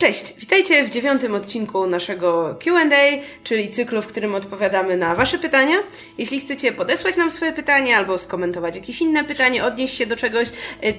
[0.00, 2.98] Cześć, witajcie w dziewiątym odcinku naszego QA,
[3.44, 5.76] czyli cyklu, w którym odpowiadamy na Wasze pytania.
[6.18, 10.48] Jeśli chcecie podesłać nam swoje pytanie albo skomentować jakieś inne pytanie, odnieść się do czegoś,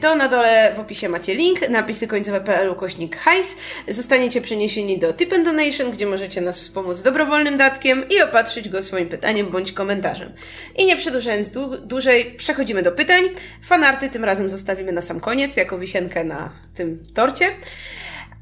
[0.02, 3.58] to na dole w opisie macie link napisy końcowe.pl ukośnik hajs.
[3.88, 8.84] Zostaniecie przeniesieni do Tip and Donation, gdzie możecie nas wspomóc dobrowolnym datkiem i opatrzyć go
[8.84, 10.34] swoim pytaniem bądź komentarzem.
[10.76, 11.50] I nie przedłużając
[11.82, 13.24] dłużej, przechodzimy do pytań.
[13.64, 17.46] Fanarty tym razem zostawimy na sam koniec, jako wisienkę na tym torcie.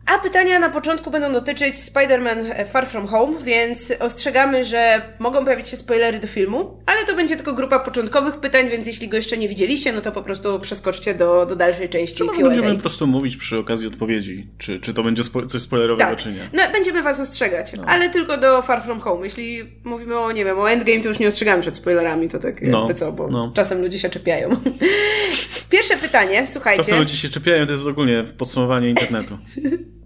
[0.09, 5.69] A pytania na początku będą dotyczyć Spider-Man Far From Home, więc ostrzegamy, że mogą pojawić
[5.69, 9.37] się spoilery do filmu, ale to będzie tylko grupa początkowych pytań, więc jeśli go jeszcze
[9.37, 13.07] nie widzieliście, no to po prostu przeskoczcie do, do dalszej części może będziemy po prostu
[13.07, 16.19] mówić przy okazji odpowiedzi, czy, czy to będzie spo coś spoilerowego, tak.
[16.19, 16.49] czy nie.
[16.53, 17.83] No, będziemy was ostrzegać, no.
[17.87, 19.23] ale tylko do Far From Home.
[19.23, 22.61] Jeśli mówimy o, nie wiem, o Endgame, to już nie ostrzegamy przed spoilerami, to tak
[22.61, 22.77] no.
[22.77, 23.51] jakby co, bo no.
[23.55, 24.49] czasem ludzie się czepiają.
[25.69, 26.83] Pierwsze pytanie, słuchajcie.
[26.83, 29.37] Czasem ludzie się czepiają, to jest ogólnie podsumowanie internetu.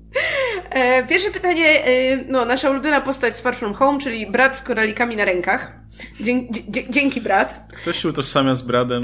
[0.70, 4.62] E, pierwsze pytanie, e, no, nasza ulubiona postać z Far From Home, czyli brat z
[4.62, 5.80] koralikami na rękach.
[6.20, 7.66] Dzięki, dzięki brat.
[7.82, 9.04] Ktoś się utożsamia z Bradem.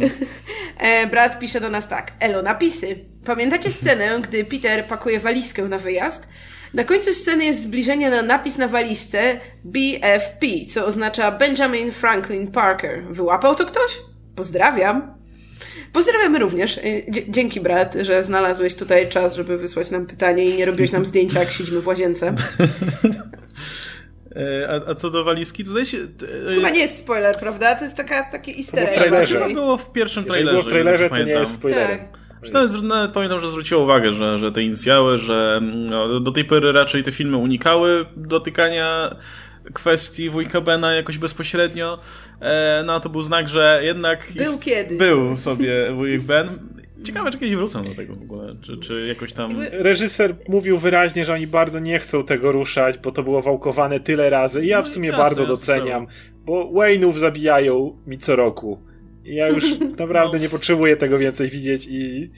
[0.78, 2.12] E, brat pisze do nas tak.
[2.20, 3.06] Elo, napisy.
[3.26, 6.28] Pamiętacie scenę, gdy Peter pakuje walizkę na wyjazd?
[6.74, 13.04] Na końcu sceny jest zbliżenie na napis na walizce BFP, co oznacza Benjamin Franklin Parker.
[13.10, 13.98] Wyłapał to ktoś?
[14.36, 15.19] Pozdrawiam.
[15.94, 16.78] Pozdrawiamy również.
[16.78, 21.06] Y, dzięki, brat, że znalazłeś tutaj czas, żeby wysłać nam pytanie i nie robiłeś nam
[21.06, 22.34] zdjęcia, jak siedzimy w łazience.
[24.36, 25.98] E, a, a, co do walizki, to zdaje się...
[25.98, 27.76] To chyba nie jest spoiler, prawda?
[27.76, 28.90] To jest taka, takie easter egg.
[28.90, 29.40] To było w trailerze.
[29.40, 30.52] Chyba było w pierwszym trailerze.
[30.52, 31.88] było w trailerze, to nie jest spoiler.
[31.88, 32.54] Tak.
[32.54, 36.72] Nawet, nawet pamiętam, że zwróciło uwagę, że, że te inicjały, że no, do tej pory
[36.72, 39.16] raczej te filmy unikały dotykania
[39.74, 42.00] kwestii wujka Bena jakoś bezpośrednio,
[42.42, 44.98] e, no to był znak, że jednak był kiedyś.
[44.98, 46.60] Był sobie wujek Ben.
[47.04, 49.56] Ciekawe, czy kiedyś wrócą do tego w ogóle, czy, czy jakoś tam...
[49.72, 54.30] Reżyser mówił wyraźnie, że oni bardzo nie chcą tego ruszać, bo to było wałkowane tyle
[54.30, 56.08] razy i ja w no sumie no, bardzo doceniam,
[56.46, 58.84] bo Wayne'ów zabijają mi co roku.
[59.26, 59.64] I ja już
[60.00, 60.44] naprawdę no.
[60.44, 62.32] nie potrzebuję tego więcej widzieć i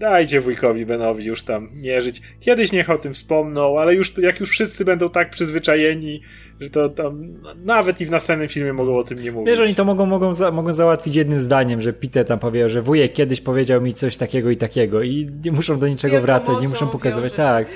[0.00, 2.22] dajcie wujkowi Benowi już tam nie żyć.
[2.40, 6.22] Kiedyś niech o tym wspomną, ale już jak już wszyscy będą tak przyzwyczajeni,
[6.60, 7.34] że to tam
[7.64, 9.50] nawet i w następnym filmie mogą o tym nie mówić.
[9.50, 12.82] Wiesz, oni to mogą, mogą, za, mogą załatwić jednym zdaniem, że Peter tam powie, że
[12.82, 16.68] wujek kiedyś powiedział mi coś takiego i takiego i nie muszą do niczego wracać, nie
[16.68, 17.66] muszą pokazywać, tak.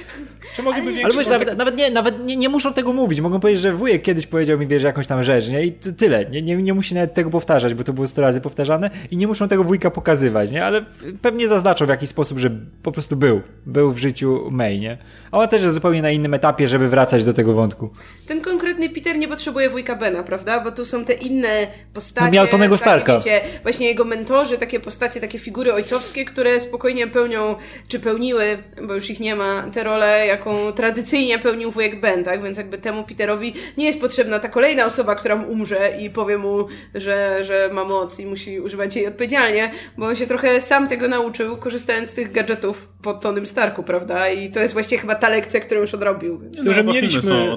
[0.57, 3.63] Czy mogliby ale, ale nawet, nawet, nie, nawet nie, nie muszą tego mówić, mogą powiedzieć,
[3.63, 5.65] że wujek kiedyś powiedział mi, wiesz, jakąś tam rzecz, nie?
[5.65, 8.91] I tyle, nie, nie, nie musi nawet tego powtarzać, bo to było 100 razy powtarzane
[9.11, 10.65] i nie muszą tego wujka pokazywać, nie?
[10.65, 10.85] Ale
[11.23, 12.51] pewnie zaznaczą w jakiś sposób, że
[12.83, 14.99] po prostu był, był w życiu May, nie?
[15.31, 17.91] A ona też jest zupełnie na innym etapie, żeby wracać do tego wątku.
[18.27, 20.61] Ten konkretny Peter nie potrzebuje wujka Bena, prawda?
[20.61, 22.27] Bo tu są te inne postacie.
[22.27, 23.17] No miał Tonego Starka.
[23.17, 27.57] Wiecie, właśnie jego mentorzy, takie postacie, takie figury ojcowskie, które spokojnie pełnią,
[27.89, 32.43] czy pełniły, bo już ich nie ma, tę rolę, jaką tradycyjnie pełnił wujek Ben, tak?
[32.43, 36.39] Więc jakby temu Peterowi nie jest potrzebna ta kolejna osoba, która mu umrze i powie
[36.39, 40.89] mu, że, że ma moc i musi używać jej odpowiedzialnie, bo on się trochę sam
[40.89, 44.31] tego nauczył, korzystając z tych gadżetów pod Tonym Starku, prawda?
[44.31, 46.41] I to jest właściwie chyba ta lekcja, którą już odrobił.
[46.53, 47.57] Z tym, że mieliśmy,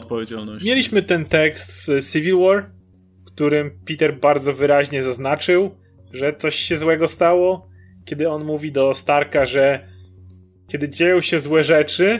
[0.65, 2.69] mieliśmy ten tekst w Civil War,
[3.21, 5.75] w którym Peter bardzo wyraźnie zaznaczył,
[6.13, 7.69] że coś się złego stało,
[8.05, 9.87] kiedy on mówi do Starka, że
[10.67, 12.19] kiedy dzieją się złe rzeczy,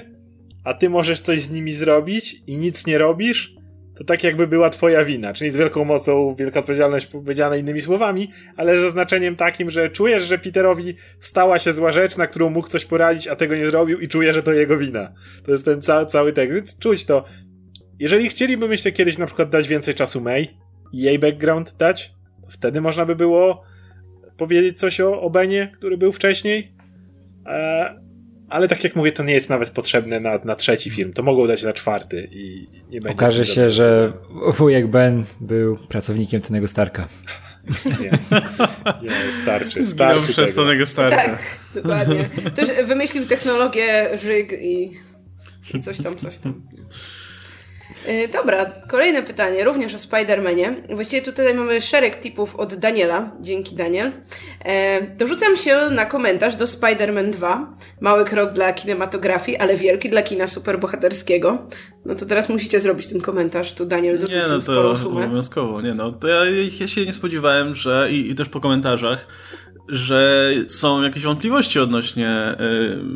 [0.64, 3.57] a ty możesz coś z nimi zrobić i nic nie robisz,
[3.98, 5.34] to tak jakby była twoja wina.
[5.34, 10.38] Czyli z wielką mocą, wielka odpowiedzialność powiedziane innymi słowami, ale zaznaczeniem takim, że czujesz, że
[10.38, 14.08] Peterowi stała się zła rzecz, na którą mógł coś poradzić, a tego nie zrobił i
[14.08, 15.14] czuje, że to jego wina.
[15.46, 17.26] To jest ten ca cały tekst, więc czuć to.
[18.00, 20.58] Jeżeli chcieliby, myślę, kiedyś na przykład dać więcej czasu May
[20.94, 22.12] i jej background dać,
[22.50, 23.64] wtedy można by było
[24.38, 26.72] powiedzieć coś o, o Benie, który był wcześniej.
[27.46, 28.07] E,
[28.50, 31.14] ale tak jak mówię, to nie jest nawet potrzebne na, na trzeci film.
[31.14, 33.24] To mogą dać na czwarty i nie będzie.
[33.24, 34.14] Okaże się, że
[34.48, 37.08] wujek Ben był pracownikiem Tonego Starka.
[38.02, 38.12] Nie,
[39.02, 39.86] nie starczy.
[39.86, 41.16] starczy przez Tonego Starka.
[41.16, 42.30] Tak, dokładnie.
[42.56, 44.92] To już wymyślił technologię Żyg i,
[45.74, 46.62] i coś tam, coś tam.
[48.06, 50.96] E, dobra, kolejne pytanie, również o Spider-Manie.
[50.96, 53.32] Właściwie tutaj mamy szereg tipów od Daniela.
[53.42, 54.12] Dzięki, Daniel.
[54.66, 57.74] E, dorzucam się na komentarz do Spider-Man 2.
[58.02, 61.68] Mały krok dla kinematografii, ale wielki dla kina superbohaterskiego.
[62.06, 63.74] No to teraz musicie zrobić ten komentarz.
[63.74, 65.82] Tu Daniel dorzucił nie, no to obowiązkowo.
[65.82, 66.46] Nie no, to ja,
[66.80, 69.28] ja się nie spodziewałem, że i, i też po komentarzach
[69.90, 72.56] że są jakieś wątpliwości odnośnie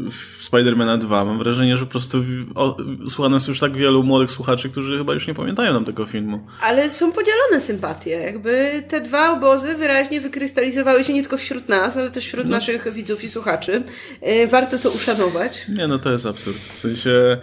[0.08, 1.26] y, Spidermana 2.
[1.26, 2.24] Mam wrażenie, że po prostu
[2.56, 2.78] o,
[3.10, 6.48] słucha nas już tak wielu młodych słuchaczy, którzy chyba już nie pamiętają nam tego filmu.
[6.62, 8.10] Ale są podzielone sympatie.
[8.10, 12.52] Jakby te dwa obozy wyraźnie wykrystalizowały się nie tylko wśród nas, ale też wśród no.
[12.52, 13.84] naszych widzów i słuchaczy.
[14.28, 15.68] Y, warto to uszanować.
[15.68, 16.68] Nie, no to jest absurd.
[16.74, 17.38] W sensie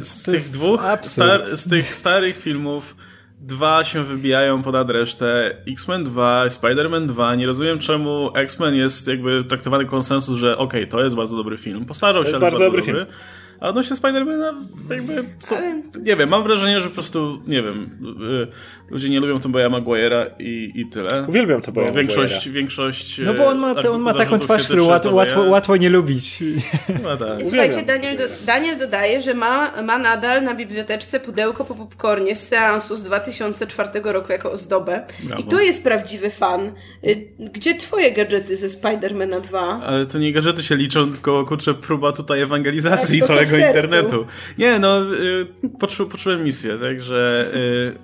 [0.00, 2.94] y, z to tych dwóch, star, z tych starych filmów
[3.42, 5.56] dwa się wybijają ponad resztę.
[5.68, 7.34] X-Men 2, Spider-Man 2.
[7.34, 11.56] Nie rozumiem, czemu X-Men jest jakby traktowany konsensus, że okej, okay, to jest bardzo dobry
[11.56, 11.84] film.
[11.84, 12.92] Postarzał się, ale bardzo, bardzo dobry.
[12.92, 13.06] dobry.
[13.62, 14.54] A odnośnie Spidermana,
[14.90, 15.82] jakby, co, ale...
[16.02, 17.90] nie wiem, mam wrażenie, że po prostu, nie wiem,
[18.88, 21.24] y, ludzie nie lubią Tobeya Maguire'a i, i tyle.
[21.28, 23.18] Uwielbiam Tobeya Większość, większość...
[23.18, 26.38] No bo on ma, on ma taką twarz, którą łatwo, łatwo, łatwo nie lubić.
[27.04, 27.46] No tak.
[27.46, 32.48] Słuchajcie, Daniel, do, Daniel dodaje, że ma, ma nadal na biblioteczce pudełko po popcornie z
[32.48, 35.06] seansu z 2004 roku jako ozdobę.
[35.24, 35.42] Brawo.
[35.42, 36.72] I to jest prawdziwy fan.
[37.06, 39.80] Y, gdzie twoje gadżety ze Spidermana 2?
[39.86, 44.26] Ale to nie gadżety się liczą, tylko kurczę, próba tutaj ewangelizacji całego internetu.
[44.58, 45.46] Nie, no, y,
[45.78, 47.94] poczu, poczułem misję, także y,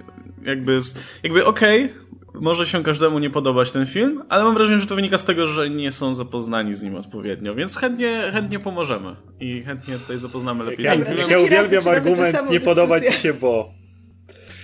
[0.45, 0.79] jakby,
[1.23, 2.09] jakby okej, okay,
[2.41, 5.47] może się każdemu nie podobać ten film, ale mam wrażenie, że to wynika z tego,
[5.47, 10.65] że nie są zapoznani z nim odpowiednio, więc chętnie, chętnie pomożemy i chętnie tutaj zapoznamy
[10.65, 10.85] lepiej.
[10.85, 10.95] Ja,
[11.31, 13.71] ja uwielbiam argument, nie podoba ci się, bo...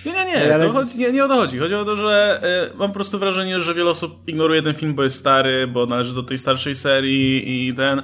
[0.05, 1.59] Nie, nie, nie, to chodzi, nie, nie o to chodzi.
[1.59, 2.41] Chodzi o to, że
[2.73, 5.85] y, mam po prostu wrażenie, że wiele osób ignoruje ten film, bo jest stary, bo
[5.85, 7.99] należy do tej starszej serii i ten...
[7.99, 8.03] Y,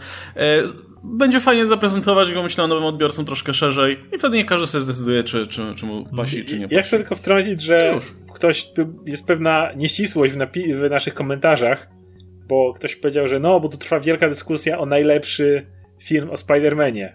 [1.04, 5.24] będzie fajnie zaprezentować go, myślę, nowym odbiorcom troszkę szerzej i wtedy nie każdy sobie zdecyduje,
[5.24, 6.76] czy, czy, czy mu pasi, czy nie pasi.
[6.76, 7.98] Ja chcę tylko wtrącić, że
[8.34, 8.72] ktoś,
[9.06, 10.38] jest pewna nieścisłość w,
[10.76, 11.90] w naszych komentarzach,
[12.48, 15.66] bo ktoś powiedział, że no, bo tu trwa wielka dyskusja o najlepszy
[16.04, 17.10] film o Spider-Manie.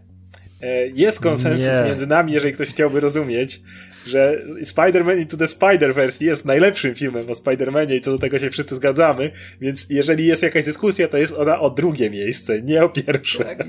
[0.61, 1.85] E, jest konsensus nie.
[1.85, 3.61] między nami, jeżeli ktoś chciałby rozumieć,
[4.07, 8.51] że Spider-Man Into the Spider-Verse jest najlepszym filmem o Spider-Manie i co do tego się
[8.51, 9.31] wszyscy zgadzamy,
[9.61, 13.45] więc jeżeli jest jakaś dyskusja, to jest ona o drugie miejsce, nie o pierwsze.
[13.45, 13.67] Tak.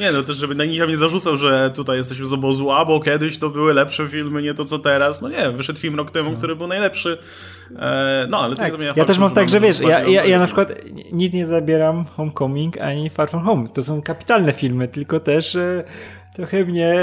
[0.00, 3.00] Nie, no też żeby na nikt nie zarzucał, że tutaj jesteśmy z obozu A, bo
[3.00, 5.22] kiedyś to były lepsze filmy, nie to co teraz.
[5.22, 6.36] No nie, wyszedł film rok temu, no.
[6.36, 7.18] który był najlepszy.
[7.76, 8.72] E, no, ale to tak.
[8.72, 10.72] nie zmienia Ja też mam tak, że wiesz, ja, ja, ja na przykład
[11.12, 13.68] nic nie zabieram Homecoming ani Far From Home.
[13.68, 15.56] To są kapitalne filmy, tylko też...
[15.56, 15.84] E
[16.34, 16.94] trochę mnie,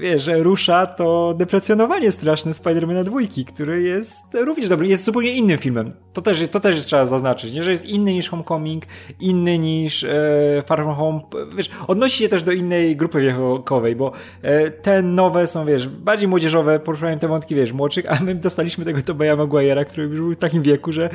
[0.00, 5.92] wiesz, rusza to deprecjonowanie straszne Spidermana dwójki, który jest również dobry, jest zupełnie innym filmem.
[6.12, 7.62] To też, to też trzeba zaznaczyć, nie?
[7.62, 8.84] że jest inny niż Homecoming,
[9.20, 11.20] inny niż e, Far From Home,
[11.56, 16.28] wiesz, odnosi się też do innej grupy wiekowej, bo e, te nowe są, wiesz, bardziej
[16.28, 20.32] młodzieżowe, poruszają te wątki, wiesz, młodszych, a my dostaliśmy tego Tobeya Maguire'a, który już był
[20.32, 21.10] w takim wieku, że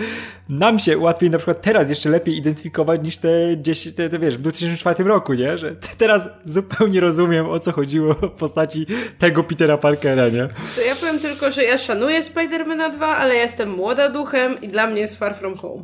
[0.50, 4.38] nam się łatwiej na przykład teraz jeszcze lepiej identyfikować niż te, 10, te, te wiesz,
[4.38, 5.57] w 2004 roku, nie?
[5.57, 8.85] Że teraz zupełnie rozumiem o co chodziło w postaci
[9.19, 10.47] tego Petera Parkera, nie?
[10.75, 14.88] To ja powiem tylko, że ja szanuję Spidermana 2, ale jestem młoda duchem i dla
[14.88, 15.83] mnie jest Far From Home.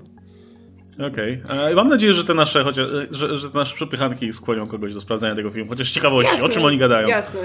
[1.12, 1.42] Okej.
[1.45, 1.75] Okay.
[1.75, 5.36] Mam nadzieję, że te nasze, chociaż, że, że te nasze przepychanki skłonią kogoś do sprawdzenia
[5.36, 5.69] tego filmu.
[5.69, 7.07] Chociaż ciekawości, jasne, o czym oni gadają.
[7.07, 7.39] Jasne.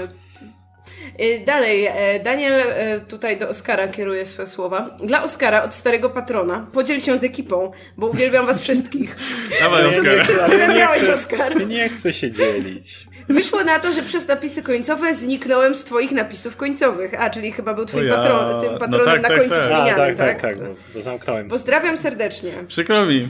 [1.19, 4.97] Y, dalej, e, Daniel e, tutaj do Oskara kieruje swoje słowa.
[5.03, 9.15] Dla Oskara od starego patrona podziel się z ekipą, bo uwielbiam was wszystkich.
[9.61, 10.03] Dawaj, Oskar.
[10.03, 11.67] Ty, ty, ty, ty miałeś, Oskar.
[11.67, 13.07] Nie chcę się dzielić.
[13.29, 17.21] Wyszło na to, że przez napisy końcowe zniknąłem z twoich napisów końcowych.
[17.21, 18.15] A, czyli chyba był twoim ja...
[18.15, 20.17] patron, tym no patronem no tak, na tak, końcu tak, tak?
[20.17, 21.47] Tak, tak, tak, zamknąłem.
[21.47, 22.51] Pozdrawiam serdecznie.
[22.67, 23.27] Przykro mi.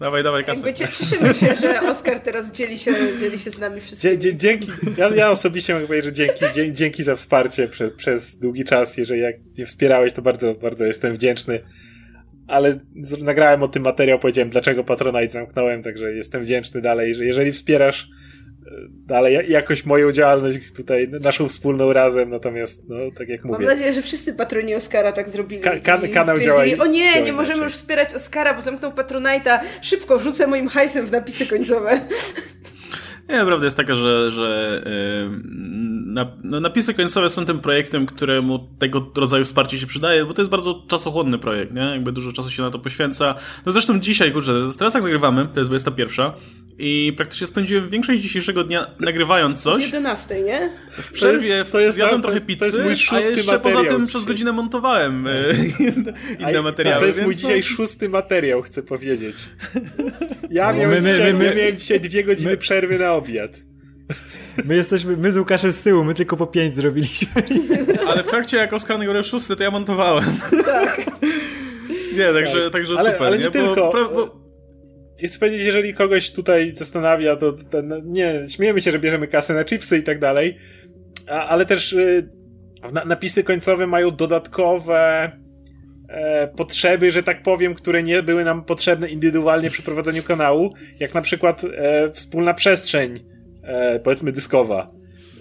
[0.00, 0.56] Dawaj, dawaj kasę.
[0.56, 4.18] Jakby cieszymy się, że Oskar teraz dzieli się, dzieli się z nami wszystkimi.
[4.18, 8.64] Dzie, dzięki, ja, ja osobiście mogę powiedzieć, że dzięki, dzięki za wsparcie przez, przez długi
[8.64, 8.96] czas.
[8.96, 11.60] Jeżeli jak mnie wspierałeś, to bardzo, bardzo jestem wdzięczny.
[12.48, 12.78] Ale
[13.22, 18.08] nagrałem o tym materiał, powiedziałem, dlaczego Patronite zamknąłem, także jestem wdzięczny dalej, że jeżeli wspierasz
[19.08, 23.58] ale jakoś moją działalność tutaj, naszą wspólną razem, natomiast, no, tak jak mówię.
[23.58, 25.62] Mam nadzieję, że wszyscy patroni Oscara tak zrobili.
[25.62, 26.64] Ka kan kanał działa.
[26.78, 29.58] O nie, nie możemy już wspierać Oscara, bo zamknął Patronite'a.
[29.82, 32.00] Szybko rzucę moim hajsem w napisy końcowe.
[33.28, 35.93] Nie, prawda jest taka, że, że yy,
[36.44, 40.50] no, napisy końcowe są tym projektem, któremu tego rodzaju wsparcie się przydaje, bo to jest
[40.50, 41.82] bardzo czasochłonny projekt, nie?
[41.82, 43.34] Jakby dużo czasu się na to poświęca.
[43.66, 46.30] No zresztą dzisiaj, kurczę, teraz jak nagrywamy, to jest 21
[46.78, 49.82] i praktycznie spędziłem większość dzisiejszego dnia nagrywając coś.
[49.82, 50.70] Z 11, nie?
[50.92, 54.24] W przerwie to jest, zjadłem trochę pizzy, to jest mój a jeszcze poza tym przez
[54.24, 55.34] godzinę montowałem e,
[56.50, 57.00] inne materiały.
[57.00, 59.36] To jest mój dzisiaj szósty materiał, chcę powiedzieć.
[60.50, 63.73] Ja no, miałem, my, my, my, my, miałem dzisiaj dwie godziny przerwy na obiad.
[64.64, 67.42] My jesteśmy, my z Łukaszem z tyłu, my tylko po pięć zrobiliśmy.
[68.08, 70.24] Ale w trakcie jak Oskar nagrał szósty, to ja montowałem.
[70.64, 71.06] Tak.
[72.16, 72.72] Nie, także, tak.
[72.72, 73.26] także ale, super.
[73.26, 73.50] Ale nie, nie?
[73.50, 73.90] tylko.
[73.92, 74.44] Bo, bo...
[75.18, 79.64] Chcę powiedzieć, jeżeli kogoś tutaj zastanawia, to ten, nie, śmiejemy się, że bierzemy kasę na
[79.64, 80.58] chipsy i tak dalej,
[81.28, 82.28] a, ale też y,
[83.06, 85.30] napisy końcowe mają dodatkowe
[86.08, 91.14] e, potrzeby, że tak powiem, które nie były nam potrzebne indywidualnie przy prowadzeniu kanału, jak
[91.14, 93.33] na przykład e, wspólna przestrzeń,
[93.64, 94.90] e, powiedzmy dyskowa.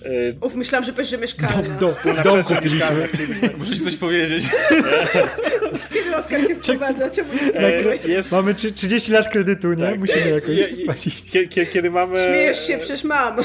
[0.06, 0.10] E,
[0.42, 1.77] Uf, myślałam, że powiesz, że mieszkalna.
[1.80, 3.06] Dom, wspólna dom mieszkalna.
[3.58, 4.44] Muszę ci coś powiedzieć.
[5.94, 7.10] Kiedy Oskar się wprowadza?
[7.10, 7.30] Czemu
[8.08, 9.86] nie jest, Mamy 30 lat kredytu, nie?
[9.86, 10.00] Tak.
[10.00, 11.24] Musimy jakoś spłacić.
[11.72, 12.18] Kiedy mamy...
[12.18, 13.36] Śmiejesz się, przecież mam.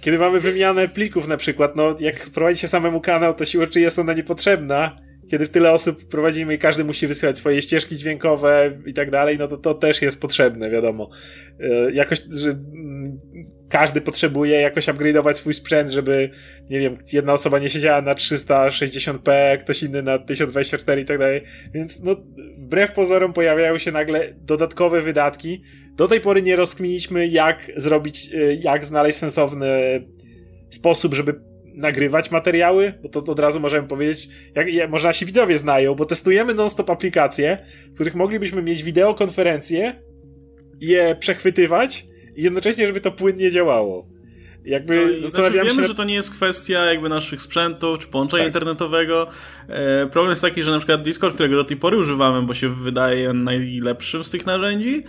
[0.00, 3.98] Kiedy mamy wymianę plików na przykład, no jak prowadzicie samemu kanał, to siłą czy jest
[3.98, 5.03] ona niepotrzebna.
[5.30, 9.48] Kiedy tyle osób prowadzimy i każdy musi wysyłać swoje ścieżki dźwiękowe i tak dalej, no
[9.48, 11.10] to to też jest potrzebne, wiadomo.
[11.60, 13.18] E, jakoś, że mm,
[13.68, 16.30] każdy potrzebuje jakoś upgrade'ować swój sprzęt, żeby,
[16.70, 21.42] nie wiem, jedna osoba nie siedziała na 360p, ktoś inny na 1024 i tak dalej.
[21.74, 22.16] Więc no,
[22.58, 25.62] wbrew pozorom pojawiają się nagle dodatkowe wydatki,
[25.96, 29.68] do tej pory nie rozkminiliśmy, jak zrobić, y, jak znaleźć sensowny
[30.70, 31.40] sposób, żeby
[31.74, 36.04] nagrywać materiały, bo to od razu możemy powiedzieć, jak, jak może nasi widowie znają, bo
[36.04, 40.02] testujemy non-stop aplikacje, w których moglibyśmy mieć wideokonferencje,
[40.80, 44.14] je przechwytywać i jednocześnie, żeby to płynnie działało.
[44.64, 45.88] Jakby zastanawiam znaczy, wiemy, się...
[45.88, 48.54] że to nie jest kwestia jakby naszych sprzętów czy połączenia tak.
[48.54, 49.26] internetowego.
[49.68, 52.68] E, problem jest taki, że na przykład Discord, którego do tej pory używamy, bo się
[52.68, 55.04] wydaje najlepszym z tych narzędzi,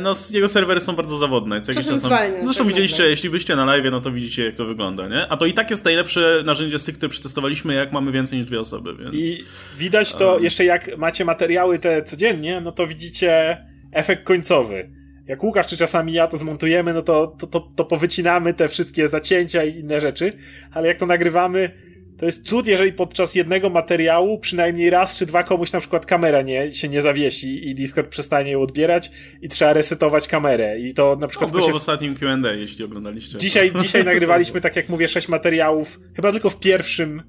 [0.00, 1.60] no jego serwery są bardzo zawodne.
[1.60, 2.12] Co jakiś czas tam...
[2.42, 5.28] Zresztą widzieliście, jeśli byście na live, no to widzicie jak to wygląda, nie?
[5.28, 8.46] A to i tak jest najlepsze narzędzie z tych, które przetestowaliśmy, jak mamy więcej niż
[8.46, 9.14] dwie osoby, więc...
[9.14, 9.44] I
[9.78, 10.44] widać to, um...
[10.44, 13.58] jeszcze jak macie materiały te codziennie, no to widzicie
[13.92, 14.90] efekt końcowy
[15.26, 19.08] jak Łukasz czy czasami ja to zmontujemy, no to, to, to, to powycinamy te wszystkie
[19.08, 20.32] zacięcia i inne rzeczy,
[20.72, 21.70] ale jak to nagrywamy,
[22.18, 26.42] to jest cud, jeżeli podczas jednego materiału przynajmniej raz czy dwa komuś na przykład kamera
[26.42, 29.10] nie, się nie zawiesi i Discord przestanie ją odbierać
[29.42, 30.78] i trzeba resetować kamerę.
[30.78, 31.52] I to na przykład.
[31.52, 33.38] No, było w ostatnim QA, jeśli oglądaliście.
[33.38, 37.22] Dzisiaj, dzisiaj nagrywaliśmy, tak jak mówię, sześć materiałów, chyba tylko w pierwszym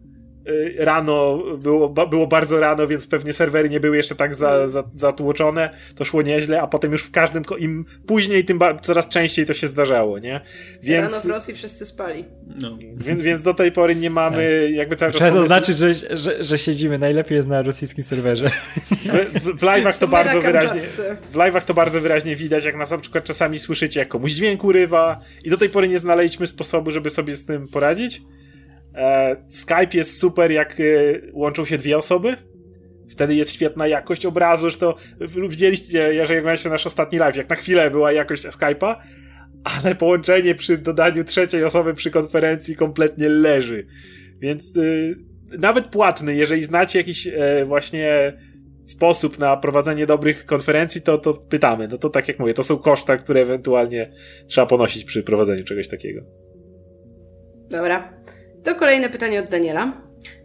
[0.78, 5.70] rano, było, było bardzo rano, więc pewnie serwery nie były jeszcze tak za, za, zatłoczone,
[5.96, 9.68] to szło nieźle, a potem już w każdym, im później, tym coraz częściej to się
[9.68, 10.42] zdarzało, nie?
[10.84, 12.26] Więc, rano w Rosji wszyscy spali.
[12.62, 12.78] No.
[12.98, 14.76] Więc, więc do tej pory nie mamy tak.
[14.76, 15.22] jakby cały czas...
[15.22, 18.50] Trzeba zaznaczyć, że, że, że siedzimy, najlepiej jest na rosyjskim serwerze.
[18.90, 20.82] W, w, w live'ach to bardzo wyraźnie,
[21.32, 24.64] w live'ach to bardzo wyraźnie widać, jak nas na przykład czasami słyszycie, jak komuś dźwięk
[24.64, 28.22] urywa i do tej pory nie znaleźliśmy sposobu, żeby sobie z tym poradzić.
[28.96, 30.84] E, Skype jest super, jak e,
[31.34, 32.38] łączą się dwie osoby.
[33.10, 34.96] Wtedy jest świetna jakość obrazu, że to
[35.50, 38.96] widzieliście, jeżeli oglądaliście nasz ostatni live, jak na chwilę była jakość Skype'a,
[39.64, 43.88] ale połączenie przy dodaniu trzeciej osoby przy konferencji kompletnie leży.
[44.40, 45.16] Więc y,
[45.60, 48.34] nawet płatny, jeżeli znacie jakiś e, właśnie
[48.84, 51.88] sposób na prowadzenie dobrych konferencji, to, to pytamy.
[51.88, 54.12] No to tak jak mówię, to są koszta, które ewentualnie
[54.48, 56.22] trzeba ponosić przy prowadzeniu czegoś takiego.
[57.70, 58.14] Dobra.
[58.66, 59.94] To kolejne pytanie od Daniela.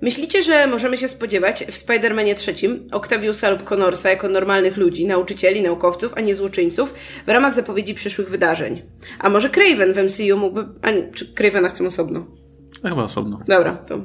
[0.03, 5.63] Myślicie, że możemy się spodziewać w Spider-Manie trzecim Octaviusa lub Connorsa jako normalnych ludzi, nauczycieli,
[5.63, 6.95] naukowców, a nie złoczyńców
[7.27, 8.83] w ramach zapowiedzi przyszłych wydarzeń?
[9.19, 10.61] A może Craven w MCU mógłby...
[10.83, 12.27] A, czy Cravena chcę osobno?
[12.83, 13.41] chyba osobno.
[13.49, 14.01] Dobra, to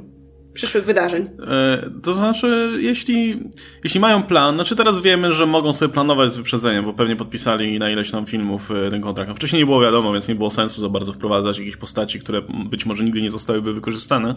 [0.55, 1.29] przyszłych wydarzeń.
[1.47, 3.43] E, to znaczy, jeśli,
[3.83, 7.79] jeśli mają plan, znaczy teraz wiemy, że mogą sobie planować z wyprzedzeniem, bo pewnie podpisali
[7.79, 9.29] na ileś tam filmów e, ten kontrakt.
[9.29, 12.41] No, wcześniej nie było wiadomo, więc nie było sensu za bardzo wprowadzać jakieś postaci, które
[12.69, 14.35] być może nigdy nie zostałyby wykorzystane.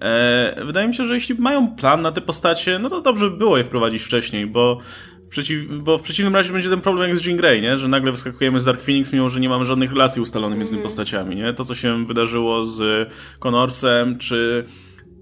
[0.00, 3.36] E, wydaje mi się, że jeśli mają plan na te postacie, no to dobrze by
[3.36, 4.80] było je wprowadzić wcześniej, bo
[5.26, 7.78] w przeciw, bo w przeciwnym razie będzie ten problem jak z Jean Grey, nie?
[7.78, 10.82] że nagle wyskakujemy z Dark Phoenix, mimo że nie mamy żadnych relacji ustalonych między tymi
[10.82, 10.88] mhm.
[10.88, 11.36] postaciami.
[11.36, 11.52] Nie?
[11.52, 13.08] To, co się wydarzyło z
[13.40, 14.64] Connorsem, czy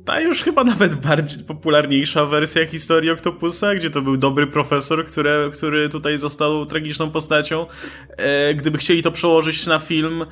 [0.04, 5.50] ta już chyba nawet bardziej popularniejsza wersja historii Octopusa, gdzie to był dobry profesor, który,
[5.52, 7.66] który tutaj został tragiczną postacią.
[8.16, 10.23] E, gdyby chcieli to przełożyć na film,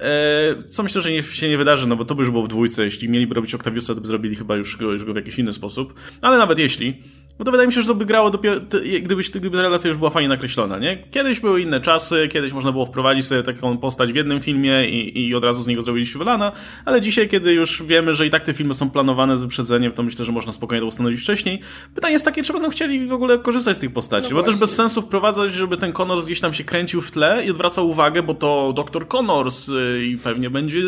[0.00, 2.48] e, co myślę, że nie, się nie wydarzy, no bo to by już było w
[2.48, 2.84] dwójce.
[2.84, 5.52] Jeśli mieliby robić Octaviusa, to by zrobili chyba już go, już go w jakiś inny
[5.52, 5.94] sposób.
[6.20, 7.02] Ale nawet jeśli,
[7.38, 8.60] no to wydaje mi się, że to by grało dopiero,
[9.02, 10.98] gdybyś, gdyby ta relacja już była fajnie nakreślona, nie?
[11.10, 15.26] Kiedyś były inne czasy, kiedyś można było wprowadzić sobie taką postać w jednym filmie i,
[15.26, 16.52] i od razu z niego zrobić wylana,
[16.84, 20.02] ale dzisiaj, kiedy już wiemy, że i tak te filmy są planowane z wyprzedzeniem, to
[20.02, 21.60] myślę, że można spokojnie to ustanowić wcześniej.
[21.94, 24.56] Pytanie jest takie, czy będą chcieli w ogóle korzystać z tych postaci, no bo też
[24.56, 28.22] bez sensu wprowadzać, żeby ten Connors gdzieś tam się kręcił w tle i odwracał uwagę,
[28.22, 30.78] bo to doktor Connors y, i pewnie będzie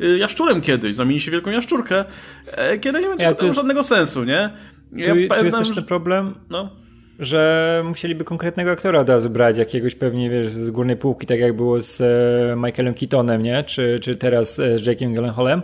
[0.00, 2.04] y, jaszczurem kiedyś, zamieni się wielką jaszczurkę,
[2.46, 3.56] e, kiedy nie będzie ja, to jest...
[3.56, 4.50] żadnego sensu, nie?
[4.92, 6.34] Ja tu, tu jest też ten problem.
[6.50, 6.70] No.
[7.18, 11.52] Że musieliby konkretnego aktora od razu brać, jakiegoś pewnie, wiesz, z górnej półki, tak jak
[11.52, 13.64] było z e, Michaelem Keatonem, nie?
[13.64, 15.62] Czy, czy teraz e, z Jakeem Gyllenhaalem.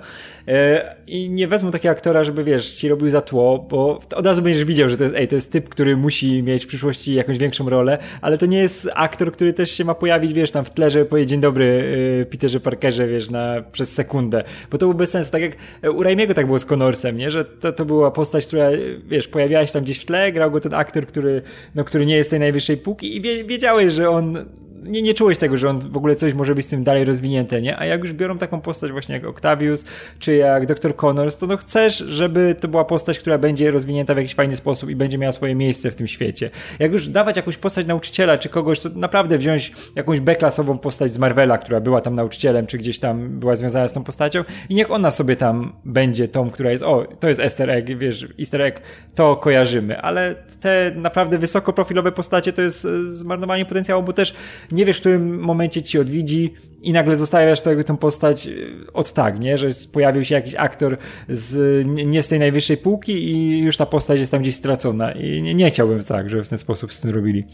[0.48, 4.42] E, I nie wezmą takiego aktora, żeby, wiesz, ci robił za tło, bo od razu
[4.42, 7.38] będziesz widział, że to jest, ej, to jest typ, który musi mieć w przyszłości jakąś
[7.38, 10.70] większą rolę, ale to nie jest aktor, który też się ma pojawić, wiesz, tam w
[10.70, 11.84] tle, żeby powiedzieć dzień dobry
[12.30, 15.32] Peterze Parkerze, wiesz, na, przez sekundę, bo to był bez sensu.
[15.32, 15.56] Tak jak
[15.94, 17.30] u Raimiego tak było z Connorsem, nie?
[17.30, 18.68] Że to, to była postać, która,
[19.06, 21.42] wiesz, pojawiała się tam gdzieś w tle, grał go ten aktor, który
[21.74, 24.44] no, który nie jest tej najwyższej półki i wiedziałeś, że on
[24.86, 27.62] nie, nie czułeś tego, że on w ogóle coś może być z tym dalej rozwinięte,
[27.62, 27.78] nie?
[27.78, 29.84] A jak już biorą taką postać właśnie jak Octavius,
[30.18, 30.96] czy jak Dr.
[30.96, 34.90] Connors, to no chcesz, żeby to była postać, która będzie rozwinięta w jakiś fajny sposób
[34.90, 36.50] i będzie miała swoje miejsce w tym świecie.
[36.78, 41.18] Jak już dawać jakąś postać nauczyciela, czy kogoś, to naprawdę wziąć jakąś B-klasową postać z
[41.18, 44.90] Marvela, która była tam nauczycielem, czy gdzieś tam była związana z tą postacią i niech
[44.90, 48.80] ona sobie tam będzie tą, która jest, o, to jest easter egg, wiesz, easter egg,
[49.14, 54.34] to kojarzymy, ale te naprawdę wysokoprofilowe postacie to jest e, zmarnowanie potencjału, bo też
[54.74, 58.52] nie wiesz, w którym momencie ci odwiedzi i nagle zostawiasz tego, tę postać e,
[58.92, 59.58] od tak, nie?
[59.58, 60.96] Że pojawił się jakiś aktor
[61.28, 65.12] z, nie z tej najwyższej półki i już ta postać jest tam gdzieś stracona.
[65.12, 67.44] I nie, nie chciałbym tak, żeby w ten sposób z tym robili.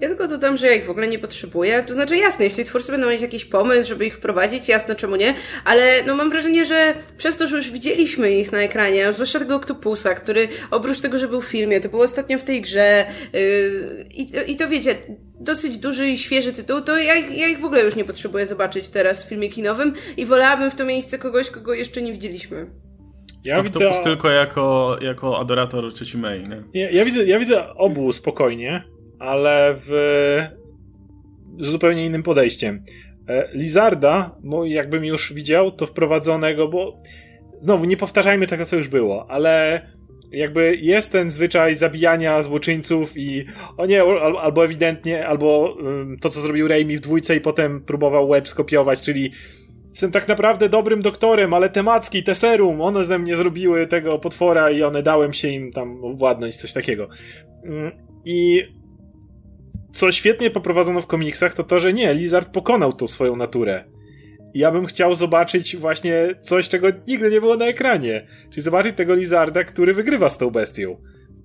[0.00, 1.82] Ja tylko dodam, że ja ich w ogóle nie potrzebuję.
[1.86, 5.34] To znaczy, jasne, jeśli twórcy będą mieć jakiś pomysł, żeby ich wprowadzić, jasne, czemu nie,
[5.64, 9.56] ale no mam wrażenie, że przez to, że już widzieliśmy ich na ekranie, zwłaszcza tego
[9.56, 14.04] Octopusa, który oprócz tego, że był w filmie, to był ostatnio w tej grze yy,
[14.14, 14.94] i, i to wiecie,
[15.40, 18.88] dosyć duży i świeży tytuł, to ja, ja ich w ogóle już nie potrzebuję zobaczyć
[18.88, 22.66] teraz w filmie kinowym i wolałabym w to miejsce kogoś, kogo jeszcze nie widzieliśmy.
[23.44, 24.04] Ja Octopus widzę...
[24.04, 26.62] tylko jako, jako adorator Cioci May, nie?
[26.74, 28.84] Ja, ja, widzę, ja widzę obu spokojnie,
[29.20, 29.90] ale w
[31.58, 32.82] z zupełnie innym podejściem.
[33.28, 36.96] E, Lizarda, jakbym już widział, to wprowadzonego, bo
[37.60, 39.82] znowu nie powtarzajmy tego, co już było, ale
[40.32, 43.46] jakby jest ten zwyczaj zabijania złoczyńców i
[43.76, 44.02] o nie,
[44.42, 45.76] albo ewidentnie, albo
[46.20, 49.30] to, co zrobił Raimi w dwójce i potem próbował web skopiować, czyli
[49.90, 54.18] jestem tak naprawdę dobrym doktorem, ale te macki, te serum, one ze mnie zrobiły tego
[54.18, 57.08] potwora i one dałem się im tam władnąć, coś takiego.
[57.64, 57.92] Mm,
[58.24, 58.62] I
[59.92, 63.84] co świetnie poprowadzono w komiksach, to to, że nie, Lizard pokonał tą swoją naturę.
[64.54, 68.26] Ja bym chciał zobaczyć właśnie coś, czego nigdy nie było na ekranie.
[68.50, 70.96] Czyli zobaczyć tego Lizarda, który wygrywa z tą bestią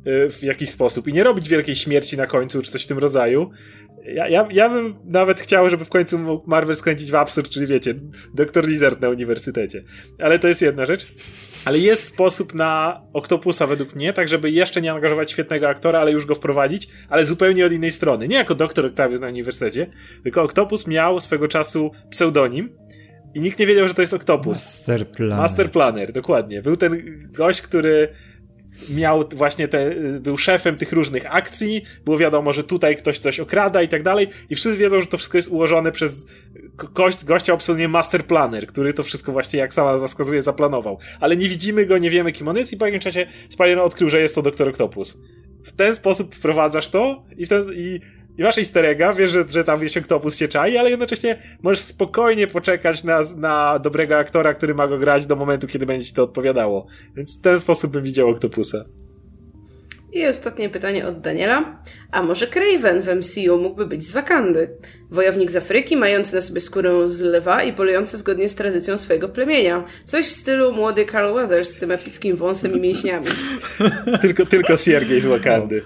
[0.08, 2.98] y, w jakiś sposób i nie robić wielkiej śmierci na końcu, czy coś w tym
[2.98, 3.52] rodzaju.
[4.06, 7.94] Ja, ja, ja bym nawet chciał, żeby w końcu Marvel skręcić w absurd, czyli wiecie,
[8.34, 9.84] doktor Lizard na uniwersytecie.
[10.20, 11.08] Ale to jest jedna rzecz.
[11.66, 16.12] Ale jest sposób na Octopusa według mnie, tak żeby jeszcze nie angażować świetnego aktora, ale
[16.12, 18.28] już go wprowadzić, ale zupełnie od innej strony.
[18.28, 19.88] Nie jako doktor Octavius na uniwersytecie,
[20.24, 22.70] tylko Octopus miał swego czasu pseudonim
[23.34, 24.58] i nikt nie wiedział, że to jest Octopus.
[24.58, 25.38] Master Planner.
[25.38, 26.62] Master Planner, dokładnie.
[26.62, 28.08] Był ten gość, który
[28.90, 33.82] miał właśnie te, był szefem tych różnych akcji, było wiadomo, że tutaj ktoś coś okrada
[33.82, 36.28] i tak dalej i wszyscy wiedzą, że to wszystko jest ułożone przez
[36.76, 41.00] gość, gościa o pseudonimie Master Planner, który to wszystko właśnie, jak sama wskazuje, zaplanował.
[41.20, 44.10] Ale nie widzimy go, nie wiemy kim on jest i po jakimś czasie Spider odkrył,
[44.10, 45.22] że jest to Doktor Octopus.
[45.64, 48.00] W ten sposób wprowadzasz to i, ten, i
[48.38, 51.80] i masz easter egga, wiesz, że, że tam gdzieś Octopus się czai, ale jednocześnie możesz
[51.80, 56.14] spokojnie poczekać na, na dobrego aktora, który ma go grać do momentu, kiedy będzie ci
[56.14, 56.88] to odpowiadało.
[57.16, 58.86] Więc w ten sposób bym widział Octopusa.
[60.16, 61.84] I ostatnie pytanie od Daniela.
[62.12, 64.70] A może Craven w MCU mógłby być z Wakandy?
[65.10, 69.30] Wojownik z Afryki, mający na sobie skórę z lwa i polujący zgodnie z tradycją swojego
[69.30, 69.84] plemienia.
[70.04, 73.28] Coś w stylu młody Carl Weathers z tym epickim wąsem i mięśniami.
[74.22, 75.84] tylko, tylko Siergiej z Wakandy.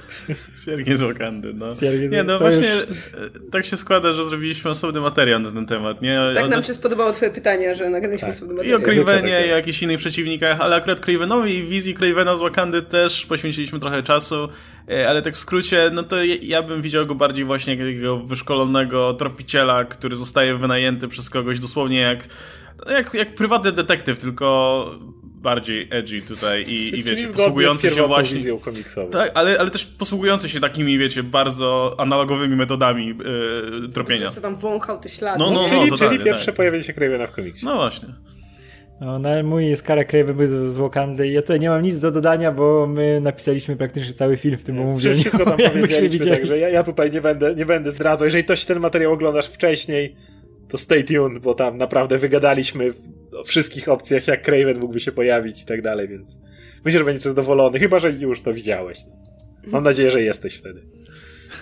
[0.66, 1.76] Siergiej z Wakandy, no.
[1.76, 2.84] Siergiej, nie, no właśnie już...
[2.84, 6.20] E, tak się składa, że zrobiliśmy osobny materiał na ten temat, nie?
[6.36, 8.36] Tak nam się spodobało twoje pytanie, że nagraliśmy tak.
[8.36, 8.80] osobny materiał.
[8.80, 12.82] I o Cravenie, i jakichś innych przeciwnikach, ale akurat Cravenowi i wizji Cravena z Wakandy
[12.82, 14.19] też poświęciliśmy trochę czasu,
[14.92, 18.18] e, ale tak w skrócie, no to ja bym widział go bardziej właśnie jak takiego
[18.18, 22.28] wyszkolonego tropiciela, który zostaje wynajęty przez kogoś dosłownie jak,
[22.90, 24.86] jak, jak prywatny detektyw, tylko
[25.42, 28.40] bardziej edgy tutaj i, i wiecie, posługujący się właśnie.
[29.12, 34.30] Tak, ale, ale też posługujący się takimi, wiecie, bardzo analogowymi metodami yy, tropienia.
[34.30, 35.40] Co tam wąchał te ślady.
[35.40, 36.56] No, no, no, czyli, czyli pierwsze tak.
[36.56, 37.66] pojawienie się Cravena w komiksie.
[37.66, 38.08] No właśnie.
[39.02, 42.12] No, no mój Skara Craven był z, z Wakandy ja tutaj nie mam nic do
[42.12, 45.20] dodania, bo my napisaliśmy praktycznie cały film w tym omówieniu.
[45.20, 48.26] Wszystko tam powiedzieliśmy, także ja, ja tutaj nie będę, nie będę zdradzał.
[48.26, 50.16] Jeżeli ktoś ten materiał oglądasz wcześniej,
[50.68, 52.94] to stay tuned, bo tam naprawdę wygadaliśmy
[53.40, 56.38] o wszystkich opcjach, jak Craven mógłby się pojawić i tak dalej, więc
[56.86, 59.00] myślę, że będziesz zadowolony, chyba, że już to widziałeś.
[59.68, 60.99] Mam nadzieję, że jesteś wtedy.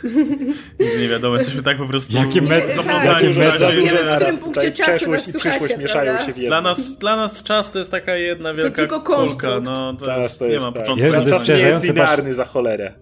[0.79, 3.75] Nigdy nie wiadomo, jesteśmy tak po prostu Jakie met, zapoznani w czasie.
[3.75, 7.71] Wiemy, w którym punkcie czasu nas słuchacie, mieszają się w dla nas, dla nas czas
[7.71, 9.59] to jest taka jedna wielka to kulka.
[9.59, 10.81] No, to, jest, to jest, nie ma tak.
[10.81, 11.05] początku.
[11.05, 12.93] Jezu, to czas nie jest linearny za cholerę.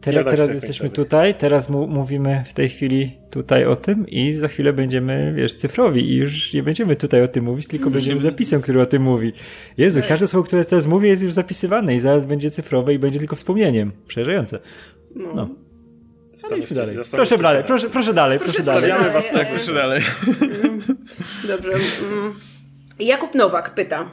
[0.00, 4.48] teraz, teraz jesteśmy tutaj, teraz mu, mówimy w tej chwili tutaj o tym i za
[4.48, 8.62] chwilę będziemy, wiesz, cyfrowi i już nie będziemy tutaj o tym mówić, tylko będziemy zapisem,
[8.62, 9.32] który o tym mówi.
[9.78, 13.18] Jezu, każde słowo, które teraz mówię jest już zapisywane i zaraz będzie cyfrowe i będzie
[13.18, 13.92] tylko wspomnieniem.
[14.06, 14.58] Przerażające.
[15.14, 15.34] No.
[15.34, 15.71] no.
[16.50, 16.96] Dalej.
[17.10, 18.90] Proszę dalej, proszę, proszę dalej, proszę, dalej.
[18.90, 20.02] Stawiamy was tak, proszę dalej.
[21.48, 21.72] Dobrze.
[21.72, 22.34] Mm.
[22.98, 24.10] Jakub Nowak pyta.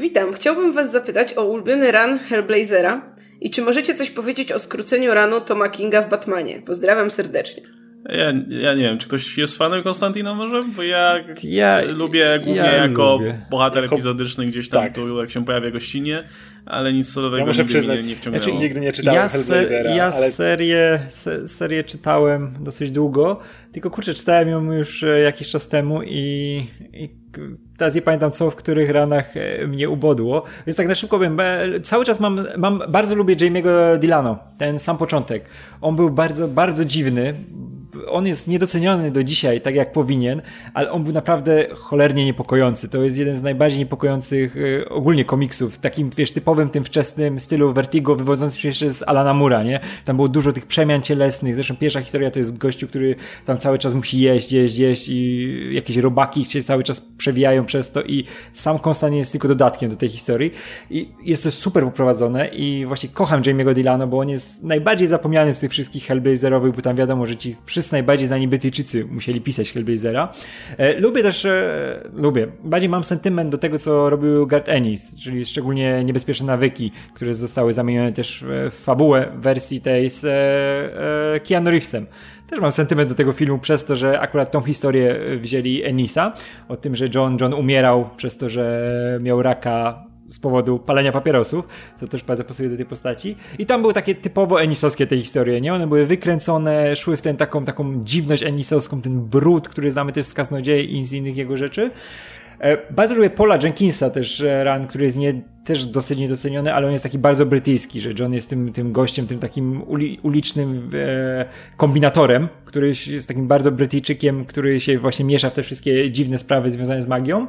[0.00, 5.14] Witam, chciałbym was zapytać o ulubiony run Hellblazera i czy możecie coś powiedzieć o skróceniu
[5.14, 6.62] ranu Toma Kinga w Batmanie?
[6.66, 7.62] Pozdrawiam serdecznie.
[8.08, 10.60] Ja, ja nie wiem, czy ktoś jest fanem Konstantina może?
[10.76, 13.46] Bo ja, ja lubię głównie ja jako lubię.
[13.50, 13.94] bohater jako...
[13.94, 14.94] epizodyczny gdzieś tam, tak.
[14.94, 16.24] tu jak się pojawia gościnie,
[16.66, 18.44] ale nic solowego ja muszę przyznać, mnie nie wciągnęło.
[18.44, 19.94] Znaczy, nigdy nie czytałem ja Hellblazera.
[19.94, 20.30] Ja ale...
[20.30, 23.40] serię, se, serię czytałem dosyć długo,
[23.72, 27.08] tylko kurczę, czytałem ją już e, jakiś czas temu i, i
[27.78, 31.38] teraz nie pamiętam co, w których ranach e, mnie ubodło, więc tak na szybko wiem,
[31.82, 35.44] cały czas mam, mam bardzo lubię Jamie'ego Dilano, ten sam początek.
[35.80, 37.34] On był bardzo, bardzo dziwny,
[38.08, 40.42] on jest niedoceniony do dzisiaj, tak jak powinien,
[40.74, 42.88] ale on był naprawdę cholernie niepokojący.
[42.88, 47.72] To jest jeden z najbardziej niepokojących y, ogólnie komiksów, takim, wiesz, typowym tym wczesnym stylu
[47.72, 49.80] Vertigo, wywodzącym się jeszcze z Alana Mura, nie?
[50.04, 53.14] Tam było dużo tych przemian cielesnych, zresztą pierwsza historia to jest gościu, który
[53.46, 57.90] tam cały czas musi jeść, jeść, jeść i jakieś robaki się cały czas przewijają przez
[57.90, 60.50] to i sam Konstantin jest tylko dodatkiem do tej historii
[60.90, 65.54] i jest to super poprowadzone i właśnie kocham Jamie'ego Dylana, bo on jest najbardziej zapomniany
[65.54, 69.72] z tych wszystkich Hellblazerowych, bo tam wiadomo, że ci wszyscy najbardziej znani Brytyjczycy musieli pisać
[69.72, 70.32] Hellblazera.
[70.78, 75.44] E, lubię też, e, lubię, bardziej mam sentyment do tego, co robił Garth Ennis, czyli
[75.44, 82.06] szczególnie Niebezpieczne Nawyki, które zostały zamienione też w fabułę wersji tej z e, Keanu Reevesem.
[82.46, 86.32] Też mam sentyment do tego filmu przez to, że akurat tą historię wzięli Enisa,
[86.68, 91.68] o tym, że John, John umierał przez to, że miał raka z powodu palenia papierosów,
[91.96, 93.36] co też bardzo pasuje do tej postaci.
[93.58, 95.74] I tam były takie typowo enisowskie te historie, nie?
[95.74, 100.26] One były wykręcone, szły w ten taką, taką dziwność enisowską, ten brud, który znamy też
[100.26, 101.90] z Kaznodziei i z innych jego rzeczy.
[102.62, 106.86] E, bardzo lubię Paula Jenkinsa też, e, ran, który jest nie, też dosyć niedoceniony, ale
[106.86, 110.90] on jest taki bardzo brytyjski, że John jest tym, tym gościem, tym takim uli, ulicznym
[110.94, 111.44] e,
[111.76, 116.70] kombinatorem, który jest takim bardzo Brytyjczykiem, który się właśnie miesza w te wszystkie dziwne sprawy
[116.70, 117.46] związane z magią.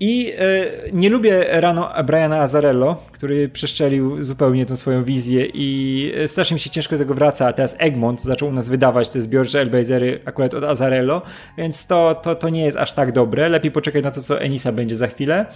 [0.00, 6.28] I e, nie lubię rano Briana Azarello, który przeszczelił zupełnie tą swoją wizję i e,
[6.28, 9.20] strasznie mi się ciężko do tego wraca, a teraz Egmont zaczął u nas wydawać te
[9.20, 11.22] zbiorcze Elbazery akurat od Azarello,
[11.58, 13.48] więc to, to, to nie jest aż tak dobre.
[13.48, 15.46] Lepiej poczekać na to, co Enisa będzie za chwilę.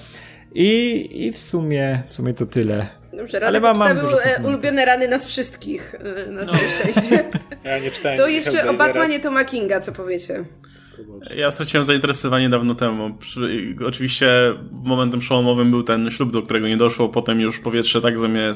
[0.55, 2.87] I, i w sumie w sumie to tyle.
[3.13, 5.95] Dobrze, Ale mam, mam e, ulubione rany nas wszystkich,
[6.29, 6.69] na całe no.
[6.81, 7.25] szczęście.
[7.65, 8.19] Ja nie czytałem.
[8.19, 10.45] To jeszcze o Batmanie Toma Kinga, co powiecie?
[11.37, 13.15] Ja straciłem zainteresowanie dawno temu.
[13.15, 14.29] Przy, oczywiście
[14.73, 18.51] momentem przełomowym był ten ślub, do którego nie doszło, potem już powietrze tak ze mnie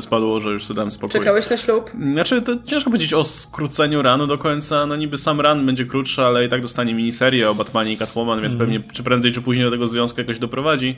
[0.00, 1.20] spadło, że już sobie dałem spokój.
[1.20, 1.90] Czekałeś na ślub?
[2.12, 6.22] Znaczy, to ciężko powiedzieć o skróceniu ranu do końca, no niby sam ran będzie krótszy,
[6.22, 8.66] ale i tak dostanie miniserię o Batmanie i Catwoman, więc mm.
[8.66, 10.96] pewnie czy prędzej czy później do tego związku jakoś doprowadzi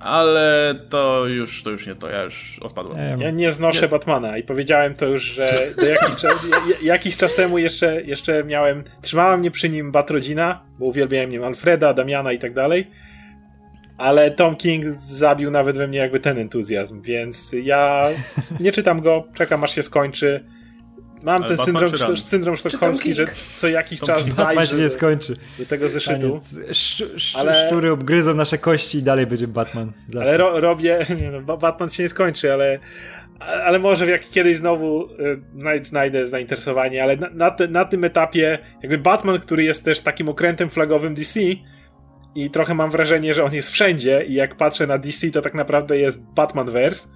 [0.00, 3.20] ale to już, to już nie to, ja już odpadłem.
[3.20, 3.88] Ja nie znoszę nie.
[3.88, 5.54] Batmana i powiedziałem to już, że
[5.88, 6.46] jakiś, czas,
[6.82, 11.94] jakiś czas temu jeszcze, jeszcze miałem, trzymała mnie przy nim Batrodzina, bo uwielbiałem nim Alfreda,
[11.94, 12.90] Damiana i tak dalej,
[13.98, 18.08] ale Tom King zabił nawet we mnie jakby ten entuzjazm, więc ja
[18.60, 20.44] nie czytam go, czekam aż się skończy,
[21.22, 25.34] Mam ten syndrom, syndrom sztokholmski, że co jakiś czas zajdzie nie skończy.
[25.58, 26.40] do tego zeszytu.
[26.68, 27.66] Sz, sz, ale...
[27.66, 29.92] Szczury obgryzą nasze kości i dalej będzie Batman.
[30.08, 30.20] Zawsze.
[30.20, 32.78] Ale ro, robię, nie no, Batman się nie skończy, ale
[33.40, 35.08] ale może jak kiedyś znowu
[35.74, 40.00] y, znajdę zainteresowanie, ale na, na, te, na tym etapie jakby Batman, który jest też
[40.00, 41.40] takim okrętem flagowym DC
[42.34, 45.54] i trochę mam wrażenie, że on jest wszędzie i jak patrzę na DC, to tak
[45.54, 47.08] naprawdę jest Batmanverse,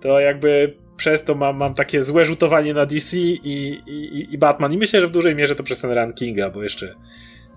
[0.00, 4.72] to jakby przez to mam, mam takie złe rzutowanie na DC i, i, i Batman.
[4.72, 6.94] I myślę, że w dużej mierze to przez ten rankinga, bo jeszcze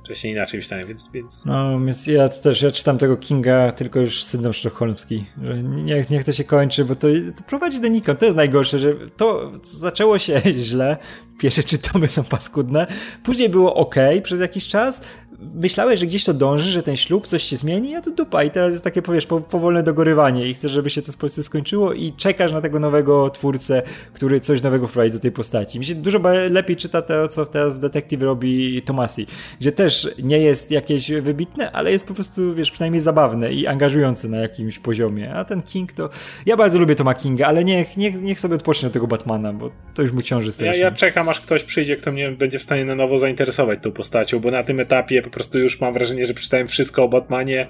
[0.05, 1.11] wcześniej inaczej myślałem, więc...
[1.11, 1.45] więc...
[1.45, 5.25] No, więc ja też, ja czytam tego Kinga, tylko już syndrom sztokholmski,
[5.63, 8.19] niech, niech to się kończy, bo to, to prowadzi do nikąd.
[8.19, 10.97] To jest najgorsze, że to zaczęło się źle,
[11.39, 12.87] pierwsze czytomy są paskudne,
[13.23, 15.01] później było ok przez jakiś czas,
[15.39, 18.43] myślałeś, że gdzieś to dąży, że ten ślub coś się zmieni, a to dupa.
[18.43, 22.13] I teraz jest takie, powiesz, powolne dogorywanie i chcesz, żeby się to po skończyło i
[22.13, 23.81] czekasz na tego nowego twórcę,
[24.13, 25.79] który coś nowego wprowadzi do tej postaci.
[25.79, 29.27] Mi się dużo lepiej czyta to, co teraz w Detective robi Tomasi,
[29.59, 34.27] gdzie też nie jest jakieś wybitne, ale jest po prostu, wiesz, przynajmniej zabawne i angażujące
[34.27, 36.09] na jakimś poziomie, a ten King to...
[36.45, 39.71] Ja bardzo lubię Toma Kinga, ale niech, niech, niech sobie odpocznie od tego Batmana, bo
[39.93, 40.79] to już mu ciąży strasznie.
[40.79, 43.91] Ja, ja czekam, aż ktoś przyjdzie, kto mnie będzie w stanie na nowo zainteresować tą
[43.91, 47.67] postacią, bo na tym etapie po prostu już mam wrażenie, że przeczytałem wszystko o Batmanie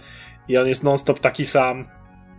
[0.48, 1.86] i on jest non-stop taki sam.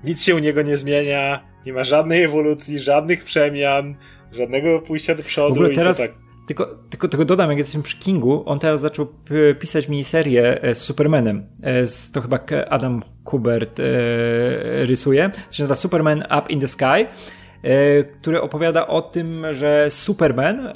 [0.05, 3.95] Nic się u niego nie zmienia, nie ma żadnej ewolucji, żadnych przemian.
[4.33, 5.55] Żadnego pójścia do przodu.
[5.55, 6.26] W ogóle teraz, tak...
[6.47, 9.07] tylko, tylko, tylko dodam, jak jesteśmy przy Kingu, on teraz zaczął
[9.61, 11.47] pisać miniserię e, z Supermanem.
[11.63, 12.39] E, to chyba
[12.71, 13.83] Adam Kubert e,
[14.87, 15.31] rysuje.
[15.31, 17.07] To się nazywa Superman Up in the Sky
[18.21, 20.73] który opowiada o tym, że Superman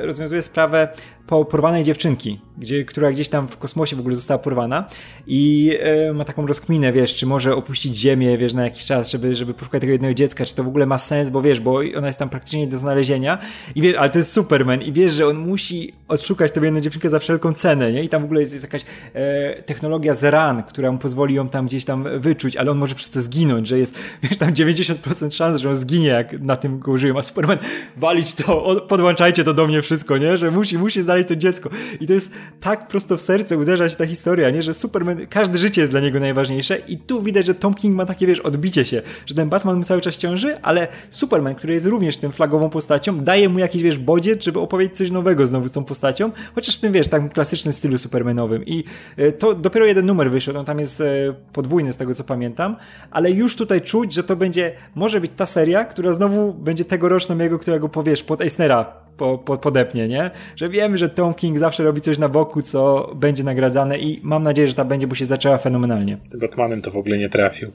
[0.00, 0.88] rozwiązuje sprawę
[1.26, 4.88] porwanej dziewczynki, gdzie, która gdzieś tam w kosmosie w ogóle została porwana
[5.26, 9.34] i e, ma taką rozkminę, wiesz, czy może opuścić Ziemię, wiesz, na jakiś czas, żeby,
[9.34, 12.06] żeby poszukać tego jednego dziecka, czy to w ogóle ma sens, bo wiesz, bo ona
[12.06, 13.38] jest tam praktycznie do znalezienia
[13.74, 17.10] i wiesz, ale to jest Superman i wiesz, że on musi odszukać tę jedną dziewczynkę
[17.10, 18.02] za wszelką cenę, nie?
[18.02, 18.84] I tam w ogóle jest, jest jakaś
[19.14, 23.10] e, technologia Zeran, która mu pozwoli ją tam gdzieś tam wyczuć, ale on może przez
[23.10, 26.92] to zginąć, że jest, wiesz, tam 90% szans, że on zginie, jak na tym go
[26.92, 27.58] użyją, a Superman
[27.96, 30.36] walić to, podłączajcie to do mnie wszystko, nie?
[30.36, 31.70] Że musi, musi znaleźć znaleźć to dziecko.
[32.00, 34.62] I to jest tak prosto w serce uderza się ta historia, nie?
[34.62, 38.06] Że Superman, każde życie jest dla niego najważniejsze i tu widać, że Tom King ma
[38.06, 42.16] takie, wiesz, odbicie się, że ten Batman cały czas ciąży, ale Superman, który jest również
[42.16, 45.84] tym flagową postacią, daje mu jakiś, wiesz, bodziec, żeby opowiedzieć coś nowego znowu z tą
[45.84, 48.64] postacią, chociaż w tym, wiesz, takim klasycznym stylu Supermanowym.
[48.66, 48.84] I
[49.16, 51.04] e, to dopiero jeden numer wyszedł, on tam jest e,
[51.52, 52.76] podwójny z tego, co pamiętam,
[53.10, 57.38] ale już tutaj czuć, że to będzie, może być ta seria, która znowu będzie tegoroczną
[57.38, 60.30] jego, którego powiesz, pod Eisnera po, po, podepnie, nie?
[60.56, 64.42] Że wiemy, że Tom King zawsze robi coś na boku, co będzie nagradzane i mam
[64.42, 66.16] nadzieję, że ta będzie, bo się zaczęła fenomenalnie.
[66.20, 67.72] Z tym Batmanem to w ogóle nie trafił.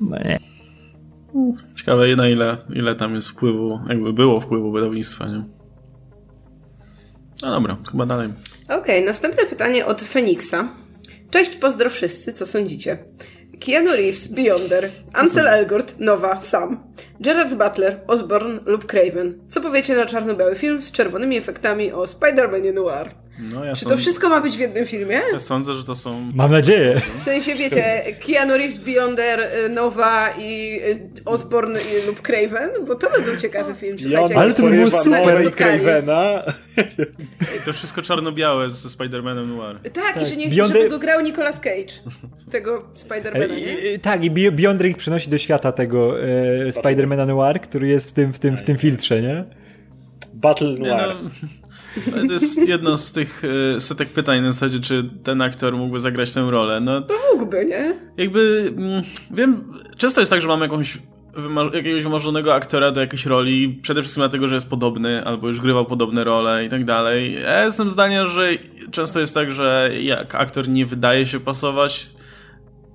[0.00, 0.38] No nie.
[1.74, 5.44] Ciekawe na ile, ile tam jest wpływu, jakby było wpływu wydawnictwa, nie?
[7.42, 8.28] No dobra, chyba dalej.
[8.64, 10.68] Okej, okay, następne pytanie od Feniksa.
[11.30, 12.98] Cześć, pozdro wszyscy, co sądzicie?
[13.60, 16.82] Keanu Reeves, Beyonder, Ansel Elgort, Nowa, Sam,
[17.20, 19.38] Gerard Butler, Osborne lub Craven.
[19.48, 23.10] Co powiecie na czarno-biały film z czerwonymi efektami o Spider-Manie Noir?
[23.40, 25.20] No, ja Czy to wszystko ma być w jednym filmie?
[25.32, 26.32] Ja sądzę, że to są...
[26.34, 27.00] Mam nadzieję.
[27.18, 32.70] W sensie, wiecie, Keanu Reeves, Beyonder, y, Nowa i y, Osborne lub Craven?
[32.86, 33.98] Bo to był ciekawy film.
[33.98, 35.44] Słuchajcie, ale to by było super.
[35.46, 36.42] I Cravena.
[37.56, 39.78] I to wszystko czarno-białe ze Spider-Manem Noir.
[39.82, 40.76] Tak, tak, i że nie Beyonder...
[40.76, 41.92] żeby go grał Nicolas Cage.
[42.50, 43.98] Tego Spider-Mana, nie?
[43.98, 46.26] Tak, i Beyonder ich przynosi do świata tego e,
[46.72, 49.44] Spider-Mana Noir, który jest w tym, w tym, w tym filtrze, nie?
[50.34, 50.80] Battle Noir.
[50.80, 51.30] Nie, no,
[52.26, 53.42] to jest jedno z tych
[53.76, 56.80] e, setek pytań na zasadzie, czy ten aktor mógłby zagrać tę rolę.
[56.84, 57.94] No, to mógłby, nie?
[58.16, 60.98] Jakby, mm, wiem, często jest tak, że mamy jakąś
[61.72, 65.86] jakiegoś wymarzonego aktora do jakiejś roli, przede wszystkim dlatego, że jest podobny, albo już grywał
[65.86, 67.34] podobne role i tak dalej.
[67.42, 68.48] Ja jestem zdania, że
[68.90, 72.06] często jest tak, że jak aktor nie wydaje się pasować,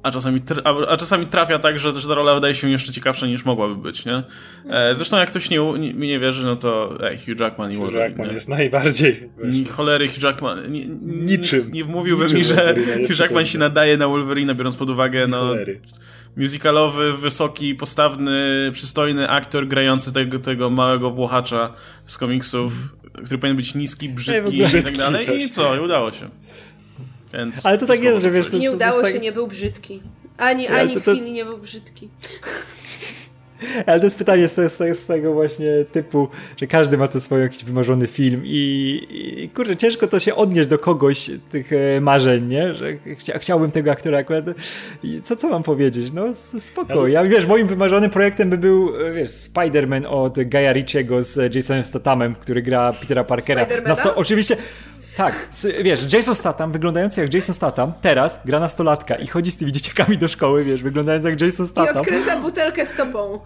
[0.05, 0.41] a czasami,
[0.87, 4.05] a, czasami trafia tak, że, że ta rola wydaje się jeszcze ciekawsza niż mogłaby być,
[4.05, 4.23] nie?
[4.69, 7.75] E, zresztą jak ktoś nie, nie, mi nie wierzy, no to ej, Hugh Jackman i
[7.75, 8.33] Hugh Jackman nie?
[8.33, 9.29] jest najbardziej...
[9.43, 10.71] Ni, cholery Hugh Jackman...
[10.71, 11.71] Nie, niczym.
[11.71, 12.75] Nie, wmówiłbym mi, że
[13.07, 15.39] Hugh Jackman się nadaje na Wolverine, biorąc pod uwagę, no...
[15.39, 15.81] Cholery.
[16.37, 21.73] Musicalowy, wysoki, postawny, przystojny aktor grający tego, tego małego Włochacza
[22.05, 22.73] z komiksów,
[23.25, 25.43] który powinien być niski, brzydki i tak dalej.
[25.43, 25.75] I co?
[25.75, 26.29] I udało się.
[27.35, 28.49] Więc Ale to tak jest, że wiesz...
[28.49, 29.21] To, nie udało to, się, tak...
[29.21, 30.01] nie był brzydki.
[30.37, 31.11] Ani, ani to, to...
[31.11, 32.09] chwili nie był brzydki.
[33.85, 37.41] Ale to jest pytanie z, z, z, tego właśnie typu, że każdy ma to swój
[37.41, 42.47] jakiś wymarzony film i, i kurczę, ciężko to się odnieść do kogoś tych e, marzeń,
[42.47, 42.75] nie?
[42.75, 44.45] Że chcia, chciałbym tego aktora akurat.
[45.03, 46.11] I co, co mam powiedzieć?
[46.11, 47.07] No spoko.
[47.07, 51.83] Ja, wiesz, moim wymarzonym projektem by był, e, wiesz, Spider-Man od Gaia Ritchiego z Jasonem
[51.83, 53.67] Stathamem, który gra Petera Parkera.
[53.87, 54.57] Na oczywiście
[55.17, 55.49] tak,
[55.83, 60.17] wiesz, Jason Statham, wyglądający jak Jason Statham, teraz gra nastolatka i chodzi z tymi dzieciakami
[60.17, 61.95] do szkoły, wiesz, wyglądając jak Jason Statham.
[61.95, 63.39] I odkręca butelkę z tobą.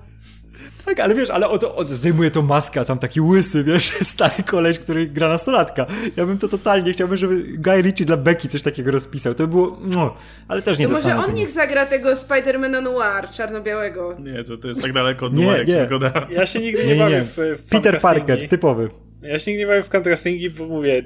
[0.86, 4.80] Tak, ale wiesz, ale od, od, zdejmuje to maska, tam taki łysy, wiesz, stary koleś,
[4.80, 5.86] który gra nastolatka.
[6.18, 9.34] Ja bym to totalnie chciałbym, żeby Guy Ritchie dla Becky coś takiego rozpisał.
[9.34, 10.16] To by było, no,
[10.48, 14.16] ale też nie To może on niech zagra tego Spidermana Noir, czarno-białego.
[14.20, 16.36] Nie, to, to jest tak daleko od Noir, nie, jak nie.
[16.36, 18.90] Ja się nigdy nie, nie bawię w, w Peter Parker, typowy.
[19.22, 21.04] Ja się nigdy nie bawię w contrastingi, bo mówię,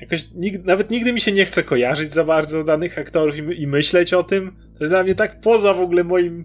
[0.00, 0.28] Jakoś
[0.64, 4.22] nawet nigdy mi się nie chce kojarzyć za bardzo danych aktorów i, i, myśleć o
[4.22, 4.56] tym.
[4.78, 6.44] To jest dla mnie tak poza w ogóle moim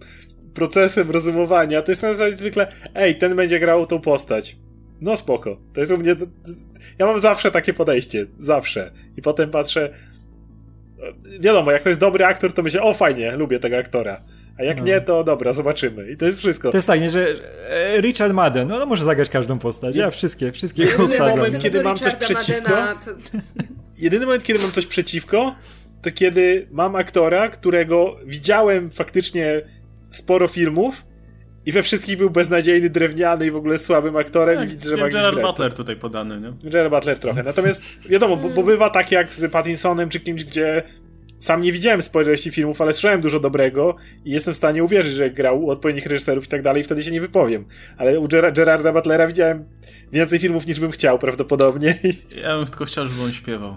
[0.54, 1.82] procesem rozumowania.
[1.82, 4.56] To jest na zasadzie zwykle, ej, ten będzie grał tą postać.
[5.00, 5.56] No spoko.
[5.72, 6.16] To jest u mnie.
[6.98, 8.26] Ja mam zawsze takie podejście.
[8.38, 8.92] Zawsze.
[9.16, 9.94] I potem patrzę.
[11.40, 14.22] Wiadomo, jak to jest dobry aktor, to myślę, o fajnie, lubię tego aktora.
[14.58, 14.86] A jak no.
[14.86, 16.10] nie, to dobra, zobaczymy.
[16.10, 16.70] I to jest wszystko.
[16.70, 17.28] To jest tak, nie, że
[17.68, 19.96] e, Richard Madden, no, no może zagrać każdą postać.
[19.96, 21.36] Ja wszystkie, wszystkie Jedyny obsadzam.
[21.36, 22.70] moment, kiedy mam coś przeciwko...
[23.04, 23.10] To...
[23.98, 25.54] Jedyny moment, kiedy mam coś przeciwko,
[26.02, 29.62] to kiedy mam aktora, którego widziałem faktycznie
[30.10, 31.06] sporo filmów
[31.66, 34.96] i we wszystkich był beznadziejny, drewniany i w ogóle słabym aktorem tak, i widzę, że
[34.96, 36.70] ma Gerard Butler tutaj podany, nie?
[36.70, 37.42] Gerard Butler trochę.
[37.42, 40.82] Natomiast wiadomo, bo, bo bywa tak jak z Pattinsonem czy kimś, gdzie
[41.44, 45.30] sam nie widziałem sporej filmów, ale słyszałem dużo dobrego i jestem w stanie uwierzyć, że
[45.30, 47.64] grał u odpowiednich reżyserów i tak dalej i wtedy się nie wypowiem.
[47.96, 49.64] Ale u Ger Gerarda Butlera widziałem
[50.12, 51.98] więcej filmów niż bym chciał prawdopodobnie.
[52.42, 53.76] Ja bym tylko chciał, żeby on śpiewał.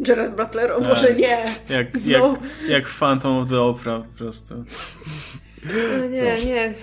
[0.00, 1.18] Gerard Butler, o może tak.
[1.18, 1.54] nie.
[1.68, 2.22] Jak, jak,
[2.68, 4.64] jak Phantom of the Opera po prostu.
[5.98, 6.74] No nie, nie.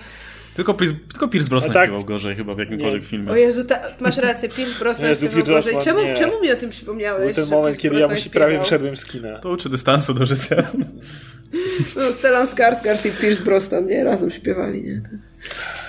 [0.56, 0.74] Tylko,
[1.12, 3.08] tylko Pierce Brosnan tak, śpiewał gorzej chyba w jakimkolwiek nie.
[3.08, 3.32] filmie.
[3.32, 5.78] O Jezu, ta, masz rację, Pierce Brosnan Jezu, śpiewał gorzej.
[5.78, 7.36] Czemu, czemu mi o tym przypomniałeś?
[7.36, 9.38] Był ten moment, kiedy ja musi prawie wyszedłem z kina.
[9.38, 10.56] To uczy dystansu do życia.
[11.96, 14.04] No, Stellan Skarsgård i Pierce Brosnan, nie?
[14.04, 15.02] Razem śpiewali, nie?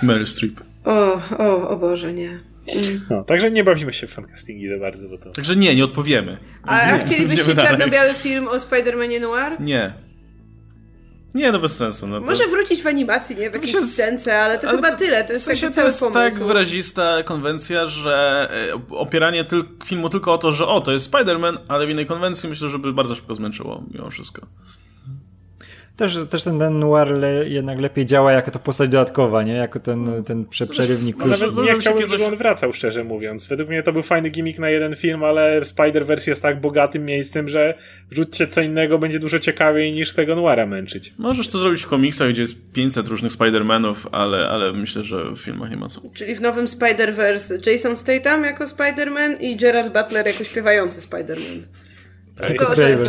[0.04, 0.62] Meryl Streep.
[0.86, 2.40] O, o, o Boże, nie.
[2.76, 3.02] Mm.
[3.10, 5.10] No, także nie bawimy się w fancastingi za bardzo.
[5.10, 5.32] Bo to...
[5.32, 6.38] Także nie, nie odpowiemy.
[6.64, 9.62] A, a chcielibyście czarno-biały film o Spider-Manie Noir?
[9.62, 9.94] Nie.
[11.38, 12.08] Nie, no bez sensu.
[12.08, 12.26] No to...
[12.26, 13.50] Może wrócić w animacji, nie?
[13.50, 13.82] W jakiejś się...
[13.82, 15.24] scence, ale to ale chyba to, tyle.
[15.24, 16.14] To jest, w sensie, to jest pomysł.
[16.14, 21.12] tak wyrazista konwencja, że e, opieranie tyl filmu tylko o to, że o, to jest
[21.12, 24.42] Spider-Man, ale w innej konwencji myślę, że by bardzo szybko zmęczyło mimo wszystko.
[25.98, 29.54] Też, też ten, ten noir le, jednak lepiej działa jako to postać dodatkowa, nie?
[29.54, 31.18] Jako ten, ten prze, przerywnik.
[31.18, 33.48] No, nawet nie chciałbym, żeby on wracał, szczerze mówiąc.
[33.48, 37.50] Według mnie to był fajny gimmick na jeden film, ale Spider-Verse jest tak bogatym miejscem,
[37.50, 37.74] że
[38.12, 41.14] wrzućcie co innego będzie dużo ciekawiej niż tego noira męczyć.
[41.18, 45.38] Możesz to zrobić w komiksach, gdzie jest 500 różnych Spider-Manów, ale, ale myślę, że w
[45.38, 46.02] filmach nie ma co.
[46.14, 51.62] Czyli w nowym Spider-Verse Jason Statham jako Spider-Man i Gerard Butler jako śpiewający Spider-Man.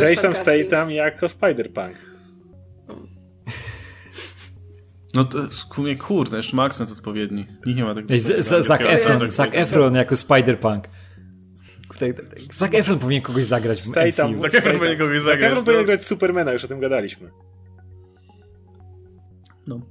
[0.01, 2.08] Jason Statham jako Spider-Punk.
[5.13, 7.47] No to sumie kurde, jeszcze ma akcent odpowiedni.
[7.65, 8.23] Nikt nie ma takiego.
[8.59, 10.81] Zac Efron, Zac Efron jako Spider-Punk.
[12.51, 14.39] Zac Efron powinien kogoś zagrać w MCU.
[14.39, 15.41] Zac Efron powinien kogoś zagrać.
[15.41, 17.29] Zac Efron powinien grać Supermana, już o tym gadaliśmy.
[19.67, 19.81] No.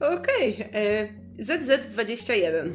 [0.00, 0.54] Okej.
[0.54, 0.70] Okay.
[0.72, 2.72] E, ZZ21.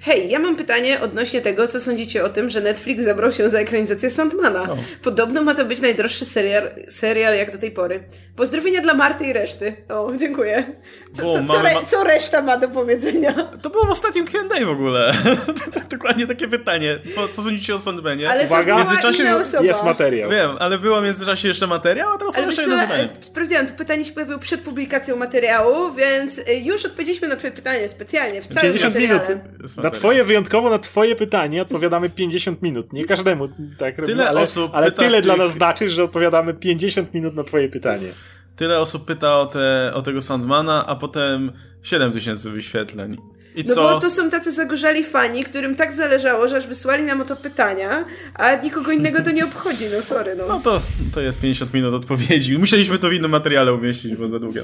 [0.00, 3.58] Hej, ja mam pytanie odnośnie tego, co sądzicie o tym, że Netflix zabrał się za
[3.58, 4.62] ekranizację Sandmana.
[4.62, 4.76] O.
[5.02, 8.04] Podobno ma to być najdroższy serial, serial jak do tej pory.
[8.36, 9.76] Pozdrowienia dla Marty i reszty.
[9.88, 10.72] O, dziękuję.
[11.12, 13.32] Co, co, co, re, co reszta ma do powiedzenia?
[13.62, 15.12] To było w ostatnim Q&A w ogóle.
[15.90, 16.98] Dokładnie takie pytanie.
[17.14, 18.30] Co, co sądzicie o Sandmanie?
[18.30, 20.30] Ale Uwaga, w międzyczasie jest materiał.
[20.30, 23.08] Wiem, ale była w międzyczasie jeszcze materiał, a teraz ale jeszcze jedno pytanie.
[23.20, 27.52] E, sprawdziłam, to pytanie się pojawiło przed publikacją materiału, więc e, już odpowiedzieliśmy na twoje
[27.52, 29.20] pytanie specjalnie, w całym 50 materiale.
[29.24, 29.76] minut.
[29.76, 32.92] Na twoje, wyjątkowo na twoje pytanie odpowiadamy 50 minut.
[32.92, 35.24] Nie każdemu tak Tyle ale, osób ale tyle tych...
[35.24, 38.08] dla nas znaczy, że odpowiadamy 50 minut na twoje pytanie.
[38.56, 43.16] Tyle osób pyta o, te, o tego Sandmana, a potem 7 tysięcy wyświetleń.
[43.56, 43.82] I no co?
[43.82, 47.36] bo to są tacy zagorzali fani, którym tak zależało, że aż wysłali nam o to
[47.36, 48.04] pytania,
[48.34, 50.36] a nikogo innego to nie obchodzi, no sorry.
[50.36, 50.82] No, no to,
[51.14, 52.58] to jest 50 minut odpowiedzi.
[52.58, 54.60] Musieliśmy to w innym materiale umieścić, bo za długo.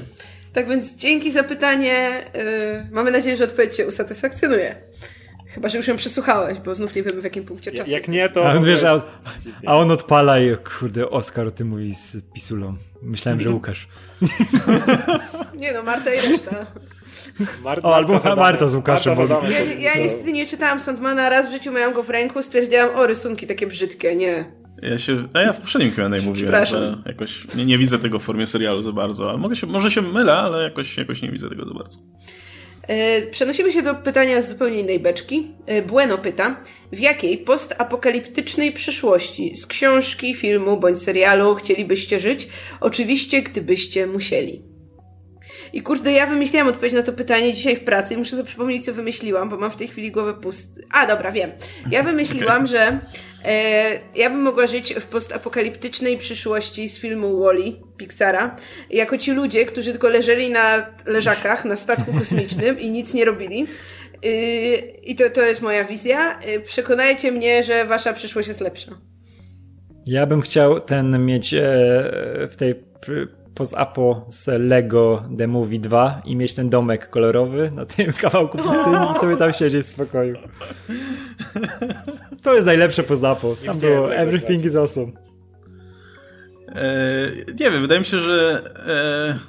[0.53, 2.25] Tak więc dzięki za pytanie.
[2.33, 2.41] Yy,
[2.91, 4.75] mamy nadzieję, że odpowiedź Cię usatysfakcjonuje.
[5.53, 7.91] Chyba, że już ją przesłuchałeś, bo znów nie wiemy w jakim punkcie czasu.
[7.91, 8.49] Jak nie, to...
[8.49, 9.01] A on, wiesz, a,
[9.65, 12.77] a on odpala i kurde, Oskar o tym mówi z pisulą.
[13.01, 13.87] Myślałem, że Łukasz.
[15.61, 16.65] nie no, Marta i reszta.
[17.63, 19.17] Marta, o, albo Marta, Marta z Łukaszem.
[19.17, 22.89] Marta ja, ja niestety nie czytałam Sandmana, raz w życiu miałam go w ręku, stwierdziłam,
[22.95, 24.45] o rysunki takie brzydkie, nie.
[24.81, 28.23] Ja się, a ja w poprzednim Q&A mówiłem, że jakoś nie, nie, widzę tego w
[28.23, 31.49] formie serialu za bardzo, ale mogę się, może się mylę, ale jakoś, jakoś nie widzę
[31.49, 31.97] tego za bardzo.
[32.87, 35.51] E, przenosimy się do pytania z zupełnie innej beczki.
[35.65, 42.47] E, bueno pyta, w jakiej postapokaliptycznej przyszłości z książki, filmu bądź serialu chcielibyście żyć?
[42.81, 44.72] Oczywiście, gdybyście musieli.
[45.73, 48.85] I kurde, ja wymyśliłam odpowiedź na to pytanie dzisiaj w pracy i muszę sobie przypomnieć,
[48.85, 50.81] co wymyśliłam, bo mam w tej chwili głowę pust.
[50.91, 51.51] A, dobra, wiem.
[51.91, 52.67] Ja wymyśliłam, okay.
[52.67, 52.99] że
[53.45, 58.55] e, ja bym mogła żyć w postapokaliptycznej przyszłości z filmu Wally Pixara,
[58.89, 63.67] jako ci ludzie, którzy tylko leżeli na leżakach na statku kosmicznym i nic nie robili.
[64.23, 64.31] Yy,
[65.03, 66.39] I to, to jest moja wizja.
[66.47, 68.91] Yy, przekonajcie mnie, że wasza przyszłość jest lepsza.
[70.05, 71.61] Ja bym chciał ten mieć e,
[72.51, 72.75] w tej
[73.55, 78.97] post-apo z Lego The Movie 2 i mieć ten domek kolorowy na tym kawałku pustyni
[79.15, 80.35] i sobie tam siedzieć w spokoju.
[82.43, 83.55] To jest najlepsze post-apo.
[83.65, 85.11] Tam było Everything is awesome.
[86.67, 89.39] Eee, nie wiem, wydaje mi się, że e,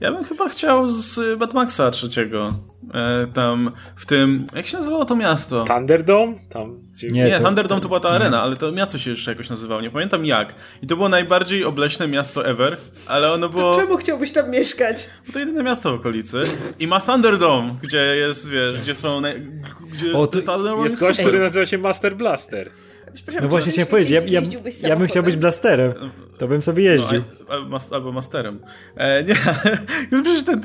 [0.00, 2.54] ja bym chyba chciał z Mad Maxa trzeciego.
[2.94, 4.46] E, tam w tym.
[4.56, 5.64] Jak się nazywało to miasto?
[5.64, 6.34] Thunderdome?
[6.50, 7.08] Tam, gdzie...
[7.08, 9.80] Nie, nie to, Thunderdome to była ta arena, ale to miasto się jeszcze jakoś nazywało.
[9.80, 10.54] Nie pamiętam jak.
[10.82, 13.74] I to było najbardziej obleśne miasto ever, ale ono było.
[13.74, 15.10] To czemu chciałbyś tam mieszkać?
[15.26, 16.42] Bo to jedyne miasto w okolicy.
[16.78, 19.22] I ma Thunderdome, gdzie jest, wiesz, gdzie są.
[19.92, 20.38] Gdzie o, to
[20.84, 22.70] jest gość, który nazywa się Master Blaster.
[23.42, 24.40] No właśnie chciałem powiedzieć, ja, ja,
[24.82, 25.92] ja bym chciał być blasterem.
[26.38, 27.22] To bym sobie jeździł.
[27.70, 28.60] No, albo masterem.
[28.96, 29.34] E, nie,
[30.12, 30.60] ale przecież ten,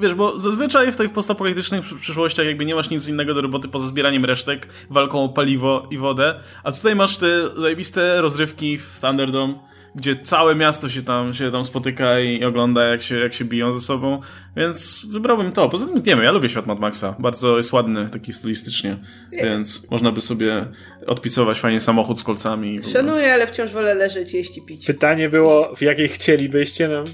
[0.00, 3.86] wiesz, bo zazwyczaj w tych postapokaliptycznych przyszłościach jakby nie masz nic innego do roboty poza
[3.86, 9.54] zbieraniem resztek, walką o paliwo i wodę, a tutaj masz te zajebiste rozrywki w Thunderdome,
[9.94, 13.72] gdzie całe miasto się tam, się tam spotyka i ogląda, jak się, jak się biją
[13.72, 14.20] ze sobą,
[14.56, 15.68] więc wybrałbym to.
[15.68, 17.16] Poza tym, nie wiem, ja lubię świat Mad Maxa.
[17.18, 18.98] Bardzo jest ładny, taki stylistycznie,
[19.32, 20.66] więc można by sobie
[21.06, 22.82] odpisować fajnie samochód z kolcami.
[22.92, 24.86] Szanuję, ale wciąż wolę leżeć, jeść i pić.
[24.86, 27.04] Pytanie było, w jakiej chcielibyście, no...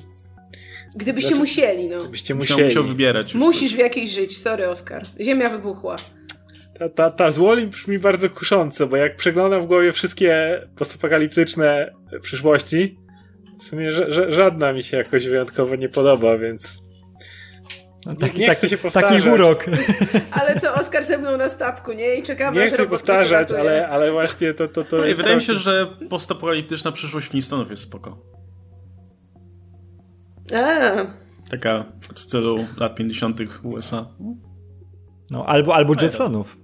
[0.97, 1.99] Gdybyście znaczy, musieli, no.
[1.99, 2.65] Gdybyście musieli.
[2.65, 3.35] Musiał wybierać.
[3.35, 5.03] Musisz w jakiejś żyć, sorry Oskar.
[5.21, 5.97] Ziemia wybuchła.
[6.79, 12.99] Ta, ta, ta złoli brzmi bardzo kusząco, bo jak przeglądam w głowie wszystkie postapokaliptyczne przyszłości,
[13.59, 13.93] w sumie
[14.29, 16.83] żadna mi się jakoś wyjątkowo nie podoba, więc
[18.07, 19.13] no, taki, nie taki, się powtarzać.
[19.13, 19.65] Taki urok.
[20.41, 22.15] Ale co, Oskar ze mną na statku, nie?
[22.15, 25.55] I czekamy, Nie chcę powtarzać, ale, ale właśnie to, to, to no Wydaje mi się,
[25.55, 28.19] że postapokaliptyczna przyszłość Flintstonów jest spoko.
[30.55, 30.91] A.
[31.51, 33.41] Taka w stylu lat 50.
[33.63, 34.07] USA.
[35.31, 36.57] No, albo, albo Jetsonów.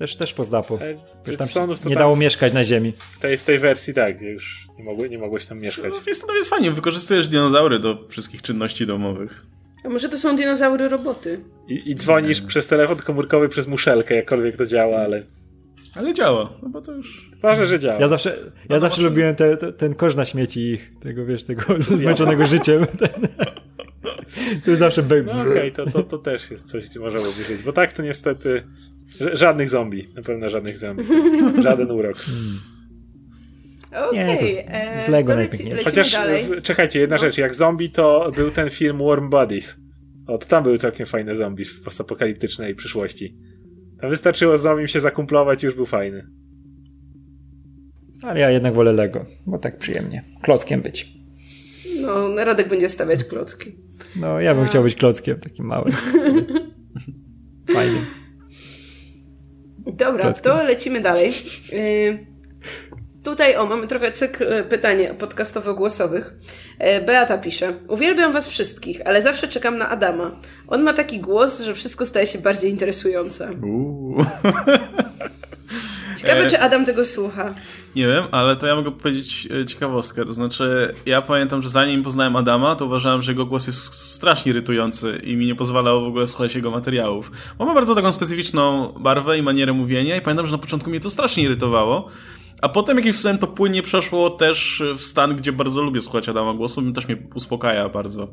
[0.00, 0.78] Też, też postapo.
[1.26, 2.92] Jetsonów nie dało mieszkać na ziemi.
[2.98, 5.92] W tej, w tej wersji tak, gdzie już nie, mogły, nie mogłeś tam mieszkać.
[5.92, 9.46] No, jest, to jest fajnie, wykorzystujesz dinozaury do wszystkich czynności domowych.
[9.84, 11.40] A może to są dinozaury roboty?
[11.68, 12.46] I, i dzwonisz nie.
[12.46, 15.22] przez telefon komórkowy przez muszelkę, jakkolwiek to działa, ale...
[15.94, 17.30] Ale działa, no bo to już...
[17.42, 18.00] Ważne, że działa.
[18.00, 18.30] Ja zawsze,
[18.68, 22.46] ja no zawsze lubiłem te, te, ten kosz na śmieci ich, tego wiesz, tego zmęczonego
[22.46, 22.86] życiem.
[24.64, 25.24] To jest zawsze baby.
[25.24, 28.02] No okej, okay, to, to, to też jest coś, gdzie możemy uwierzyć, bo tak to
[28.02, 28.62] niestety
[29.32, 31.04] żadnych zombie, na pewno żadnych zombie.
[31.62, 32.16] Żaden urok.
[34.08, 34.98] Okej, okay.
[35.06, 36.44] z Lego leci, Chociaż dalej.
[36.62, 37.20] czekajcie, jedna no.
[37.20, 39.80] rzecz, jak zombie to był ten film Warm Bodies.
[40.26, 43.36] O, to tam były całkiem fajne zombie w postapokaliptycznej przyszłości.
[44.00, 46.26] Tam wystarczyło z zombie się zakumplować i już był fajny.
[48.22, 50.24] Ale ja jednak wolę Lego, bo tak przyjemnie.
[50.42, 51.19] Klockiem być.
[52.00, 53.76] No, Radek będzie stawiać klocki.
[54.16, 54.66] No, ja bym A.
[54.66, 55.92] chciał być klockiem takim małym.
[57.74, 58.00] Fajnie.
[59.86, 60.52] Dobra, klockiem.
[60.52, 61.32] to lecimy dalej.
[61.72, 62.26] Y,
[63.24, 66.34] tutaj, o, mamy trochę cykl pytań podcastowo-głosowych.
[66.98, 67.72] Y, Beata pisze.
[67.88, 70.40] Uwielbiam was wszystkich, ale zawsze czekam na Adama.
[70.68, 73.50] On ma taki głos, że wszystko staje się bardziej interesujące.
[73.62, 74.24] Uuu.
[76.16, 76.50] Ciekawe, e...
[76.50, 77.54] czy Adam tego słucha.
[77.96, 80.24] Nie wiem, ale to ja mogę powiedzieć e, ciekawostkę.
[80.24, 84.50] To znaczy, ja pamiętam, że zanim poznałem Adama, to uważałem, że jego głos jest strasznie
[84.50, 87.30] irytujący i mi nie pozwalało w ogóle słuchać jego materiałów.
[87.58, 91.00] Bo ma bardzo taką specyficzną barwę i manierę mówienia i pamiętam, że na początku mnie
[91.00, 92.08] to strasznie irytowało.
[92.62, 96.54] A potem jakimś cudem to płynnie przeszło też w stan, gdzie bardzo lubię słuchać Adama
[96.54, 98.28] głosu, też mnie uspokaja bardzo.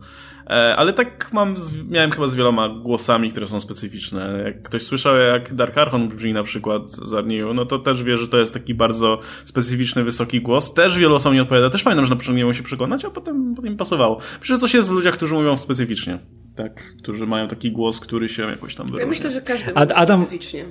[0.47, 4.41] E, ale tak mam, z, miałem chyba z wieloma głosami, które są specyficzne.
[4.45, 8.17] Jak ktoś słyszał, jak Dark Archon brzmi na przykład z Arniu, no to też wie,
[8.17, 10.73] że to jest taki bardzo specyficzny, wysoki głos.
[10.73, 11.69] Też wielu osobom nie odpowiada.
[11.69, 14.19] Też pamiętam, że na początku nie się przekonać, a potem, potem mi pasowało.
[14.39, 16.19] Myślę, że coś jest w ludziach, którzy mówią specyficznie.
[16.55, 19.05] Tak, którzy mają taki głos, który się jakoś tam wyróżnia.
[19.05, 20.65] Ja myślę, że każdy mówi Adam, specyficznie.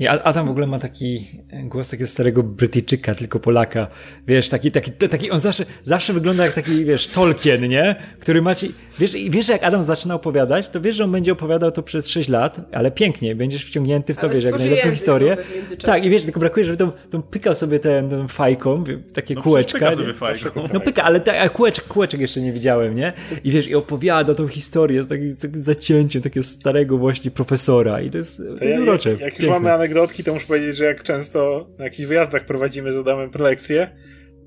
[0.00, 3.86] I Adam w ogóle ma taki głos takiego starego Brytyjczyka, tylko Polaka.
[4.26, 7.96] Wiesz, taki, taki, taki on zawsze, zawsze wygląda jak taki, wiesz, Tolkien, nie?
[8.20, 11.82] Który macie, wiesz, wiesz, jak Adam zaczyna opowiadać, to wiesz, że on będzie opowiadał to
[11.82, 15.36] przez 6 lat, ale pięknie, będziesz wciągnięty w to, ale wiesz, jak najlepszą historię.
[15.82, 18.84] Tak, i wiesz, tylko brakuje, żeby tą, tą pykał sobie ten, ten fajką,
[19.14, 19.78] takie no, kółeczka.
[19.78, 20.68] Pyka sobie fajką.
[20.72, 23.12] No pyka, ale ta, kółeczek, kółeczek jeszcze nie widziałem, nie?
[23.44, 28.00] I wiesz, i opowiada tą historię z takim, z takim zacięciem takiego starego właśnie profesora
[28.00, 29.10] i to jest, to, to jest ja, urocze.
[29.10, 32.92] Jak, jak już mamy anegdotki, to muszę powiedzieć, że jak często na jakichś wyjazdach prowadzimy
[32.92, 33.90] z Adamem prelekcje,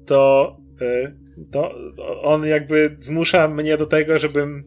[0.06, 1.12] to, e,
[1.52, 1.76] to
[2.22, 4.64] on jakby zmusza mnie do tego, żebym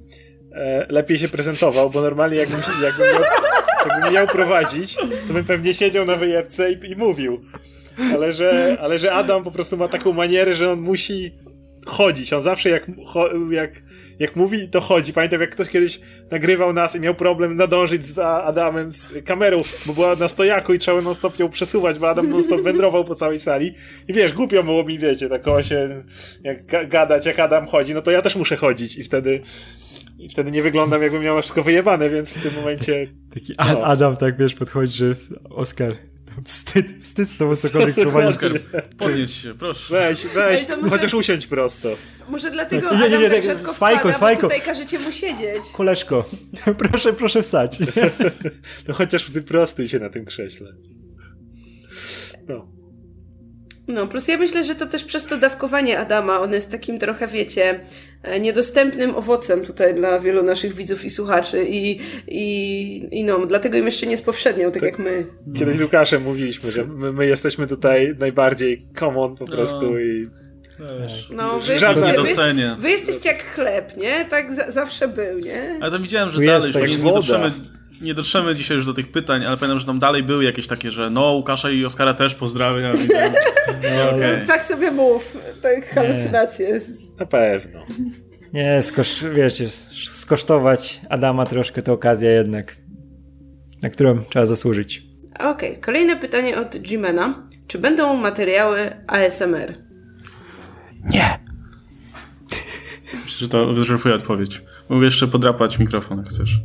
[0.52, 3.22] e, lepiej się prezentował, bo normalnie jakbym, jakbym, miał,
[3.90, 4.94] jakbym miał prowadzić,
[5.28, 7.40] to bym pewnie siedział na wyjebce i, i mówił.
[8.14, 11.34] Ale że, ale że Adam po prostu ma taką manierę, że on musi
[11.86, 12.32] chodzić.
[12.32, 12.86] On zawsze jak,
[13.50, 13.70] jak
[14.18, 15.12] jak mówi, to chodzi.
[15.12, 16.00] Pamiętam, jak ktoś kiedyś
[16.30, 20.78] nagrywał nas i miał problem nadążyć za Adamem z kamerą, bo była na stojaku i
[20.78, 23.74] trzeba non-stop ją przesuwać, bo Adam non-stop wędrował po całej sali.
[24.08, 26.02] I wiesz, głupio było mi, wiecie, tak się
[26.42, 29.40] jak gadać, jak Adam chodzi, no to ja też muszę chodzić i wtedy
[30.18, 33.06] i wtedy nie wyglądam, jakbym miał wszystko wyjebane, więc w tym momencie...
[33.34, 33.84] Taki no.
[33.84, 35.14] Adam, tak wiesz, podchodzi, że
[35.50, 35.92] Oskar,
[36.46, 38.40] Wstyd, wstyd z tobą cokolwiek prowadzić.
[38.98, 39.94] Podnieś się, proszę.
[39.94, 40.90] Weź, weź, może...
[40.90, 41.88] chociaż usiądź prosto.
[42.28, 44.42] Może dlatego nie, nie, nie, tak rzadko swajko, wpada, swajko.
[44.42, 45.62] tutaj każecie mu siedzieć.
[45.76, 46.30] Koleżko,
[46.78, 47.78] proszę, proszę wstać.
[48.88, 50.72] No chociaż wyprostuj się na tym krześle.
[52.48, 52.75] No.
[53.88, 57.26] No, plus ja myślę, że to też przez to dawkowanie Adama, on jest takim trochę,
[57.26, 57.80] wiecie,
[58.22, 63.78] e, niedostępnym owocem tutaj dla wielu naszych widzów i słuchaczy i, i, i no, dlatego
[63.78, 65.26] im jeszcze nie spowszedniał, tak, tak jak my.
[65.58, 69.56] Kiedyś z Łukaszem mówiliśmy, że my, my jesteśmy tutaj najbardziej common po no.
[69.56, 69.98] prostu no.
[69.98, 70.26] i
[71.30, 74.24] no, wy, jesteście, wy, wy, jesteście jak chleb, nie?
[74.24, 75.78] Tak zawsze był, nie?
[75.80, 77.52] Ale tam widziałem, że tu dalej już nie dotrzemy,
[78.00, 80.90] nie dotrzemy dzisiaj już do tych pytań, ale pamiętam, że tam dalej były jakieś takie,
[80.90, 83.04] że no, Łukasza i Oskara też pozdrawiam.
[83.04, 83.38] I tam, No,
[84.14, 84.46] okay.
[84.46, 86.80] Tak sobie mów, tak halucynacje.
[87.20, 87.80] Na pewno.
[88.52, 89.68] Nie, skosz, wiecie,
[90.10, 92.76] skosztować Adama troszkę to okazja jednak,
[93.82, 95.06] na którą trzeba zasłużyć.
[95.34, 95.80] Okej, okay.
[95.80, 97.48] kolejne pytanie od Jimena.
[97.66, 99.74] Czy będą materiały ASMR?
[101.04, 101.38] Nie.
[103.14, 104.62] Myślę, że to wyczerpuje odpowiedź.
[104.88, 106.60] Mogę jeszcze podrapać mikrofon, jak chcesz.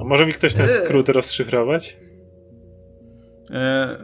[0.00, 1.98] A może mi ktoś ten skrót rozszyfrować?
[3.50, 3.98] E,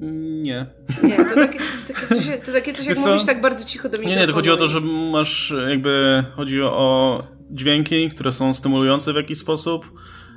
[0.00, 0.66] nie.
[1.02, 4.14] Nie, to takie, takie coś, to takie coś jak mówisz tak bardzo cicho do mikrofonu.
[4.14, 4.80] Nie, nie, to chodzi o to, że
[5.12, 9.92] masz jakby, chodzi o dźwięki, które są stymulujące w jakiś sposób.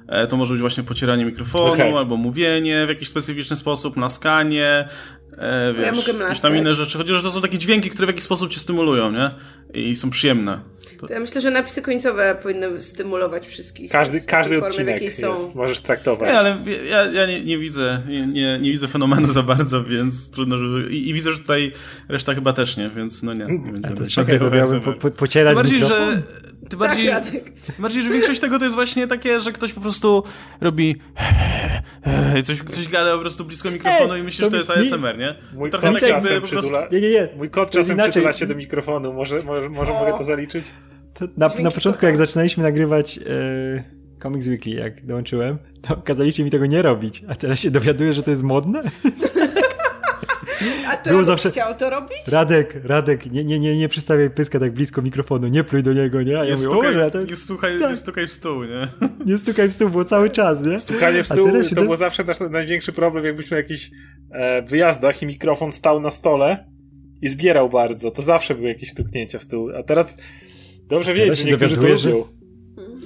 [0.08, 1.98] E, to może być właśnie pocieranie mikrofonu, okay.
[1.98, 4.88] albo mówienie w jakiś specyficzny sposób, naskanie,
[5.38, 6.98] e, wiesz, ja mogę jakieś tam inne rzeczy.
[6.98, 9.32] Chodzi o to, że to są takie dźwięki, które w jakiś sposób cię stymulują, nie?
[9.74, 10.60] I są przyjemne.
[11.00, 11.08] To...
[11.08, 13.92] to ja myślę, że napisy końcowe powinny stymulować wszystkich.
[13.92, 15.52] Każdy, każdy odcinek jest, są.
[15.56, 16.30] możesz traktować.
[16.30, 16.58] Nie, ale
[16.90, 20.90] ja, ja nie, nie, widzę, nie, nie, nie, widzę fenomenu za bardzo, więc trudno, żeby...
[20.94, 21.72] I, I, widzę, że tutaj
[22.10, 23.46] reszta chyba też nie, więc no nie.
[23.46, 26.14] nie A to czekaj, to miałbym po, po, pocierać bardziej, mikrofon?
[26.14, 26.22] Że,
[26.70, 27.26] ty bardziej, tak,
[27.80, 30.24] bardziej, że większość tego to jest właśnie takie, że ktoś po prostu
[30.62, 30.96] robi
[32.44, 35.36] coś, coś gada po prostu blisko mikrofonu i myślisz, że to jest ASMR, nie?
[35.54, 36.76] Mój kot tak czasem po prostu...
[36.92, 37.30] nie, nie, nie.
[37.38, 40.66] Mój kot czasem przytula się do mikrofonu, może, może, może mogę to zaliczyć?
[41.38, 43.84] na, na początku, jak zaczynaliśmy nagrywać e,
[44.24, 48.24] Comics Weekly, jak dołączyłem, to kazaliście mi tego nie robić, a teraz się dowiaduję, że
[48.24, 48.84] to jest modne?
[50.88, 51.52] A to Było zawsze...
[51.52, 52.28] chciał to robić?
[52.28, 56.24] Radek, Radek, nie, nie, nie, nie przystawiaj pyska tak blisko mikrofonu, nie pluj do niego,
[56.24, 56.40] nie?
[56.40, 57.30] A ja nie mówię, stukaj, może, to jest...
[57.30, 57.90] nie, słuchaj, tak.
[57.90, 58.88] nie stukaj w stół, nie?
[59.26, 60.80] Nie stukaj w stół, było cały czas, nie?
[60.80, 61.82] Stukanie w stół to do...
[61.82, 63.90] było zawsze nasz największy problem, jakbyśmy na jakichś
[64.32, 66.66] e, wyjazdach i mikrofon stał na stole
[67.22, 69.70] i zbierał bardzo, to zawsze były jakieś stuknięcia w stół.
[69.80, 70.18] A teraz
[70.88, 72.24] Dobrze wiedzieć, że niektórzy to lubią.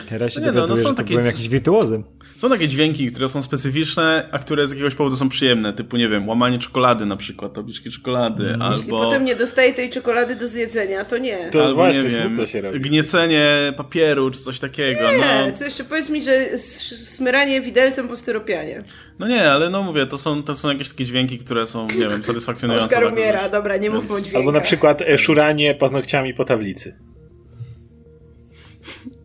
[0.10, 1.10] Teraz się no, dowiaduję, no, no, że takie...
[1.10, 2.04] byłem jakiś wirtuozem.
[2.42, 6.10] Są takie dźwięki, które są specyficzne, a które z jakiegoś powodu są przyjemne, typu, nie
[6.10, 8.62] wiem, łamanie czekolady na przykład, tabliczki czekolady, mm.
[8.62, 8.76] albo...
[8.76, 11.50] Jeśli potem nie dostaje tej czekolady do zjedzenia, to nie.
[11.50, 12.80] To albo, właśnie, nie wiem, się robi.
[12.80, 15.12] gniecenie papieru, czy coś takiego.
[15.12, 15.58] Nie, no.
[15.58, 18.84] to jeszcze powiedz mi, że smyranie widelcem po styropianie.
[19.20, 22.08] No nie, ale no mówię, to są, to są jakieś takie dźwięki, które są, nie
[22.08, 22.86] wiem, satysfakcjonujące.
[22.86, 24.40] Oskar umiera, dobra, nie mówmy o dźwiękach.
[24.40, 27.00] Albo na przykład e, szuranie paznokciami po tablicy.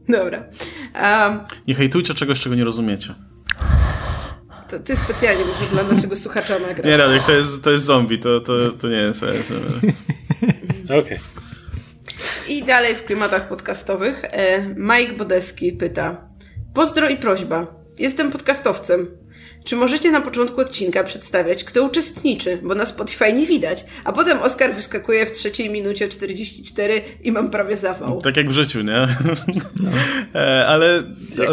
[0.09, 0.49] Dobra.
[1.03, 3.15] Um, nie hejtujcie czegoś, czego nie rozumiecie.
[4.69, 6.87] To ty specjalnie może dla naszego słuchacza nagrać.
[6.87, 9.23] Nie, Radek, to jest, to jest zombie, to, to, to nie jest
[10.85, 10.99] Okej.
[11.01, 11.19] Okay.
[12.49, 16.29] I dalej w klimatach podcastowych e, Mike Bodeski pyta
[16.75, 17.67] Pozdro i prośba.
[17.99, 19.07] Jestem podcastowcem.
[19.67, 24.39] Czy możecie na początku odcinka przedstawiać, kto uczestniczy, bo na Spotify nie widać, a potem
[24.39, 28.21] Oscar wyskakuje w trzeciej minucie 44 i mam prawie zawał.
[28.21, 29.07] Tak jak w życiu, nie?
[29.77, 29.91] No.
[30.67, 31.03] ale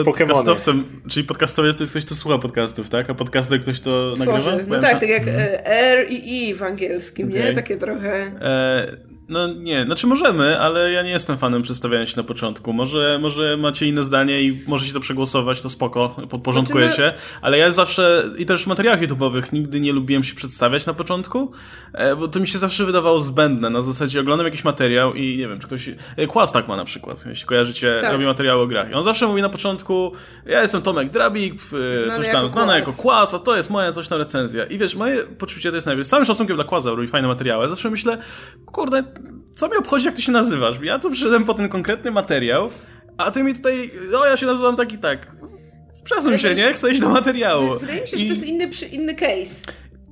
[0.05, 3.09] podcastowcem, czyli podcastowiec to jest ktoś, kto słucha podcastów, tak?
[3.09, 4.51] A podcaster ktoś, kto Tworzy.
[4.51, 4.75] nagrywa?
[4.75, 5.37] No tak, tak jak mhm.
[5.39, 7.39] e, R i I w angielskim, okay.
[7.39, 7.53] nie?
[7.53, 8.31] Takie trochę...
[8.41, 12.73] E no nie, znaczy możemy, ale ja nie jestem fanem przedstawiania się na początku.
[12.73, 17.13] Może, może macie inne zdanie i możecie to przegłosować, to spoko, podporządkuję znaczy, no- się.
[17.41, 21.51] Ale ja zawsze, i też w materiałach YouTube'owych, nigdy nie lubiłem się przedstawiać na początku,
[21.93, 23.69] e, bo to mi się zawsze wydawało zbędne.
[23.69, 25.89] Na zasadzie oglądam jakiś materiał i nie wiem, czy ktoś...
[26.17, 28.11] E, Kłas tak ma na przykład, jeśli kojarzycie, tak.
[28.11, 28.91] robi materiały o grach.
[28.91, 30.11] I on zawsze mówi na początku,
[30.45, 31.53] ja jestem Tomek Drabik,
[32.07, 34.63] e, coś tam, znany jako Kłas, a to jest moja coś tam recenzja.
[34.63, 36.07] I wiesz, moje poczucie to jest najwyższe.
[36.07, 37.69] Z całym szacunkiem dla Kłaza, robi fajne materiały.
[37.69, 38.17] Zawsze myślę,
[38.65, 39.03] kurde,
[39.55, 40.75] co mi obchodzi, jak ty się nazywasz?
[40.83, 42.69] Ja tu przyszedłem po ten konkretny materiał,
[43.17, 45.27] a ty mi tutaj, o ja się nazywam tak i tak.
[46.03, 46.73] Przesuń się, nie?
[46.73, 47.79] Chcę iść do materiału.
[47.79, 48.19] Wydaje mi się, I...
[48.19, 49.65] że to jest inny, inny case.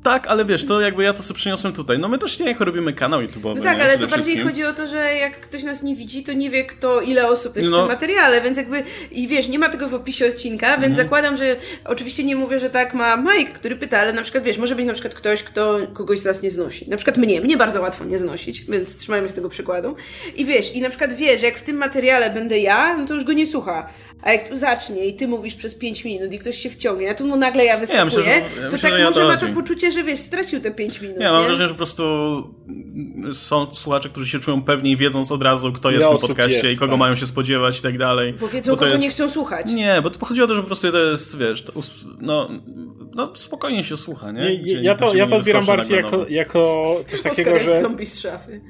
[0.03, 1.99] Tak, ale wiesz, to jakby ja to sobie przyniosłem tutaj.
[1.99, 3.55] No my też nie jako robimy kanał YouTube'owy.
[3.55, 3.83] No tak, nie?
[3.83, 6.65] ale to bardziej chodzi o to, że jak ktoś nas nie widzi, to nie wie
[6.65, 7.77] kto, ile osób jest no.
[7.77, 10.95] w tym materiale, więc jakby, i wiesz, nie ma tego w opisie odcinka, więc mhm.
[10.95, 14.57] zakładam, że oczywiście nie mówię, że tak ma Mike, który pyta, ale na przykład, wiesz,
[14.57, 16.89] może być na przykład ktoś, kto kogoś z nas nie znosi.
[16.89, 19.95] Na przykład mnie, mnie bardzo łatwo nie znosić, więc trzymajmy się tego przykładu.
[20.35, 23.13] I wiesz, i na przykład wiesz, że jak w tym materiale będę ja, no to
[23.13, 23.89] już go nie słucha.
[24.23, 27.13] A jak tu zacznie i ty mówisz przez 5 minut i ktoś się wciągnie, a
[27.13, 29.37] tu mu nagle ja wyskakuję, ja myślę, że, ja to myślę, tak może to ma
[29.37, 31.17] to poczucie, że wiesz, stracił te 5 minut.
[31.19, 32.03] Ja mam wrażenie, że po prostu
[33.33, 36.73] są słuchacze, którzy się czują pewniej, wiedząc od razu, kto jest w tym podcaście jest,
[36.73, 36.99] i kogo tak.
[36.99, 38.33] mają się spodziewać i tak dalej.
[38.33, 39.03] Bo wiedzą, bo kogo jest...
[39.03, 39.65] nie chcą słuchać.
[39.73, 41.73] Nie, bo to chodzi o to, że po prostu to jest, wiesz, to,
[42.19, 42.49] no,
[43.15, 44.59] no spokojnie się słucha, nie?
[44.59, 48.61] nie ja, to, ja to odbieram bardziej jako, jako coś takiego, że zombie z szafy.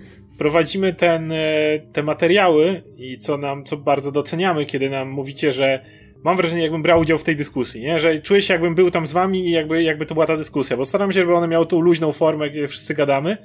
[0.42, 5.86] Prowadzimy ten, e, te materiały i co nam, co bardzo doceniamy, kiedy nam mówicie, że
[6.24, 8.00] mam wrażenie, jakbym brał udział w tej dyskusji, nie?
[8.00, 10.78] Że czuję się, jakbym był tam z wami i jakby, jakby to była ta dyskusja,
[10.78, 13.38] bo staram się, żeby one miały tą luźną formę, gdzie wszyscy gadamy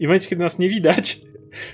[0.00, 1.20] i w momencie, kiedy nas nie widać,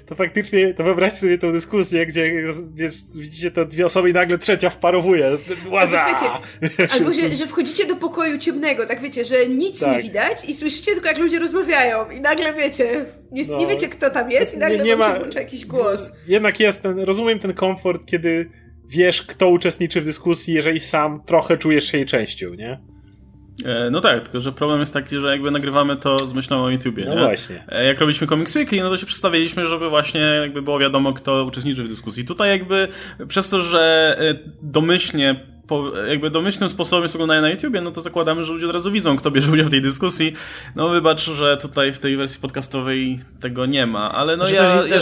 [0.06, 2.32] to faktycznie, to wyobraźcie sobie tą dyskusję, gdzie
[2.74, 5.32] wiesz, widzicie to dwie osoby i nagle trzecia wparowuje.
[5.70, 6.06] Łaza!
[6.94, 9.96] Albo, że, że wchodzicie do pokoju ciemnego, tak wiecie, że nic tak.
[9.96, 13.56] nie widać i słyszycie tylko jak ludzie rozmawiają i nagle wiecie, nie, no.
[13.56, 16.12] nie wiecie kto tam jest i nagle nie, nie ma, włącza jakiś głos.
[16.28, 18.50] Jednak jest ten, rozumiem ten komfort, kiedy
[18.88, 22.93] wiesz kto uczestniczy w dyskusji, jeżeli sam trochę czujesz się jej częścią, nie?
[23.64, 26.70] E, no tak, tylko że problem jest taki, że jakby nagrywamy to z myślą o
[26.70, 27.05] YouTubie.
[27.05, 27.20] No nie?
[27.20, 27.64] właśnie.
[27.68, 31.44] E, jak robiliśmy Comics Weekly, no to się przedstawiliśmy, żeby właśnie jakby było wiadomo, kto
[31.44, 32.24] uczestniczy w dyskusji.
[32.24, 32.88] Tutaj jakby
[33.28, 38.00] przez to, że e, domyślnie po, jakby domyślnym sposobem jest oglądanie na YouTubie, no to
[38.00, 40.32] zakładamy, że ludzie od razu widzą, kto bierze udział w tej dyskusji.
[40.76, 44.96] No wybacz, że tutaj w tej wersji podcastowej tego nie ma, ale no ja, ja,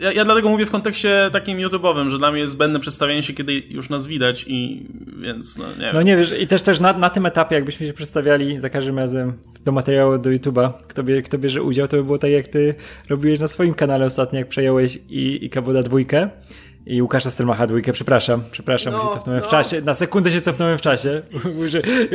[0.00, 3.32] ja, ja, dlatego mówię w kontekście takim YouTube'owym, że dla mnie jest zbędne przedstawienie się,
[3.32, 4.86] kiedy już nas widać i
[5.20, 5.94] więc no nie wiem.
[5.94, 8.98] No nie wiesz, i też też na, na tym etapie, jakbyśmy się przedstawiali za każdym
[8.98, 9.32] razem
[9.64, 12.74] do materiału do YouTube'a, kto, bie, kto bierze udział, to by było tak jak ty
[13.08, 16.30] robiłeś na swoim kanale ostatnio, jak przejąłeś i, i Kaboda dwójkę
[16.86, 19.46] i Łukasza Stelmacha dwójkę, przepraszam, przepraszam, no, się cofnąłem no.
[19.46, 21.22] w czasie, na sekundę się cofnąłem w czasie.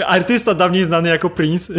[0.06, 1.74] Artysta dawniej znany jako Prince.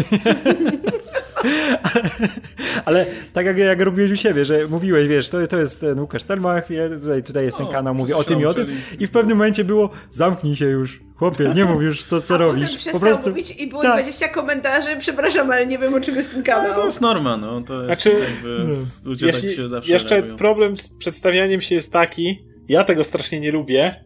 [2.84, 6.22] Ale tak jak, jak robiłeś u siebie, że mówiłeś, wiesz, to, to jest ten Łukasz
[6.22, 8.66] Stelmach, ja tutaj, tutaj jest ten kanał, mówię o tym i o tym
[8.98, 12.38] i w pewnym momencie było zamknij się już, chłopie, nie mów już co, co A
[12.38, 12.76] robisz.
[12.76, 13.92] Potem po prostu mówić i było tak.
[13.92, 16.68] 20 komentarzy, przepraszam, ale nie wiem o czym jest ten kanał.
[16.68, 18.74] No, to jest norma, no, to jest znaczy, jakby, no.
[19.04, 20.36] ludzie jeśli, tak się zawsze Jeszcze reagują.
[20.36, 24.04] problem z przedstawianiem się jest taki, ja tego strasznie nie lubię.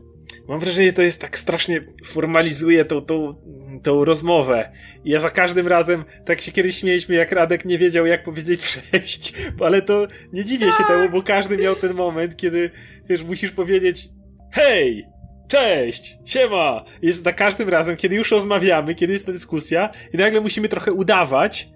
[0.49, 3.35] Mam wrażenie, że to jest tak strasznie formalizuje tą, tą,
[3.83, 4.73] tą rozmowę.
[5.05, 8.61] I ja za każdym razem, tak się kiedyś śmieliśmy, jak Radek nie wiedział, jak powiedzieć
[8.93, 12.71] cześć, ale to nie dziwię się temu, bo każdy miał ten moment, kiedy
[13.09, 14.09] już musisz powiedzieć
[14.53, 15.07] hej,
[15.49, 16.85] cześć, siema.
[17.03, 20.93] Jest za każdym razem, kiedy już rozmawiamy, kiedy jest ta dyskusja i nagle musimy trochę
[20.93, 21.69] udawać,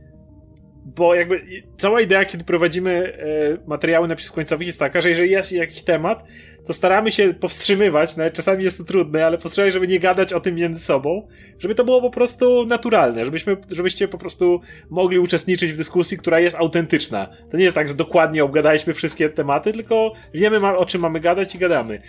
[0.84, 1.40] bo jakby
[1.78, 3.18] cała idea, kiedy prowadzimy
[3.62, 6.24] e, materiały napisów końcowych jest taka, że jeżeli jest jakiś temat,
[6.66, 10.40] to staramy się powstrzymywać, nawet czasami jest to trudne, ale postaramy żeby nie gadać o
[10.40, 14.60] tym między sobą, żeby to było po prostu naturalne, żebyśmy, żebyście po prostu
[14.90, 17.28] mogli uczestniczyć w dyskusji, która jest autentyczna.
[17.50, 21.54] To nie jest tak, że dokładnie obgadaliśmy wszystkie tematy, tylko wiemy o czym mamy gadać
[21.54, 22.00] i gadamy.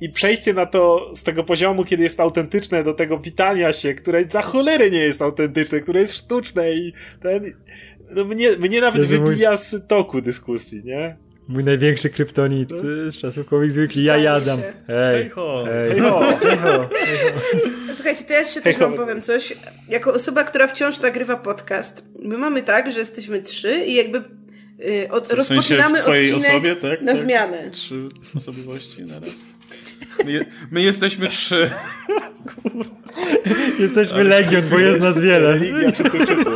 [0.00, 4.24] I przejście na to z tego poziomu, kiedy jest autentyczne, do tego witania się, które
[4.30, 7.52] za cholery nie jest autentyczne, które jest sztuczne i ten
[8.10, 9.58] no mnie, mnie nawet wybija mój...
[9.58, 11.16] z toku dyskusji, nie?
[11.48, 13.10] Mój największy kryptonit no.
[13.10, 14.60] z czasów Comics Weekly, ja jadam.
[14.86, 15.64] Hej, ho.
[15.66, 16.38] Hej, ho.
[16.42, 16.88] Hej, ho.
[17.94, 19.54] Słuchajcie, to ja jeszcze też wam powiem coś.
[19.88, 24.22] Jako osoba, która wciąż nagrywa podcast, my mamy tak, że jesteśmy trzy i jakby
[24.78, 27.02] yy, od, w rozpoczynamy w odcinek osobie, tak?
[27.02, 27.20] na tak?
[27.20, 27.70] zmianę.
[27.70, 29.30] Trzy osobowości na raz.
[30.24, 31.70] My, my jesteśmy trzy.
[33.78, 34.24] Jesteśmy Ale...
[34.24, 35.50] Legion, bo jest nas wiele.
[35.52, 36.50] Religia, czytu, czytu.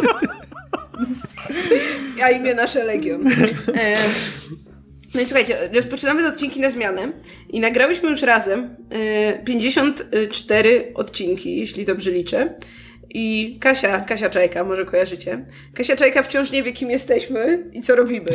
[2.23, 3.29] A imię nasze Legion.
[3.75, 3.99] E,
[5.17, 7.13] no i słuchajcie, rozpoczynamy odcinki na zmianę
[7.51, 8.77] i nagrałyśmy już razem
[9.45, 12.55] 54 e, odcinki, jeśli dobrze liczę.
[13.11, 15.45] I Kasia, Kasia Czajka, może kojarzycie.
[15.75, 18.31] Kasia Czajka wciąż nie wie, kim jesteśmy i co robimy.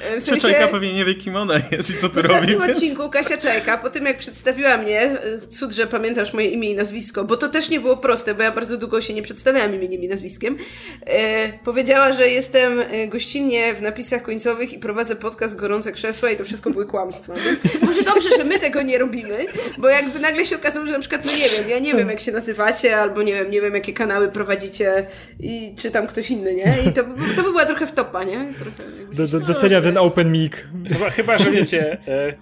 [0.00, 2.28] E, w sensie, Czajka pewnie nie wie, kim ona jest i co tu robi.
[2.28, 6.48] W ostatnim odcinku Kasia Czajka, po tym jak przedstawiła mnie, e, cud, że pamiętasz moje
[6.48, 9.22] imię i nazwisko, bo to też nie było proste, bo ja bardzo długo się nie
[9.22, 10.56] przedstawiałam imieniem i nazwiskiem,
[11.06, 16.44] e, powiedziała, że jestem gościnnie w napisach końcowych i prowadzę podcast Gorące Krzesła i to
[16.44, 17.34] wszystko były kłamstwa.
[17.44, 19.46] Więc może dobrze, że my tego nie robimy,
[19.78, 22.20] bo jakby nagle się okazało, że na przykład, no nie wiem, ja nie wiem, jak
[22.20, 25.06] się nazywacie, albo nie wiem, nie wiem, jakie kanały prowadzicie
[25.40, 26.76] i czy tam ktoś inny, nie?
[26.86, 27.02] I to,
[27.36, 28.52] to by była trochę wtopa, nie?
[28.54, 30.52] Trochę, do, do, doceniam ten open mic.
[30.88, 32.34] Chyba, chyba że wiecie, e,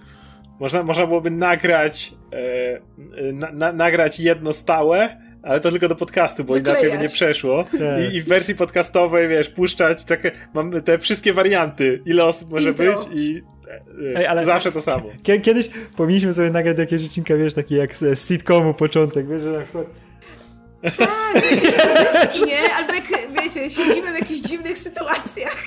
[0.59, 6.43] można, można byłoby nagrać e, na, na, nagrać jedno stałe, ale to tylko do podcastu,
[6.43, 6.81] bo Doklejać.
[6.81, 7.63] inaczej by nie przeszło.
[7.63, 8.11] Tak.
[8.11, 12.69] I, I, w wersji podcastowej, wiesz, puszczać takie, mam te wszystkie warianty, ile osób może
[12.69, 12.85] Intro.
[12.85, 13.41] być i
[14.13, 15.09] e, Ej, ale zawsze to samo.
[15.43, 19.61] Kiedyś powinniśmy sobie nagrać jakieś odcinka, wiesz, taki jak z sitcomu początek, wiesz, że na
[19.61, 19.85] przykład
[20.81, 22.73] tak, jakieś muzyczki, nie?
[22.73, 23.03] Albo jak,
[23.43, 25.57] wiecie, siedzimy w jakichś dziwnych sytuacjach.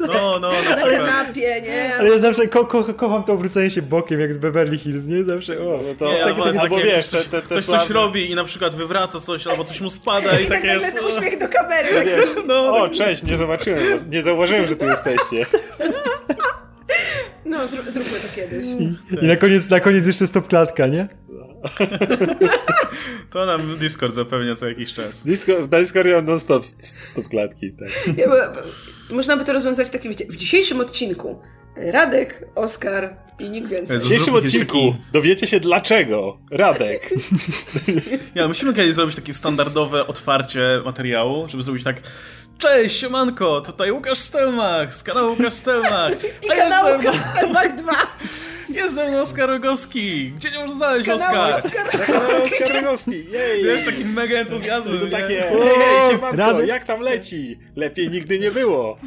[0.00, 1.96] No, no, na, na kanapie, nie?
[1.98, 5.24] Ale ja zawsze ko ko kocham to obrócenie się bokiem, jak z Beverly Hills, nie?
[5.24, 6.12] Zawsze, o, no to...
[6.12, 8.74] Nie, tak, tak, tak, bo wiesz, ktoś, te, te ktoś coś robi i na przykład
[8.74, 10.96] wywraca coś, albo coś mu spada i, I tak jest...
[10.96, 11.88] ten uśmiech do kamery.
[11.94, 15.58] Tak, wiesz, no, o, cześć, nie zobaczyłem nie zauważyłem, że tu jesteście.
[17.44, 18.66] No, zróbmy to kiedyś.
[18.66, 18.94] I,
[19.24, 21.08] i na, koniec, na koniec jeszcze stopklatka, nie?
[23.30, 25.24] To nam Discord zapewnia co jakiś czas.
[25.24, 26.64] Discord, na Discordzie non-stop
[27.04, 27.72] stop klatki.
[27.72, 28.18] Tak.
[28.18, 28.26] Ja,
[29.10, 31.38] można by to rozwiązać takim, wiecie, w dzisiejszym odcinku
[31.76, 33.98] Radek, Oskar i nikt więcej.
[33.98, 36.38] W dzisiejszym odcinku dowiecie się dlaczego.
[36.50, 37.10] Radek.
[38.34, 41.96] Ja, musimy kiedyś zrobić takie standardowe otwarcie materiału, żeby zrobić tak
[42.58, 46.12] Cześć, siemanko, tutaj Łukasz Stelmach z kanału Łukasz Stelmach.
[46.44, 47.92] I kanał Łukasz Stelmach 2.
[48.68, 50.32] Jest ze mną Oskar Rogowski.
[50.36, 51.62] Gdzie cię można znaleźć, Oskar?
[52.44, 53.64] Oskar Rogowski, jej!
[53.64, 55.00] Wiesz, takim mega entuzjazmem.
[55.00, 57.58] To takie, hej, siemanko, jak tam leci?
[57.76, 58.98] Lepiej nigdy nie było.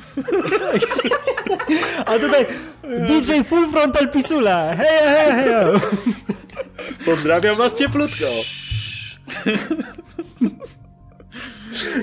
[2.06, 2.46] A tutaj
[3.08, 4.76] DJ Full Frontal Pisula.
[4.76, 5.66] Hej, hej, hej.
[7.06, 8.26] Pozdrawiam was cieplutko.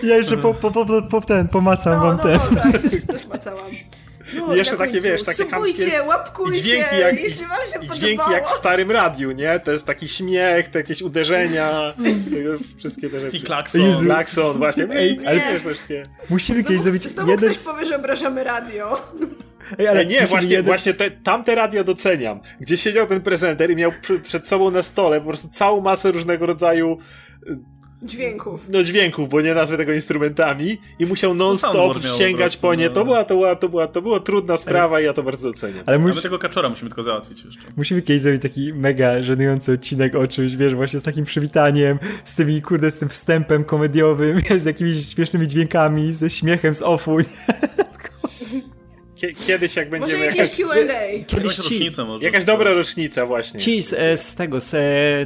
[0.03, 2.33] Ja jeszcze po, po, po, po ten, pomacam no, wam no, ten.
[2.33, 3.36] No, tak.
[4.41, 6.03] No, I jeszcze takie, wiesz, takie chamskie...
[6.03, 9.61] łapkujcie, dźwięki jak, jeśli wam się i dźwięki jak w starym radiu, nie?
[9.61, 11.95] To jest taki śmiech, te jakieś uderzenia,
[12.79, 13.37] wszystkie te rzeczy.
[13.37, 13.81] I klakson.
[13.81, 14.05] Jezu.
[14.05, 14.87] Klakson, właśnie.
[14.91, 16.03] Ej, ale też wszystkie.
[16.31, 17.51] Musimy kiedyś zrobić znowu jeden...
[17.51, 19.13] ktoś powie, że obrażamy radio.
[19.79, 20.65] Ej, ale nie, właśnie, jeden...
[20.65, 22.41] właśnie te, tamte radio doceniam.
[22.61, 26.47] Gdzie siedział ten prezenter i miał przed sobą na stole po prostu całą masę różnego
[26.47, 26.99] rodzaju
[28.03, 28.69] Dźwięków.
[28.69, 32.91] No dźwięków, bo nie nazwę tego instrumentami i musiał non-stop sięgać po nie.
[32.91, 33.05] To, no.
[33.05, 35.85] była, to, była, to, była, to była trudna sprawa i ja to bardzo doceniam.
[35.87, 36.23] Ale mus...
[36.23, 37.69] tego kaczora musimy tylko załatwić jeszcze.
[37.77, 42.35] Musimy kiedyś zrobić taki mega żenujący odcinek o czymś, wiesz, właśnie z takim przywitaniem, z
[42.35, 47.17] tymi, kurde, z tym wstępem komediowym, z jakimiś śmiesznymi dźwiękami, ze śmiechem z offu.
[49.47, 50.57] Kiedyś jak będziemy może jakaś...
[50.57, 51.25] Q&A.
[51.27, 52.25] Kiedyś rocznica może.
[52.25, 53.61] Jakaś dobra rocznica właśnie.
[53.61, 54.75] Ci z, z tego, z,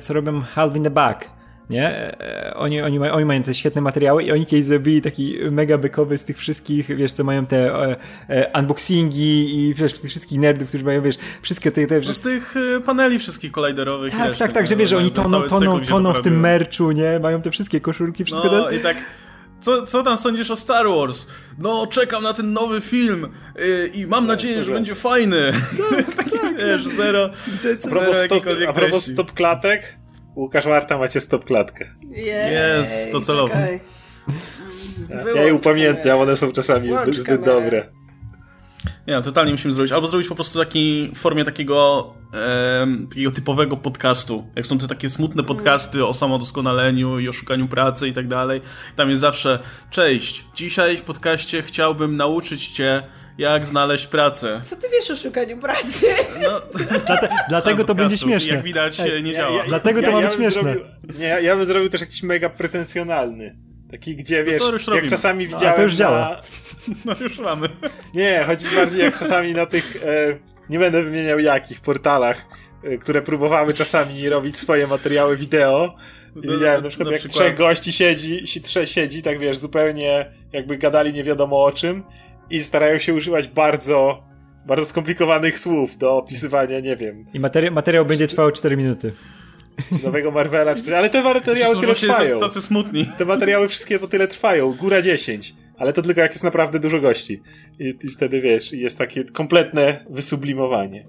[0.05, 1.40] co robią Half in the Back
[1.71, 2.21] nie?
[2.21, 6.19] E, oni, oni, oni mają te świetne materiały i oni kiedyś zrobili taki mega bykowy
[6.19, 7.97] z tych wszystkich, wiesz, co mają te e,
[8.29, 11.87] e, unboxingi i wiesz, tych wszystkich nerdów, którzy mają, wiesz, wszystkie te...
[11.87, 14.13] te no z tych e, paneli wszystkich kolajderowych.
[14.13, 17.19] Tak, tak, tak, że wiesz, że oni toną, toną, toną w tym merchu, nie?
[17.19, 18.49] Mają te wszystkie koszulki, wszystko.
[18.53, 18.79] No ten...
[18.79, 18.97] i tak...
[19.61, 21.27] Co, co tam sądzisz o Star Wars?
[21.59, 25.53] No, czekam na ten nowy film yy, i mam no, nadzieję, że będzie fajny.
[25.53, 27.31] Tak, to jest taki, tak, wiesz, zero,
[27.85, 29.97] a propos stop, A propos stop klatek,
[30.37, 31.91] Łukasz Marta macie stop klatkę.
[32.11, 33.55] Jest, to celowo.
[35.35, 37.87] Ja je upamiętam, one są czasami zbyt, zbyt dobre.
[39.07, 39.93] Nie, no, totalnie musimy zrobić.
[39.93, 44.47] Albo zrobić po prostu taki w formie takiego, e, takiego typowego podcastu.
[44.57, 48.61] Jak są te takie smutne podcasty o samodoskonaleniu i o szukaniu pracy i tak dalej.
[48.97, 49.59] Tam jest zawsze,
[49.91, 53.03] cześć, dzisiaj w podcaście chciałbym nauczyć cię
[53.41, 54.61] jak znaleźć pracę.
[54.65, 56.07] Co ty wiesz o szukaniu pracy?
[56.43, 56.61] No,
[57.07, 58.55] Dlate, dlatego to będzie śmieszne.
[58.55, 59.57] Jak widać, Ej, nie działa.
[59.57, 60.63] Ja, ja, dlatego to ja, ma być śmieszne.
[60.63, 60.83] Zrobił,
[61.19, 63.57] nie, ja bym zrobił też jakiś mega pretensjonalny.
[63.91, 65.77] Taki, gdzie wiesz, no jak czasami no, widziałem.
[65.77, 66.41] to już działa.
[67.05, 67.69] No już mamy.
[68.15, 69.97] Nie, chodzi bardziej jak czasami na tych.
[70.05, 70.39] E,
[70.71, 72.47] nie będę wymieniał jakich portalach,
[72.85, 75.95] e, które próbowały czasami robić swoje materiały wideo.
[76.37, 77.45] I no, widziałem na przykład, na jak przykład...
[77.45, 78.45] trzech gości siedzi,
[78.85, 82.05] siedzi, tak wiesz, zupełnie jakby gadali nie wiadomo o czym
[82.51, 84.23] i starają się używać bardzo,
[84.67, 87.25] bardzo skomplikowanych słów do opisywania, nie wiem.
[87.35, 89.13] I materi materiał będzie trwał 4 minuty.
[90.05, 92.41] Nowego Marvela, czy coś, ale te materiały tyle trwają.
[92.41, 93.07] Tacy smutni.
[93.19, 95.55] Te materiały wszystkie po tyle trwają, góra 10.
[95.79, 97.43] Ale to tylko jak jest naprawdę dużo gości.
[97.79, 101.07] I, i wtedy wiesz, jest takie kompletne wysublimowanie.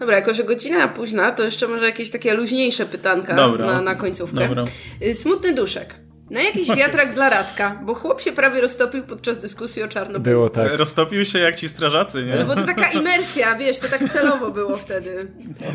[0.00, 3.66] Dobra, jako że godzina późna, to jeszcze może jakieś takie luźniejsze pytanka Dobra.
[3.66, 4.48] Na, na końcówkę.
[4.48, 4.64] Dobra.
[5.02, 6.07] Y, smutny duszek.
[6.30, 10.22] Na jakiś wiatrak dla Radka, bo chłop się prawie roztopił podczas dyskusji o Czarnobylu.
[10.22, 10.74] Było tak.
[10.74, 12.34] Roztopił się jak ci strażacy, nie?
[12.34, 15.30] No bo to taka imersja, wiesz, to tak celowo było wtedy.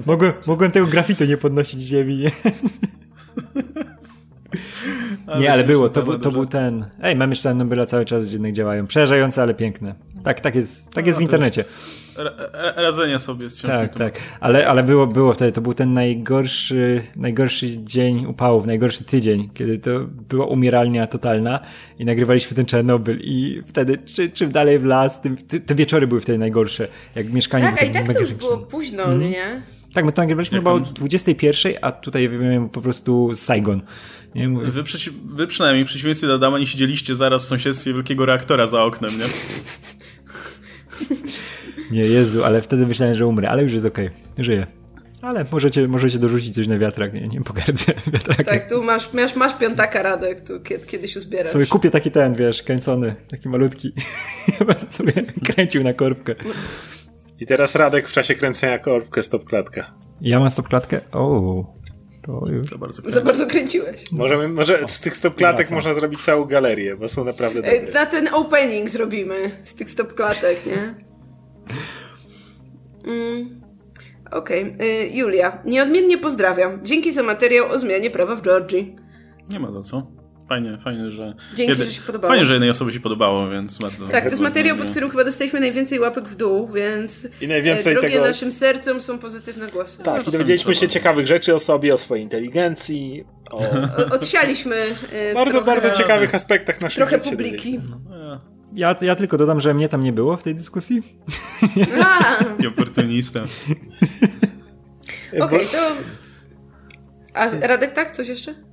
[0.05, 2.31] Mogłem, mogłem tego grafitu nie podnosić ziemi, nie?
[5.39, 6.85] nie, ale było, to, był, to był ten...
[7.01, 8.87] Ej, mam jeszcze Nobela cały czas, gdzie jednak działają.
[8.87, 9.95] Przerażające, ale piękne.
[10.23, 11.57] Tak, tak jest, tak jest w internecie.
[11.57, 12.03] Jest
[12.75, 14.19] radzenia sobie z Tak, tak.
[14.39, 19.79] Ale, ale było, było wtedy, to był ten najgorszy, najgorszy dzień upałów, najgorszy tydzień, kiedy
[19.79, 19.99] to
[20.29, 21.59] była umieralnia totalna
[21.99, 26.21] i nagrywaliśmy ten Czarnobyl i wtedy czy, czym dalej w las, tym, te wieczory były
[26.21, 29.19] wtedy najgorsze, jak mieszkanie Tak, a i tak to już było późno, mm.
[29.19, 29.61] nie?
[29.93, 33.81] Tak, my to nagrywaliśmy chyba o 21, a tutaj miałem po prostu Saigon.
[34.35, 34.49] Nie?
[34.49, 34.83] Wy,
[35.25, 39.11] wy przynajmniej w przeciwieństwie do Adama nie siedzieliście zaraz w sąsiedztwie wielkiego reaktora za oknem,
[39.19, 39.25] nie?
[41.91, 44.07] Nie, Jezu, ale wtedy myślałem, że umrę, ale już jest okej.
[44.07, 44.43] Okay.
[44.43, 44.67] Żyję.
[45.21, 48.43] Ale możecie, możecie dorzucić coś na wiatrak, nie, nie pogardzę wiatraka.
[48.43, 51.49] Tak, tu masz, masz, masz piątaka Radek, tu kiedyś uzbierasz.
[51.49, 53.93] Sobie kupię taki ten, wiesz, kręcony, taki malutki.
[54.59, 55.13] Ja będę sobie
[55.45, 56.35] kręcił na korbkę.
[57.39, 59.93] I teraz Radek w czasie kręcenia korbkę stop klatka.
[60.21, 61.01] Ja mam stop klatkę?
[62.25, 62.69] To już.
[62.69, 64.11] Za bardzo, Za bardzo kręciłeś.
[64.11, 67.91] Możemy, może z tych stop klatek można zrobić całą galerię, bo są naprawdę dobre.
[67.93, 70.95] Na ten opening zrobimy z tych stop klatek, nie?
[73.11, 73.61] Mm.
[74.31, 74.73] Okej.
[74.75, 75.09] Okay.
[75.13, 75.61] Julia.
[75.65, 76.79] Nieodmiennie pozdrawiam.
[76.85, 78.95] Dzięki za materiał o zmianie prawa w Georgii.
[79.49, 80.22] Nie ma za co.
[80.53, 81.33] fajnie, fajnie, że...
[81.55, 81.83] Dzięki, jedy...
[81.83, 82.31] że się podobało.
[82.31, 84.07] Fajnie, że jednej osobie się podobało, więc bardzo...
[84.07, 87.93] Tak, to jest materiał, pod którym chyba dostaliśmy najwięcej łapek w dół, więc I najwięcej
[87.93, 88.25] drogie tego...
[88.25, 90.03] naszym sercom są pozytywne głosy.
[90.03, 93.61] Tak, no, i dowiedzieliśmy się ciekawych rzeczy o sobie, o swojej inteligencji, o...
[94.11, 94.75] Odsialiśmy
[95.33, 95.65] Bardzo, trochę...
[95.65, 97.79] bardzo ciekawych aspektach naszej Trochę publiki.
[98.75, 101.19] Ja, ja tylko dodam, że mnie tam nie było w tej dyskusji.
[102.59, 103.39] Nie oportunista.
[105.29, 105.77] Okej, okay, to...
[107.33, 108.11] A Radek tak?
[108.11, 108.72] Coś jeszcze?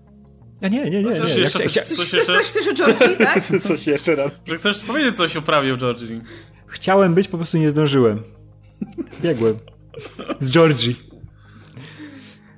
[0.63, 1.21] A nie, nie, nie.
[1.21, 1.41] Coś nie.
[1.41, 1.59] jeszcze?
[1.59, 2.33] Coś, coś, coś, jeszcze?
[2.33, 3.45] coś chcesz o Georgii, tak?
[3.63, 4.41] coś jeszcze raz.
[4.47, 6.21] Że chcesz powiedzieć coś o prawie w Georgii.
[6.67, 8.23] Chciałem być, po prostu nie zdążyłem.
[9.23, 9.59] Biegłem.
[10.41, 10.97] Z Georgii.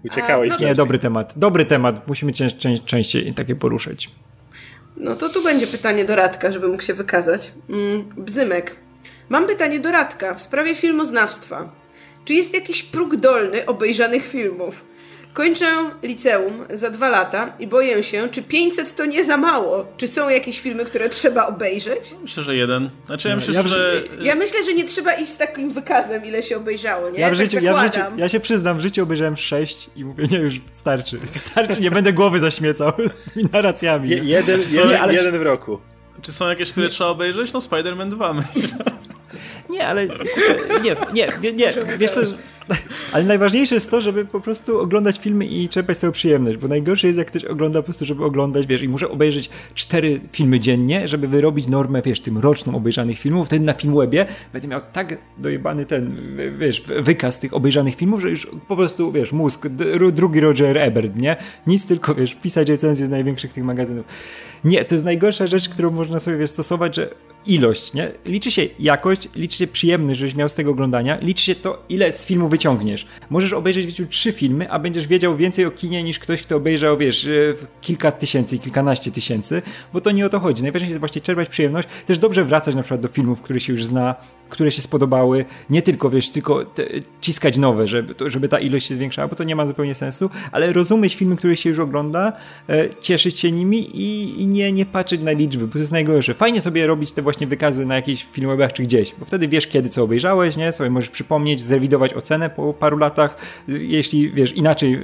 [0.04, 0.52] Uciekałeś.
[0.52, 1.32] A, no nie, dobry temat.
[1.36, 2.08] Dobry temat.
[2.08, 2.46] Musimy cię
[2.86, 4.10] częściej takie poruszać.
[4.96, 7.52] No to tu będzie pytanie do Radka, żeby mógł się wykazać.
[7.68, 8.76] Mm, Bzymek.
[9.28, 11.72] Mam pytanie do Radka w sprawie filmoznawstwa.
[12.24, 14.84] Czy jest jakiś próg dolny obejrzanych filmów?
[15.32, 15.66] Kończę
[16.02, 19.86] liceum za dwa lata i boję się, czy 500 to nie za mało.
[19.96, 22.14] Czy są jakieś filmy, które trzeba obejrzeć?
[22.22, 22.90] Myślę, że jeden.
[23.06, 24.02] Znaczy ja no, myślę, ja że...
[24.20, 27.20] Ja myślę, że nie trzeba iść z takim wykazem, ile się obejrzało, nie?
[27.20, 30.04] Ja w, tak życiu, ja, w życiu, ja się przyznam, w życiu obejrzałem 6 i
[30.04, 31.18] mówię, nie, już starczy.
[31.30, 32.92] Starczy, nie będę głowy zaśmiecał
[33.52, 34.08] narracjami.
[34.08, 35.14] Je, jeden, jeden, ale...
[35.14, 35.78] jeden w roku.
[36.22, 36.92] Czy są jakieś, które nie.
[36.92, 37.52] trzeba obejrzeć?
[37.52, 38.78] No Spider-Man 2 myślę.
[39.70, 42.20] Nie, ale nie, nie, nie, nie, wiesz co,
[43.12, 47.06] ale najważniejsze jest to, żeby po prostu oglądać filmy i czerpać sobie przyjemność, bo najgorsze
[47.06, 51.08] jest jak ktoś ogląda po prostu, żeby oglądać, wiesz, i muszę obejrzeć cztery filmy dziennie,
[51.08, 55.86] żeby wyrobić normę, wiesz, tym roczną obejrzanych filmów, wtedy na Filmwebie będę miał tak dojebany
[55.86, 56.16] ten,
[56.58, 59.68] wiesz, wykaz tych obejrzanych filmów, że już po prostu, wiesz, mózg,
[60.12, 61.36] drugi Roger Ebert, nie?
[61.66, 64.06] Nic tylko, wiesz, pisać recenzje z największych tych magazynów.
[64.64, 67.14] Nie, to jest najgorsza rzecz, którą można sobie wiesz, stosować, że
[67.46, 68.10] ilość, nie?
[68.24, 72.12] Liczy się jakość, liczy się przyjemność, żebyś miał z tego oglądania, liczy się to, ile
[72.12, 73.06] z filmu wyciągniesz.
[73.30, 76.56] Możesz obejrzeć w życiu trzy filmy, a będziesz wiedział więcej o kinie niż ktoś, kto
[76.56, 77.30] obejrzał, wiesz, e,
[77.80, 80.62] kilka tysięcy, kilkanaście tysięcy, bo to nie o to chodzi.
[80.62, 83.84] Najważniejsze jest właśnie czerpać przyjemność, też dobrze wracać na przykład do filmów, które się już
[83.84, 84.14] zna,
[84.48, 86.84] które się spodobały, nie tylko, wiesz, tylko te,
[87.20, 90.30] ciskać nowe, żeby, to, żeby ta ilość się zwiększała, bo to nie ma zupełnie sensu,
[90.52, 92.32] ale rozumieć filmy, które się już ogląda,
[92.68, 96.34] e, cieszyć się nimi i, i, nie, nie patrzeć na liczby, bo to jest najgorsze.
[96.34, 99.88] Fajnie sobie robić te właśnie wykazy na jakichś filmowach czy gdzieś, bo wtedy wiesz, kiedy
[99.88, 100.72] co obejrzałeś, nie?
[100.72, 103.36] Sobie możesz przypomnieć, zrewidować ocenę po paru latach,
[103.68, 104.98] jeśli, wiesz, inaczej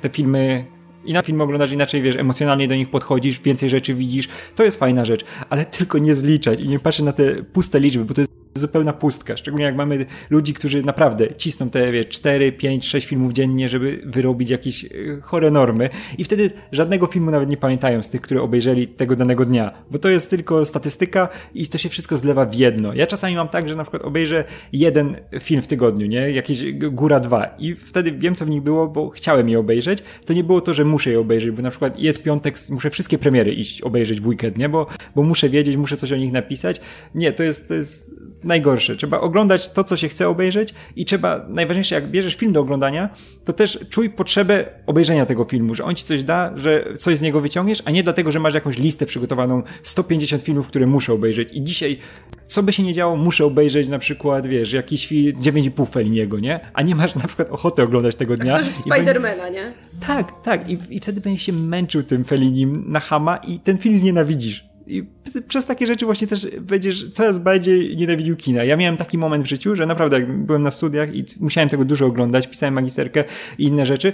[0.00, 0.64] te filmy
[1.04, 4.78] i na film oglądasz inaczej, wiesz, emocjonalnie do nich podchodzisz, więcej rzeczy widzisz, to jest
[4.78, 8.20] fajna rzecz, ale tylko nie zliczać i nie patrzeć na te puste liczby, bo to
[8.20, 13.06] jest zupełna pustka, szczególnie jak mamy ludzi, którzy naprawdę cisną te wie, 4, 5, 6
[13.06, 14.88] filmów dziennie, żeby wyrobić jakieś e,
[15.22, 19.44] chore normy i wtedy żadnego filmu nawet nie pamiętają z tych, które obejrzeli tego danego
[19.44, 22.94] dnia, bo to jest tylko statystyka i to się wszystko zlewa w jedno.
[22.94, 26.30] Ja czasami mam tak, że na przykład obejrzę jeden film w tygodniu, nie?
[26.30, 30.02] Jakieś góra dwa i wtedy wiem, co w nich było, bo chciałem je obejrzeć.
[30.24, 33.18] To nie było to, że muszę je obejrzeć, bo na przykład jest piątek, muszę wszystkie
[33.18, 34.68] premiery iść obejrzeć w weekend, nie?
[34.68, 36.80] Bo, bo muszę wiedzieć, muszę coś o nich napisać.
[37.14, 38.96] Nie, to jest, to jest najgorsze.
[38.96, 43.08] Trzeba oglądać to, co się chce obejrzeć i trzeba, najważniejsze, jak bierzesz film do oglądania,
[43.44, 47.22] to też czuj potrzebę obejrzenia tego filmu, że on ci coś da, że coś z
[47.22, 51.48] niego wyciągniesz, a nie dlatego, że masz jakąś listę przygotowaną 150 filmów, które muszę obejrzeć
[51.52, 51.98] i dzisiaj,
[52.46, 56.60] co by się nie działo, muszę obejrzeć na przykład, wiesz, jakiś film 9,5 Feliniego, nie?
[56.74, 58.54] A nie masz na przykład ochoty oglądać tego dnia.
[58.58, 59.72] Chcesz Spidermana, nie?
[60.06, 60.70] Tak, tak.
[60.70, 65.04] I, I wtedy będziesz się męczył tym Felinim na hama i ten film znienawidzisz i
[65.48, 68.64] przez takie rzeczy właśnie też będziesz coraz bardziej nienawidził kina.
[68.64, 71.84] Ja miałem taki moment w życiu, że naprawdę jak byłem na studiach i musiałem tego
[71.84, 73.24] dużo oglądać, pisałem magisterkę
[73.58, 74.12] i inne rzeczy,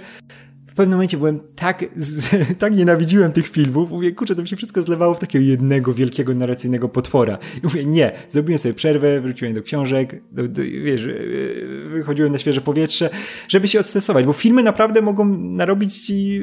[0.79, 4.83] pewnym momencie byłem tak, z, tak nienawidziłem tych filmów, mówię, kurczę, to mi się wszystko
[4.83, 7.39] zlewało w takiego jednego wielkiego narracyjnego potwora.
[7.57, 12.39] I mówię, nie, zrobiłem sobie przerwę, wróciłem do książek, do, do, wiesz, e, wychodziłem na
[12.39, 13.11] świeże powietrze,
[13.49, 16.41] żeby się odstresować, bo filmy naprawdę mogą narobić ci,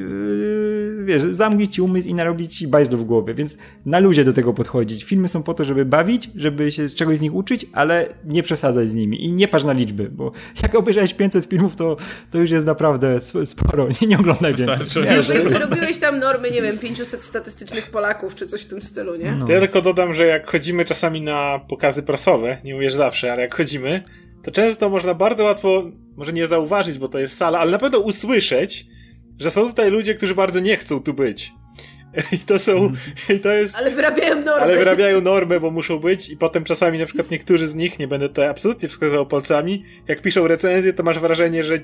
[1.01, 4.33] e, wiesz, zamknąć ci umysł i narobić ci bajzlu w głowie, więc na luzie do
[4.33, 5.03] tego podchodzić.
[5.03, 8.89] Filmy są po to, żeby bawić, żeby się czegoś z nich uczyć, ale nie przesadzać
[8.89, 10.31] z nimi i nie patrz na liczby, bo
[10.63, 11.97] jak obejrzałeś 500 filmów, to,
[12.31, 13.87] to już jest naprawdę sporo.
[14.01, 15.03] Nie, nie oglądaj więcej.
[15.03, 19.31] Nie, wyrobiłeś tam normy, nie wiem, 500 statystycznych Polaków, czy coś w tym stylu, nie?
[19.31, 19.45] No.
[19.49, 23.55] Ja tylko dodam, że jak chodzimy czasami na pokazy prasowe, nie mówisz zawsze, ale jak
[23.55, 24.03] chodzimy,
[24.43, 27.99] to często można bardzo łatwo, może nie zauważyć, bo to jest sala, ale na pewno
[27.99, 28.85] usłyszeć,
[29.39, 31.53] że są tutaj ludzie, którzy bardzo nie chcą tu być.
[32.31, 32.95] I to są, mm.
[33.35, 33.75] i to jest...
[33.75, 34.61] Ale wyrabiają normy.
[34.61, 38.07] Ale wyrabiają normy, bo muszą być i potem czasami na przykład niektórzy z nich, nie
[38.07, 41.79] będę tutaj absolutnie wskazywał palcami, jak piszą recenzję, to masz wrażenie, że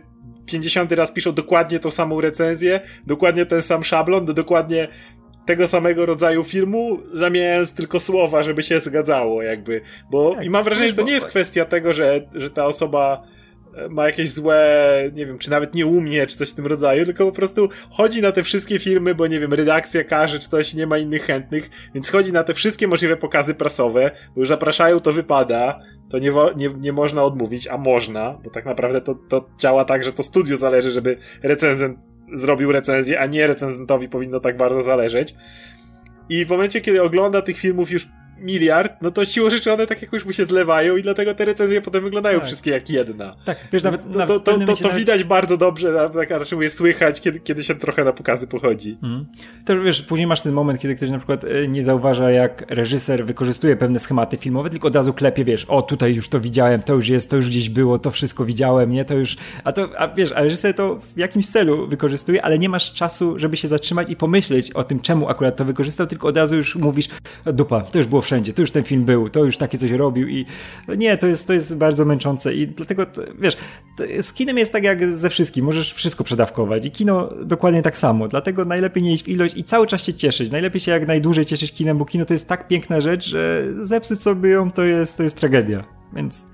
[0.46, 4.88] 50 raz piszą dokładnie tą samą recenzję, dokładnie ten sam szablon, do dokładnie
[5.46, 9.82] tego samego rodzaju filmu, zamieniając tylko słowa, żeby się zgadzało, jakby.
[10.12, 13.24] Bo tak, i mam wrażenie, że to nie jest kwestia tego, że, że ta osoba
[13.90, 17.26] ma jakieś złe, nie wiem, czy nawet nie umie, czy coś w tym rodzaju, tylko
[17.26, 20.88] po prostu chodzi na te wszystkie filmy, bo nie wiem, redakcja każe, czy coś, nie
[20.88, 25.14] ma innych chętnych, więc chodzi na te wszystkie możliwe pokazy prasowe, bo już zapraszają, to
[25.14, 29.86] wypada, to nie, nie, nie można odmówić, a można, bo tak naprawdę to, to działa
[29.86, 31.98] tak, że to studio zależy, żeby recenzent
[32.34, 35.36] zrobił recenzję, a nie recenzentowi powinno tak bardzo zależeć.
[36.30, 38.08] I w momencie, kiedy ogląda tych filmów już
[38.42, 41.82] miliard, no to siłą rzeczy one tak jakoś mu się zlewają i dlatego te recenzje
[41.82, 42.48] potem wyglądają tak.
[42.48, 43.36] wszystkie jak jedna.
[43.46, 44.98] Tak, wiesz, nawet, to, to, to, to, to nawet...
[44.98, 48.98] widać bardzo dobrze, tak raczej mówię, słychać, kiedy, kiedy się trochę na pokazy pochodzi.
[49.04, 49.26] Mhm.
[49.66, 53.26] To wiesz, później masz ten moment, kiedy ktoś na przykład e, nie zauważa, jak reżyser
[53.26, 56.94] wykorzystuje pewne schematy filmowe, tylko od razu klepie, wiesz, o tutaj już to widziałem, to
[56.94, 60.08] już jest, to już gdzieś było, to wszystko widziałem, nie, to już, a to, a
[60.08, 64.10] wiesz, a reżyser to w jakimś celu wykorzystuje, ale nie masz czasu, żeby się zatrzymać
[64.10, 67.08] i pomyśleć o tym, czemu akurat to wykorzystał, tylko od razu już mówisz,
[67.46, 70.28] dupa, to już było wszędzie, to już ten film był, to już takie coś robił
[70.28, 70.46] i
[70.98, 73.58] nie, to jest, to jest bardzo męczące i dlatego, to, wiesz,
[74.22, 78.28] z kinem jest tak jak ze wszystkim, możesz wszystko przedawkować i kino dokładnie tak samo,
[78.28, 81.46] dlatego najlepiej nie iść w ilość i cały czas się cieszyć, najlepiej się jak najdłużej
[81.46, 85.18] cieszyć kinem, bo kino to jest tak piękna rzecz, że zepsuć sobie ją to jest,
[85.18, 86.48] to jest tragedia, więc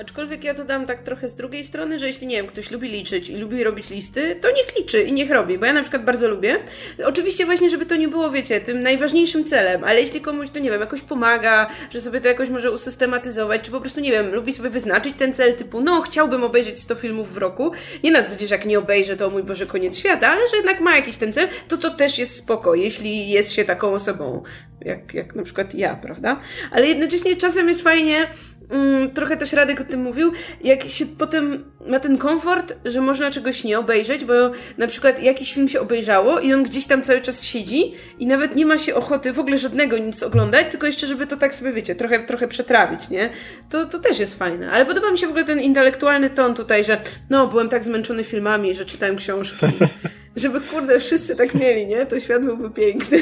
[0.00, 2.88] Aczkolwiek ja to dam tak trochę z drugiej strony, że jeśli, nie wiem, ktoś lubi
[2.88, 6.04] liczyć i lubi robić listy, to niech liczy i niech robi, bo ja na przykład
[6.04, 6.58] bardzo lubię.
[7.04, 10.70] Oczywiście właśnie, żeby to nie było, wiecie, tym najważniejszym celem, ale jeśli komuś to, nie
[10.70, 14.52] wiem, jakoś pomaga, że sobie to jakoś może usystematyzować, czy po prostu, nie wiem, lubi
[14.52, 17.72] sobie wyznaczyć ten cel typu, no, chciałbym obejrzeć 100 filmów w roku,
[18.04, 20.80] nie na zasadzie, że jak nie obejrzę, to mój Boże, koniec świata, ale że jednak
[20.80, 24.42] ma jakiś ten cel, to to też jest spoko, jeśli jest się taką osobą,
[24.80, 26.40] jak, jak na przykład ja, prawda?
[26.70, 28.28] Ale jednocześnie czasem jest fajnie
[28.70, 30.32] mm, trochę też Radek o tym mówił,
[30.64, 34.34] jak się potem ma ten komfort, że można czegoś nie obejrzeć, bo
[34.78, 38.56] na przykład jakiś film się obejrzało i on gdzieś tam cały czas siedzi i nawet
[38.56, 41.72] nie ma się ochoty w ogóle żadnego nic oglądać, tylko jeszcze, żeby to tak sobie,
[41.72, 43.30] wiecie, trochę, trochę przetrawić, nie?
[43.70, 44.70] To, to też jest fajne.
[44.70, 47.00] Ale podoba mi się w ogóle ten intelektualny ton tutaj, że
[47.30, 49.66] no, byłem tak zmęczony filmami, że czytałem książki.
[50.36, 52.06] Żeby kurde wszyscy tak mieli, nie?
[52.06, 53.18] To świat byłby piękny.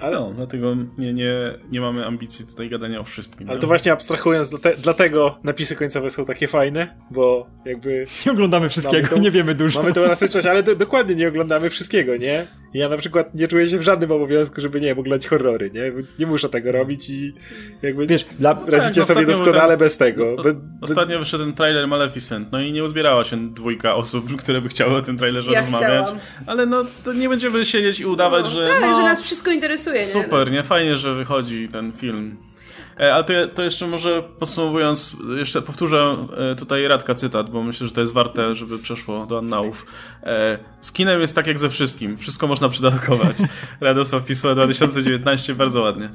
[0.00, 1.34] Ale no, dlatego nie, nie,
[1.72, 3.50] nie mamy ambicji tutaj gadania o wszystkim.
[3.50, 8.06] Ale to właśnie abstrahując, dlate, dlatego napisy końcowe są takie fajne, bo jakby...
[8.26, 9.80] Nie oglądamy wszystkiego, tą, nie wiemy dużo.
[9.80, 12.46] Mamy tą elastyczność, ale do, dokładnie nie oglądamy wszystkiego, nie?
[12.74, 15.92] Ja na przykład nie czuję się w żadnym obowiązku, żeby, nie oglądać horrory, nie?
[16.18, 17.34] Nie muszę tego robić i
[17.82, 18.58] jakby Wiesz, dla...
[18.66, 20.36] radzicie tak, sobie doskonale ten, bez tego.
[20.80, 24.96] Ostatnio wyszedł ten trailer Maleficent, no i nie uzbierała się dwójka osób, które by chciały
[24.96, 26.04] o tym trailerze ja rozmawiać.
[26.04, 28.66] Chciałam ale no to nie będziemy siedzieć i udawać, no, że.
[28.66, 30.00] Tak, no, że nas wszystko interesuje.
[30.00, 30.06] Nie?
[30.06, 30.62] Super, nie?
[30.62, 32.36] Fajnie, że wychodzi ten film.
[33.00, 36.16] E, ale to, to jeszcze może podsumowując, jeszcze powtórzę
[36.52, 39.86] e, tutaj Radka cytat, bo myślę, że to jest warte, żeby przeszło do annałów.
[40.22, 42.18] E, z kinem jest tak jak ze wszystkim.
[42.18, 43.36] Wszystko można przydatkować.
[43.80, 46.10] Radosław Pisła 2019, bardzo ładnie.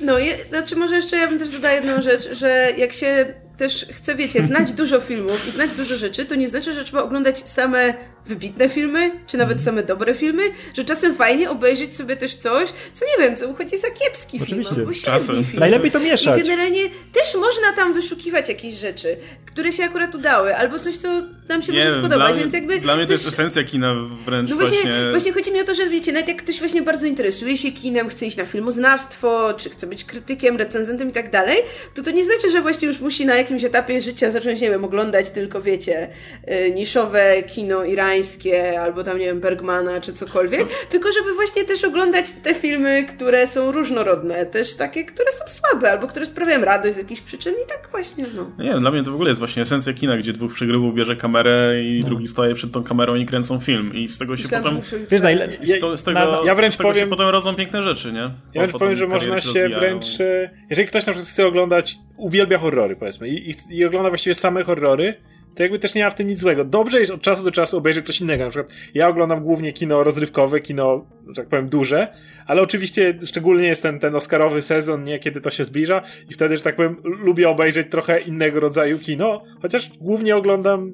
[0.00, 3.86] No, je, znaczy może jeszcze ja bym też dodała jedną rzecz, że jak się też
[3.92, 7.48] chce, wiecie, znać dużo filmów i znać dużo rzeczy, to nie znaczy, że trzeba oglądać
[7.48, 7.94] same
[8.26, 9.64] wybitne filmy, czy nawet mhm.
[9.64, 10.42] same dobre filmy,
[10.76, 14.74] że czasem fajnie obejrzeć sobie też coś, co nie wiem, co uchodzi za kiepski Oczywiście.
[14.74, 15.60] film, albo średni film.
[15.60, 16.40] Najlepiej to mieszać.
[16.40, 16.82] I generalnie
[17.12, 21.72] też można tam wyszukiwać jakieś rzeczy, które się akurat udały, albo coś, co nam się
[21.72, 22.80] nie, może spodobać, więc jakby...
[22.80, 23.20] Dla mnie też...
[23.20, 23.94] to jest esencja kina
[24.26, 25.10] wręcz no właśnie, właśnie...
[25.10, 28.08] właśnie chodzi mi o to, że wiecie, nawet jak ktoś właśnie bardzo interesuje się kinem,
[28.08, 31.56] chce iść na filmoznawstwo, czy chce być krytykiem, recenzentem i tak dalej,
[31.94, 34.84] to to nie znaczy, że właśnie już musi na jakimś etapie życia zacząć, nie wiem,
[34.84, 36.08] oglądać tylko, wiecie,
[36.50, 41.84] y, niszowe kino irańskie, albo tam, nie wiem, Bergmana, czy cokolwiek, tylko żeby właśnie też
[41.84, 46.94] oglądać te filmy, które są różnorodne, też takie, które są słabe, albo które sprawiają radość
[46.94, 48.64] z jakichś przyczyn i tak właśnie, no.
[48.64, 51.16] Nie wiem, dla mnie to w ogóle jest właśnie esencja kina, gdzie dwóch przegrywów bierze
[51.16, 52.08] kamerę i no.
[52.08, 55.06] drugi stoi przed tą kamerą i kręcą film i z tego się Myślałem, potem...
[55.10, 55.48] Wiesz, na ile...
[55.48, 57.04] Z, to, z tego, na, ja wręcz z tego powiem...
[57.04, 58.20] się potem rodzą piękne rzeczy, nie?
[58.20, 60.20] Ja wręcz powiem, że można się wręcz...
[60.20, 64.34] E, jeżeli ktoś na przykład chce oglądać, uwielbia horrory, powiedzmy, i, i, i ogląda właściwie
[64.34, 65.14] same horrory,
[65.56, 66.64] to jakby też nie ma w tym nic złego.
[66.64, 68.44] Dobrze jest od czasu do czasu obejrzeć coś innego.
[68.44, 72.08] Na przykład ja oglądam głównie kino rozrywkowe, kino, że tak powiem, duże,
[72.46, 76.56] ale oczywiście szczególnie jest ten, ten Oscarowy sezon, nie, kiedy to się zbliża i wtedy,
[76.56, 80.92] że tak powiem, lubię obejrzeć trochę innego rodzaju kino, chociaż głównie oglądam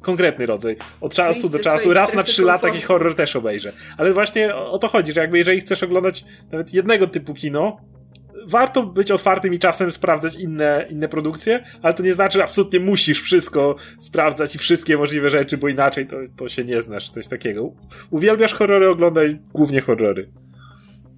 [0.00, 0.76] konkretny rodzaj.
[1.00, 3.72] Od czasu do czasu, raz na trzy lata jakiś horror też obejrzę.
[3.98, 7.76] Ale właśnie o to chodzi, że jakby jeżeli chcesz oglądać nawet jednego typu kino,
[8.46, 12.80] warto być otwartym i czasem sprawdzać inne, inne produkcje, ale to nie znaczy, że absolutnie
[12.80, 17.28] musisz wszystko sprawdzać i wszystkie możliwe rzeczy, bo inaczej to, to się nie znasz, coś
[17.28, 17.72] takiego.
[18.10, 20.30] Uwielbiasz horrory, oglądaj głównie horrory.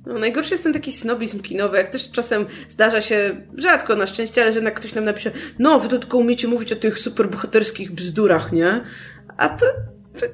[0.06, 4.42] No, najgorszy jest ten taki snobizm kinowy, jak też czasem zdarza się, rzadko na szczęście,
[4.42, 7.92] ale że jednak ktoś nam napisze, no, wy to tylko umiecie mówić o tych superbohaterskich
[7.92, 8.80] bzdurach, nie?
[9.36, 9.66] A to,
[10.18, 10.26] to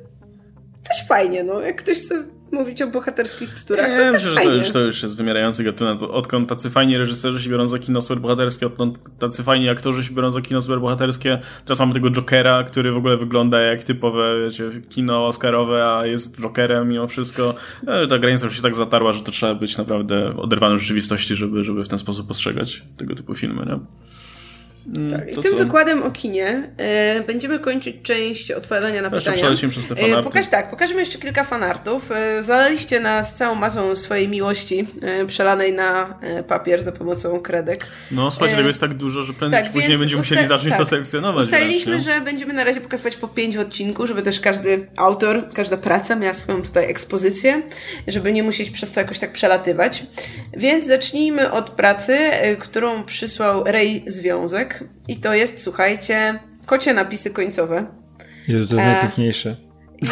[0.88, 3.90] też fajnie, no, jak ktoś sobie mówić o bohaterskich bzdurach.
[3.90, 6.03] Nie, to myślę, że to już, to już jest wymierający gatunek.
[6.03, 10.30] Odkąd tacy fajni reżyserzy się biorą za kino superbohaterskie, odkąd tacy fajni aktorzy się biorą
[10.30, 15.26] za kino superbohaterskie, teraz mamy tego Jokera, który w ogóle wygląda jak typowe, wiecie, kino
[15.26, 17.55] oscarowe, a jest Jokerem mimo wszystko.
[17.86, 21.36] E, ta granica już się tak zatarła, że to trzeba być naprawdę oderwanym z rzeczywistości,
[21.36, 23.78] żeby, żeby w ten sposób postrzegać tego typu filmy, nie?
[24.97, 25.57] Mm, tak, I tym co?
[25.57, 29.37] wykładem o kinie e, będziemy kończyć część odpowiadania na jeszcze pytania.
[29.37, 30.20] Przelecimy przez te fanarty.
[30.20, 32.12] E, pokaż tak, pokażemy jeszcze kilka fanartów.
[32.12, 37.87] E, zalaliście nas całą masą swojej miłości e, przelanej na e, papier za pomocą kredek.
[38.11, 40.78] No, słuchajcie, tego jest tak dużo, że prędzej tak, czy później będziemy musieli zacząć tak,
[40.78, 41.45] to selekcjonować.
[41.45, 45.76] Ustaliliśmy, że będziemy na razie pokazywać po pięć w odcinku, żeby też każdy autor, każda
[45.76, 47.62] praca miała swoją tutaj ekspozycję,
[48.07, 50.07] żeby nie musieć przez to jakoś tak przelatywać.
[50.57, 54.72] Więc zacznijmy od pracy, e, którą przysłał Ray Związek
[55.09, 57.87] i to jest, słuchajcie, kocie napisy końcowe.
[58.49, 58.93] Jezu, to jest e...
[58.93, 59.57] najpiękniejsze.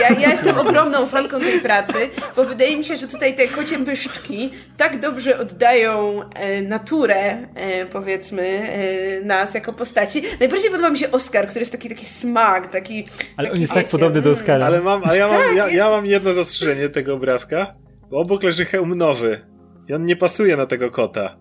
[0.00, 1.94] Ja, ja jestem ogromną fanką tej pracy,
[2.36, 7.86] bo wydaje mi się, że tutaj te kocie pyszczki tak dobrze oddają e, naturę, e,
[7.86, 10.22] powiedzmy, e, nas jako postaci.
[10.40, 13.04] Najbardziej podoba mi się Oscar, który jest taki taki smak, taki...
[13.36, 14.66] Ale taki, on jest tak wiecie, tak podobny do Oscara.
[14.66, 17.74] Ale, mam, ale ja, mam, ja, ja mam jedno zastrzeżenie tego obrazka,
[18.10, 19.40] bo obok leży hełm nowy
[19.88, 21.36] i on nie pasuje na tego kota.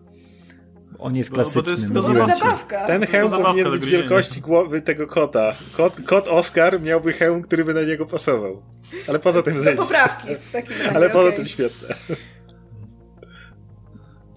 [1.00, 1.62] On jest klasyczny.
[1.62, 2.02] Bo, to jest tylko
[2.38, 2.88] zabawka.
[2.88, 5.54] Ten hełm powinien być wielkości głowy tego kota.
[5.78, 8.62] Kot, kot Oscar miałby hełm, który by na niego pasował.
[9.08, 9.82] Ale poza tym zejdzie.
[9.82, 10.96] poprawki w takim razie.
[10.96, 11.38] Ale poza okay.
[11.38, 11.96] tym świetne.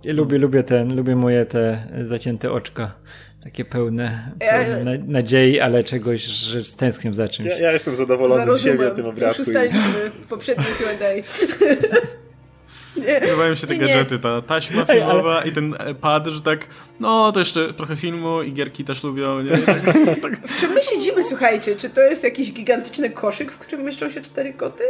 [0.04, 2.94] Ja lubię, lubię ten, lubię moje te zacięte oczka.
[3.44, 7.48] Takie pełne, pełne ja, nadziei, ale czegoś, że stęsknię za czymś.
[7.48, 9.42] Ja, ja jestem zadowolony z siebie tym obrazku.
[9.42, 11.22] Już ustaliliśmy poprzednim Q&A.
[13.20, 15.48] Podobają się te gadżety, ta taśma filmowa ale...
[15.48, 16.66] i ten pad, że tak,
[17.00, 19.40] no to jeszcze trochę filmu i gierki też lubią.
[19.40, 19.58] Nie?
[19.58, 19.82] Tak,
[20.22, 20.48] tak.
[20.48, 21.76] W czym my siedzimy, słuchajcie?
[21.76, 24.84] Czy to jest jakiś gigantyczny koszyk, w którym mieszczą się cztery koty?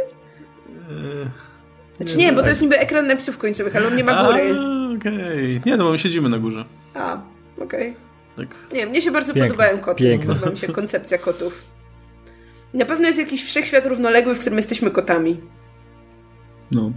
[1.97, 4.55] Znaczy nie, bo to jest niby ekran napisów końcowych, ale on nie ma góry.
[4.97, 5.57] Okej.
[5.57, 5.61] Okay.
[5.65, 6.65] Nie, no bo my siedzimy na górze.
[6.93, 7.21] A,
[7.57, 7.89] okej.
[7.89, 8.47] Okay.
[8.47, 8.55] Tak.
[8.73, 9.49] Nie, mnie się bardzo Piękne.
[9.49, 10.03] podobają koty.
[10.03, 10.33] Piękne.
[10.33, 11.61] Podoba mi się koncepcja kotów.
[12.73, 15.37] Na pewno jest jakiś wszechświat równoległy, w którym jesteśmy kotami.
[16.71, 16.91] No.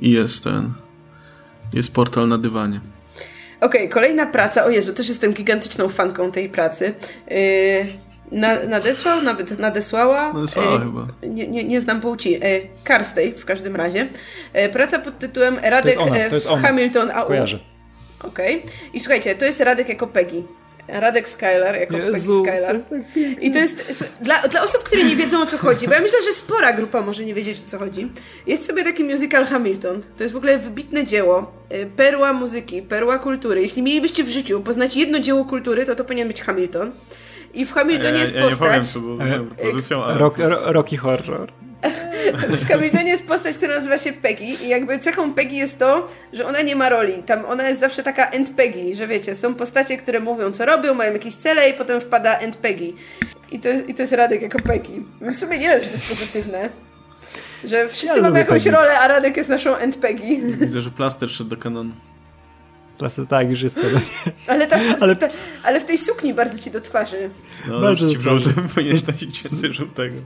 [0.00, 0.72] I jest ten.
[1.72, 2.80] Jest portal na dywanie.
[3.60, 4.64] Okej, okay, kolejna praca.
[4.64, 6.94] O Jezu, też jestem gigantyczną fanką tej pracy.
[7.30, 7.36] Yy,
[8.32, 10.32] na, nadesłał, nawet nadesłała.
[10.32, 11.06] Nadesłała yy, chyba.
[11.22, 12.32] Nie, nie, nie znam płci.
[12.32, 12.40] Yy,
[12.84, 14.08] Karstej w każdym razie.
[14.54, 16.62] Yy, praca pod tytułem Radek to ona, to jest ona.
[16.62, 17.26] Hamilton AU.
[17.26, 17.58] Kojarzę.
[18.22, 18.58] Okej.
[18.58, 18.70] Okay.
[18.92, 20.42] I słuchajcie, to jest Radek jako Peggy.
[20.92, 22.80] Radek Skylar, jako Jezu, Peggy Skylar.
[22.80, 25.94] To tak I to jest dla, dla osób, które nie wiedzą o co chodzi, bo
[25.94, 28.10] ja myślę, że spora grupa może nie wiedzieć o co chodzi.
[28.46, 30.00] Jest sobie taki musical Hamilton.
[30.16, 33.62] To jest w ogóle wybitne dzieło, y, perła muzyki, perła kultury.
[33.62, 36.92] Jeśli mielibyście w życiu poznać jedno dzieło kultury, to to powinien być Hamilton.
[37.54, 38.60] I w Hamiltonie ja, jest ja postać...
[38.60, 40.18] Ja nie powiem, co było pozycją, ale...
[40.18, 41.52] Rock, Rocky Horror.
[42.48, 46.46] W Hamiltonie jest postać, która nazywa się Peggy i jakby cechą Peggy jest to, że
[46.46, 47.22] ona nie ma roli.
[47.22, 50.94] Tam ona jest zawsze taka end Peggy, że wiecie, są postacie, które mówią co robią,
[50.94, 52.92] mają jakieś cele i potem wpada end Peggy.
[53.52, 55.02] I to jest, i to jest Radek jako Peggy.
[55.20, 56.68] Więc w sumie nie wiem, czy to jest pozytywne.
[57.64, 58.76] Że wszyscy ja mamy jakąś Peggy.
[58.76, 60.56] rolę, a Radek jest naszą end Peggy.
[60.60, 61.92] Widzę, że plaster szedł do kanonu.
[63.00, 64.00] Plaster tak, już jest pewnie.
[64.46, 65.16] Ale, ta, ale...
[65.16, 65.28] Ta,
[65.62, 67.30] ale w tej sukni bardzo ci do twarzy.
[67.68, 70.16] No, bardzo ci w żółtym powinieneś nosić więcej żółtego.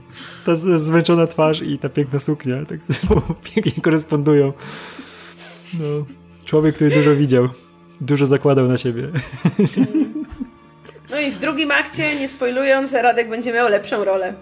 [0.45, 3.21] Ta zmęczona twarz i ta piękna suknia tak ze sobą
[3.55, 4.53] pięknie korespondują.
[5.73, 6.05] No,
[6.45, 7.49] człowiek, który dużo widział.
[8.01, 9.07] Dużo zakładał na siebie.
[11.09, 14.33] No i w drugim akcie, nie spoilując, Radek będzie miał lepszą rolę.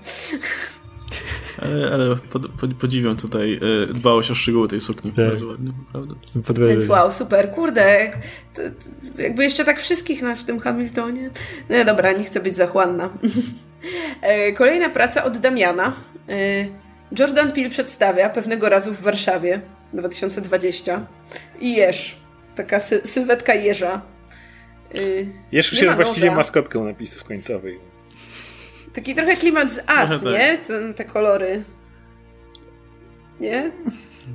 [1.64, 3.60] Ale, ale pod, pod, podziwiam tutaj
[3.90, 5.12] e, dbałość o szczegóły tej sukni.
[5.12, 5.28] Tak.
[5.28, 5.72] Bardzo ładnie,
[6.36, 6.68] naprawdę.
[6.68, 7.52] Więc wow, super.
[7.52, 8.12] Kurde,
[8.54, 11.30] to, to, jakby jeszcze tak wszystkich nas w tym Hamiltonie.
[11.70, 13.10] No dobra, nie chcę być zachłanna.
[14.22, 15.94] E, kolejna praca od Damiana.
[16.30, 16.66] E,
[17.20, 19.62] Jordan Peele przedstawia pewnego razu w Warszawie
[19.94, 21.08] 2020
[21.60, 22.16] i jeż.
[22.56, 24.02] Taka sy sylwetka jeża.
[25.52, 27.93] Jeż już jest właściwie maskotką napisów końcowych.
[28.94, 30.58] Taki trochę klimat z As, no, nie?
[30.68, 31.64] Ten, te kolory.
[33.40, 33.72] Nie?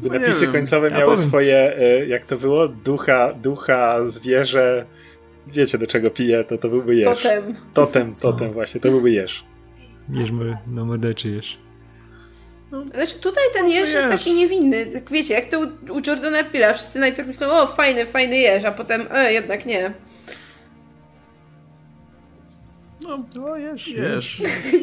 [0.03, 2.69] No napisy nie końcowe miały ja swoje, e, jak to było?
[2.69, 4.87] Ducha, ducha, zwierzę.
[5.47, 7.07] Wiecie do czego pije, to to byłby jeż.
[7.07, 7.55] Totem.
[7.75, 8.53] Totem, totem, no.
[8.53, 9.45] właśnie, to byłby jeż.
[10.13, 10.31] Jeż
[10.67, 11.59] na mordeczy jeż.
[12.71, 12.87] No.
[12.87, 14.87] Znaczy tutaj ten jeż jest taki niewinny.
[14.87, 18.65] Tak wiecie, jak to u, u Jordana Pila, wszyscy najpierw myślą, o fajny, fajny jeż,
[18.65, 19.93] a potem, e, jednak nie.
[23.09, 23.89] No, no jesz.
[23.89, 24.43] Jesz.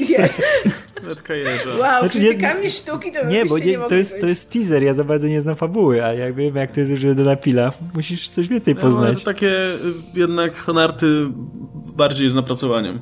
[0.09, 0.41] jesz.
[1.07, 1.69] Letka jeża.
[1.69, 4.93] Wow, znaczy, krytykami sztuki to Nie, bo nie, nie to, jest, to jest teaser, ja
[4.93, 8.29] za bardzo nie znam fabuły, a jak wiem, jak to jest już do napila, musisz
[8.29, 9.13] coś więcej poznać.
[9.13, 9.77] No, to takie y,
[10.13, 11.27] jednak honarty
[11.93, 12.99] bardziej z napracowaniem.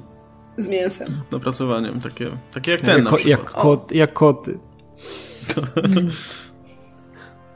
[0.58, 1.22] Z mięsem.
[1.30, 4.60] Z napracowaniem, takie, takie jak ten jak, na Jak, kot, jak koty.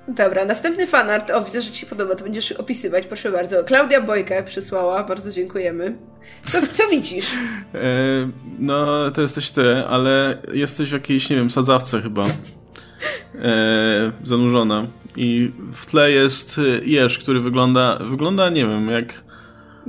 [0.08, 1.32] Dobra, następny fanart.
[1.32, 3.64] O, widzę, że Ci się podoba, to będziesz opisywać, proszę bardzo.
[3.64, 5.97] Klaudia Bojkę przysłała, bardzo dziękujemy.
[6.45, 7.32] Co, co widzisz?
[7.76, 8.30] E,
[8.60, 12.25] no, to jesteś ty, ale jesteś w jakiejś, nie wiem, sadzawce chyba.
[12.25, 14.88] E, zanurzona.
[15.17, 19.24] I w tle jest jeż, który wygląda, wygląda, nie wiem, jak...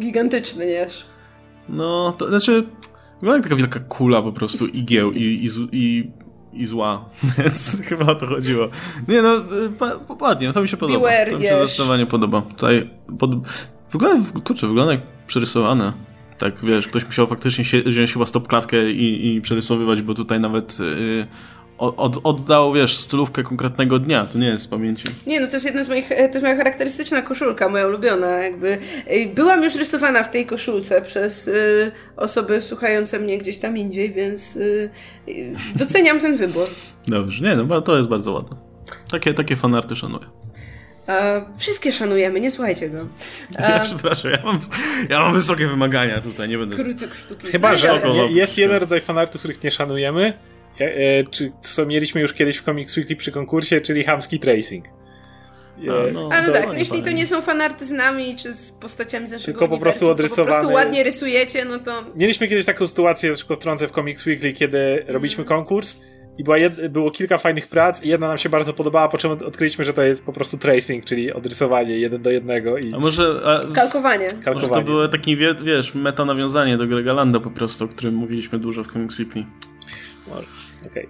[0.00, 1.06] Gigantyczny jeż.
[1.68, 2.64] No, to znaczy,
[3.20, 6.10] wygląda jak taka wielka kula po prostu igieł i, i, i
[6.52, 7.04] i zła,
[7.38, 8.68] więc chyba o to chodziło.
[9.08, 9.30] Nie no,
[10.20, 10.98] ładnie, to mi się podoba.
[10.98, 11.70] Beware, to mi się yes.
[11.70, 12.42] zdecydowanie podoba.
[12.42, 13.30] Tutaj pod...
[13.92, 15.92] wygląda, kurczę, wygląda jak przerysowane.
[16.38, 20.78] Tak, wiesz, ktoś musiał faktycznie wziąć chyba stop klatkę i, i przerysowywać, bo tutaj nawet
[20.78, 21.26] yy,
[21.78, 25.04] od, oddał, wiesz, stylówkę konkretnego dnia, to nie jest z pamięci.
[25.26, 28.78] Nie, no to jest jedna z moich, to jest moja charakterystyczna koszulka, moja ulubiona, jakby.
[29.34, 34.56] Byłam już rysowana w tej koszulce przez y, osoby słuchające mnie gdzieś tam indziej, więc
[34.56, 34.90] y,
[35.74, 36.66] doceniam ten wybór.
[37.06, 38.56] Dobrze, nie, no to jest bardzo ładne.
[39.10, 40.26] Takie, takie fanarty szanuję.
[41.08, 42.98] E, wszystkie szanujemy, nie słuchajcie go.
[43.56, 44.60] E, ja przepraszam, ja mam,
[45.08, 46.76] ja mam wysokie wymagania tutaj, nie będę...
[46.76, 47.46] Krytyk sztuki.
[47.46, 48.00] Chyba, że
[48.30, 50.57] jest jeden rodzaj fanartów, których nie szanujemy, E,
[51.30, 54.84] czy co mieliśmy już kiedyś w Comics Weekly przy konkursie, czyli hamski tracing.
[55.78, 59.28] A, no, A no tak, jeśli to nie są fanarty z nami, czy z postaciami
[59.28, 60.50] z naszego Tylko po prostu odrysowane.
[60.50, 62.04] Po prostu ładnie rysujecie, no to...
[62.16, 65.14] Mieliśmy kiedyś taką sytuację, tylko wtrącę w Comics Weekly, kiedy mm.
[65.14, 66.00] robiliśmy konkurs
[66.38, 66.88] i była jed...
[66.88, 70.02] było kilka fajnych prac i jedna nam się bardzo podobała, po czym odkryliśmy, że to
[70.02, 72.78] jest po prostu tracing, czyli odrysowanie jeden do jednego.
[72.78, 72.94] I...
[72.94, 73.40] A może...
[73.44, 73.72] A...
[73.74, 74.28] Kalkowanie.
[74.28, 74.54] Kalkowanie.
[74.54, 78.58] Może to było takie, wiesz, meta nawiązanie do Grega Landa po prostu, o którym mówiliśmy
[78.58, 79.44] dużo w Comics Weekly.
[80.28, 80.67] Może.
[80.86, 81.06] Okay.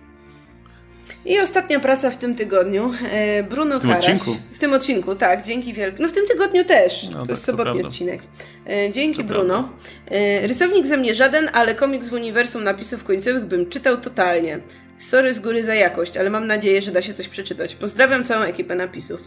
[1.24, 2.92] I ostatnia praca w tym tygodniu.
[3.12, 4.04] E, Bruno W tym Karaś.
[4.04, 4.40] odcinku?
[4.52, 5.42] W tym odcinku, tak.
[5.46, 6.02] Dzięki wielkie.
[6.02, 7.04] No w tym tygodniu też.
[7.04, 8.20] No, to tak, jest sobotni to odcinek.
[8.66, 9.68] E, dzięki to Bruno.
[10.10, 14.58] E, rysownik ze mnie żaden, ale komiks w uniwersum napisów końcowych bym czytał totalnie.
[14.98, 17.74] Sorry z góry za jakość, ale mam nadzieję, że da się coś przeczytać.
[17.74, 19.20] Pozdrawiam całą ekipę napisów.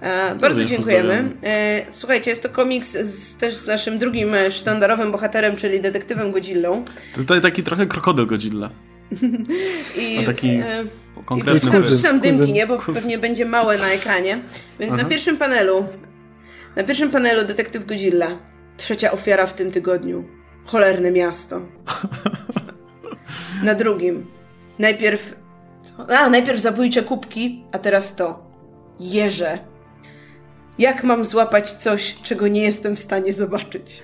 [0.00, 1.30] E, bardzo dziękujemy.
[1.42, 6.84] E, słuchajcie, jest to komiks z, też z naszym drugim sztandarowym bohaterem, czyli detektywem Godzillą.
[7.14, 8.70] Tutaj taki trochę krokodyl Godzilla.
[10.02, 10.84] I, A taki e,
[11.24, 12.66] konkretny Wciskam dymki, nie?
[12.66, 12.94] Bo kuzyn.
[12.94, 14.40] pewnie będzie małe na ekranie.
[14.80, 15.02] Więc Aha.
[15.02, 15.84] na pierwszym panelu
[16.76, 18.38] na pierwszym panelu detektyw Godzilla.
[18.76, 20.24] Trzecia ofiara w tym tygodniu.
[20.64, 21.60] Cholerne miasto.
[23.64, 24.26] Na drugim.
[24.78, 25.34] Najpierw...
[26.08, 28.50] A, najpierw zabójcze kubki, a teraz to.
[29.00, 29.58] Jeże.
[30.78, 34.02] Jak mam złapać coś, czego nie jestem w stanie zobaczyć?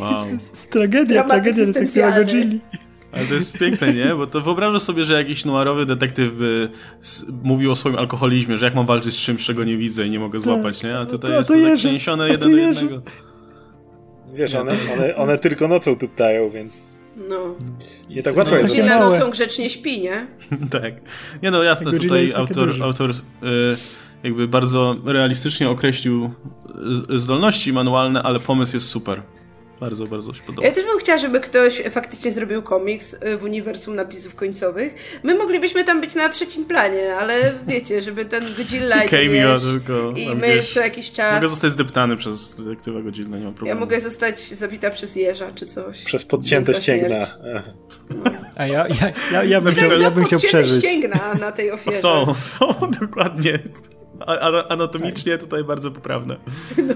[0.00, 0.26] Wow.
[0.70, 2.60] tragedia, tragedia detektywa Godzilli.
[3.12, 4.14] Ale to jest piękne, nie?
[4.14, 6.68] Bo to wyobrażasz sobie, że jakiś noirowy detektyw by
[7.42, 10.18] mówił o swoim alkoholizmie, że jak mam walczyć z czymś, czego nie widzę i nie
[10.20, 10.44] mogę tak.
[10.44, 10.98] złapać, nie?
[10.98, 13.02] A tutaj to, jest to, to tak przeniesione jeden do jednego.
[14.34, 17.00] Wiesz, one, one, one tylko nocą tu ptają, więc...
[17.28, 17.54] No.
[18.10, 18.78] Nie tak łatwo jest.
[18.78, 20.26] na nocą grzecznie śpi, nie?
[20.80, 20.94] tak.
[21.42, 23.14] Nie no, jasne, tutaj autor, autor y,
[24.22, 26.30] jakby bardzo realistycznie określił
[27.14, 29.22] zdolności manualne, ale pomysł jest super.
[29.80, 30.68] Bardzo, bardzo się podoba.
[30.68, 34.94] Ja też bym chciała, żeby ktoś faktycznie zrobił komiks y, w uniwersum napisów końcowych.
[35.22, 40.12] My moglibyśmy tam być na trzecim planie, ale wiecie, żeby ten Godzilla i, Cameo, tylko
[40.16, 41.34] i my co jakiś czas...
[41.34, 43.68] Mogę zostać zdeptany przez detektywa Godzilla, nie ma problemu.
[43.68, 46.04] Ja mogę zostać zabita przez jeża czy coś.
[46.04, 47.26] Przez podcięte ścięgna.
[48.56, 50.84] A ja, ja, ja, ja bym chciał, ja bym chciał przeżyć.
[50.84, 51.98] ścięgna na tej ofierze.
[51.98, 53.58] Są, są, dokładnie
[54.68, 56.36] anatomicznie tutaj bardzo poprawne.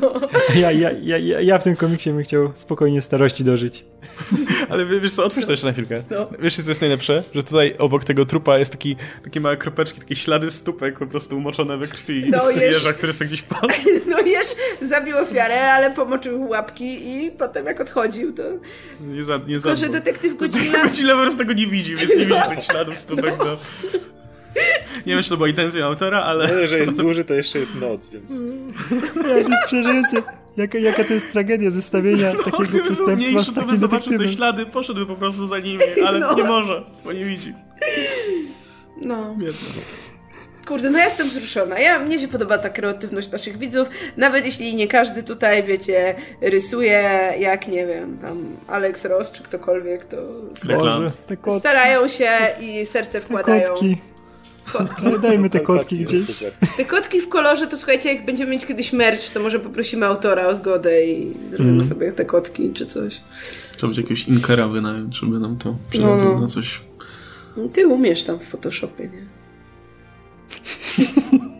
[0.01, 0.13] No.
[0.55, 3.85] Ja, ja, ja, ja w tym komiksie bym chciał spokojnie starości dożyć.
[4.71, 6.03] Ale wiesz co, otwórz to jeszcze na chwilkę.
[6.11, 6.29] No.
[6.39, 7.23] Wiesz co jest najlepsze?
[7.35, 11.37] Że tutaj obok tego trupa jest taki, takie małe kropeczki, takie ślady stópek po prostu
[11.37, 12.31] umoczone we krwi.
[12.31, 13.75] No jeż, który sobie gdzieś padł.
[14.07, 14.47] No jeż
[14.83, 18.43] zabił ofiarę, ale pomoczył łapki i potem jak odchodził to...
[19.01, 20.83] Nie za, nie Tylko, że detektyw Godzilla...
[20.83, 23.57] Godzilla po prostu tego nie widzi, więc nie widzi tych śladów stópek, no.
[25.07, 26.61] Nie wiem, czy to była intencja autora, ale...
[26.61, 28.33] No, że jest duży, to jeszcze jest noc, więc...
[29.17, 30.23] Ja, to jest przeżyjące.
[30.57, 34.19] Jaka, jaka to jest tragedia zestawienia no, takiego przestępstwa mniejszy, z takim to by zobaczył
[34.19, 36.35] te ślady, poszedłby po prostu za nimi, ale no.
[36.35, 37.55] nie może, bo nie widzi.
[39.01, 39.35] No.
[39.39, 39.69] Biedno.
[40.67, 41.79] Kurde, no ja jestem wzruszona.
[41.79, 47.33] Ja, mnie się podoba ta kreatywność naszych widzów, nawet jeśli nie każdy tutaj, wiecie, rysuje
[47.39, 50.17] jak, nie wiem, tam Alex Ross czy ktokolwiek, to
[51.59, 52.31] starają się
[52.61, 53.69] i serce wkładają.
[53.69, 53.99] Kotki.
[54.73, 55.03] Kotki.
[55.23, 56.27] Dajmy te kotki gdzieś.
[56.77, 60.47] Te kotki w kolorze, to słuchajcie, jak będziemy mieć kiedyś merch, to może poprosimy autora
[60.47, 61.85] o zgodę i zrobimy mm.
[61.85, 63.21] sobie te kotki czy coś.
[63.71, 66.41] Trzeba będzie jakiegoś inkera wynająć, żeby nam to przerobił no.
[66.41, 66.81] na coś.
[67.73, 69.27] Ty umiesz tam w Photoshopie, nie?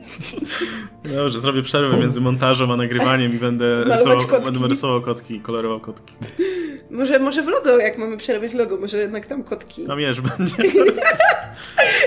[1.15, 4.53] Dobrze, zrobię przerwę między montażem a nagrywaniem i będę rysował, kotki.
[4.53, 6.15] będę rysował kotki, kolorował kotki.
[6.91, 9.87] Może, może w logo, jak mamy przerobić logo, może jednak tam kotki.
[9.87, 10.55] Tam jeż będzie.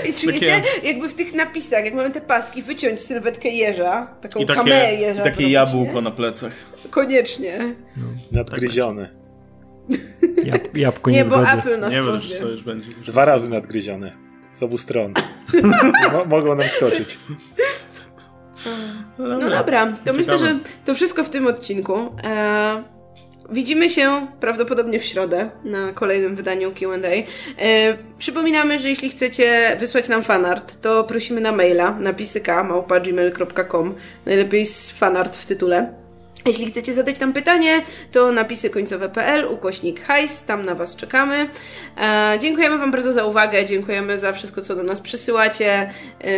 [0.09, 0.87] I czujecie, takie...
[0.87, 4.95] jakby w tych napisach, jak mamy te paski, wyciąć sylwetkę jeża, taką I takie, kamerę
[4.95, 5.21] jeża.
[5.21, 6.53] I takie jabłko na plecach.
[6.89, 7.75] Koniecznie.
[7.97, 8.03] No.
[8.31, 9.09] Nadgryzione.
[10.43, 12.39] Jab, jabłko nie, nie bo Apple nas nie pozwie.
[12.39, 12.91] to już będzie.
[12.91, 14.11] Dwa razy nadgryzione.
[14.53, 15.13] Z obu stron.
[16.27, 17.17] mogą nam skoczyć.
[19.17, 22.15] No dobra, no dobra to myślę, że to wszystko w tym odcinku.
[22.23, 22.83] E,
[23.49, 26.97] widzimy się prawdopodobnie w środę na kolejnym wydaniu QA.
[26.97, 34.65] E, przypominamy, że jeśli chcecie wysłać nam fanart, to prosimy na maila napisyka małpa.gmail.com najlepiej
[34.65, 36.06] z fanart w tytule.
[36.47, 41.49] Jeśli chcecie zadać nam pytanie, to napisy końcowe.pl, ukośnik hajs, tam na Was czekamy.
[41.97, 45.89] E, dziękujemy Wam bardzo za uwagę, dziękujemy za wszystko, co do nas przysyłacie.
[46.23, 46.29] E,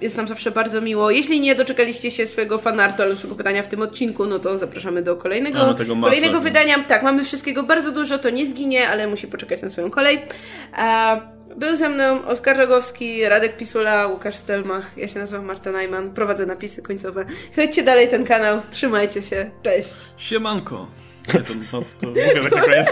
[0.00, 1.10] jest nam zawsze bardzo miło.
[1.10, 5.02] Jeśli nie doczekaliście się swojego fanartu albo swojego pytania w tym odcinku, no to zapraszamy
[5.02, 6.84] do kolejnego, kolejnego wydania.
[6.88, 10.22] Tak, mamy wszystkiego bardzo dużo, to nie zginie, ale musi poczekać na swoją kolej.
[10.78, 14.92] E, był ze mną Oskar Rogowski, Radek Pisula, Łukasz Stelmach.
[14.96, 17.26] Ja się nazywam Marta Najman, prowadzę napisy końcowe.
[17.56, 19.94] Chodźcie dalej ten kanał, trzymajcie się, cześć.
[20.16, 20.88] Siemanko.
[21.34, 22.88] Nie, to, no, to mówię na koniec.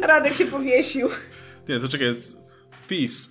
[0.08, 1.08] Radek się powiesił.
[1.68, 2.14] Nie, to czekaj,
[2.88, 3.29] peace.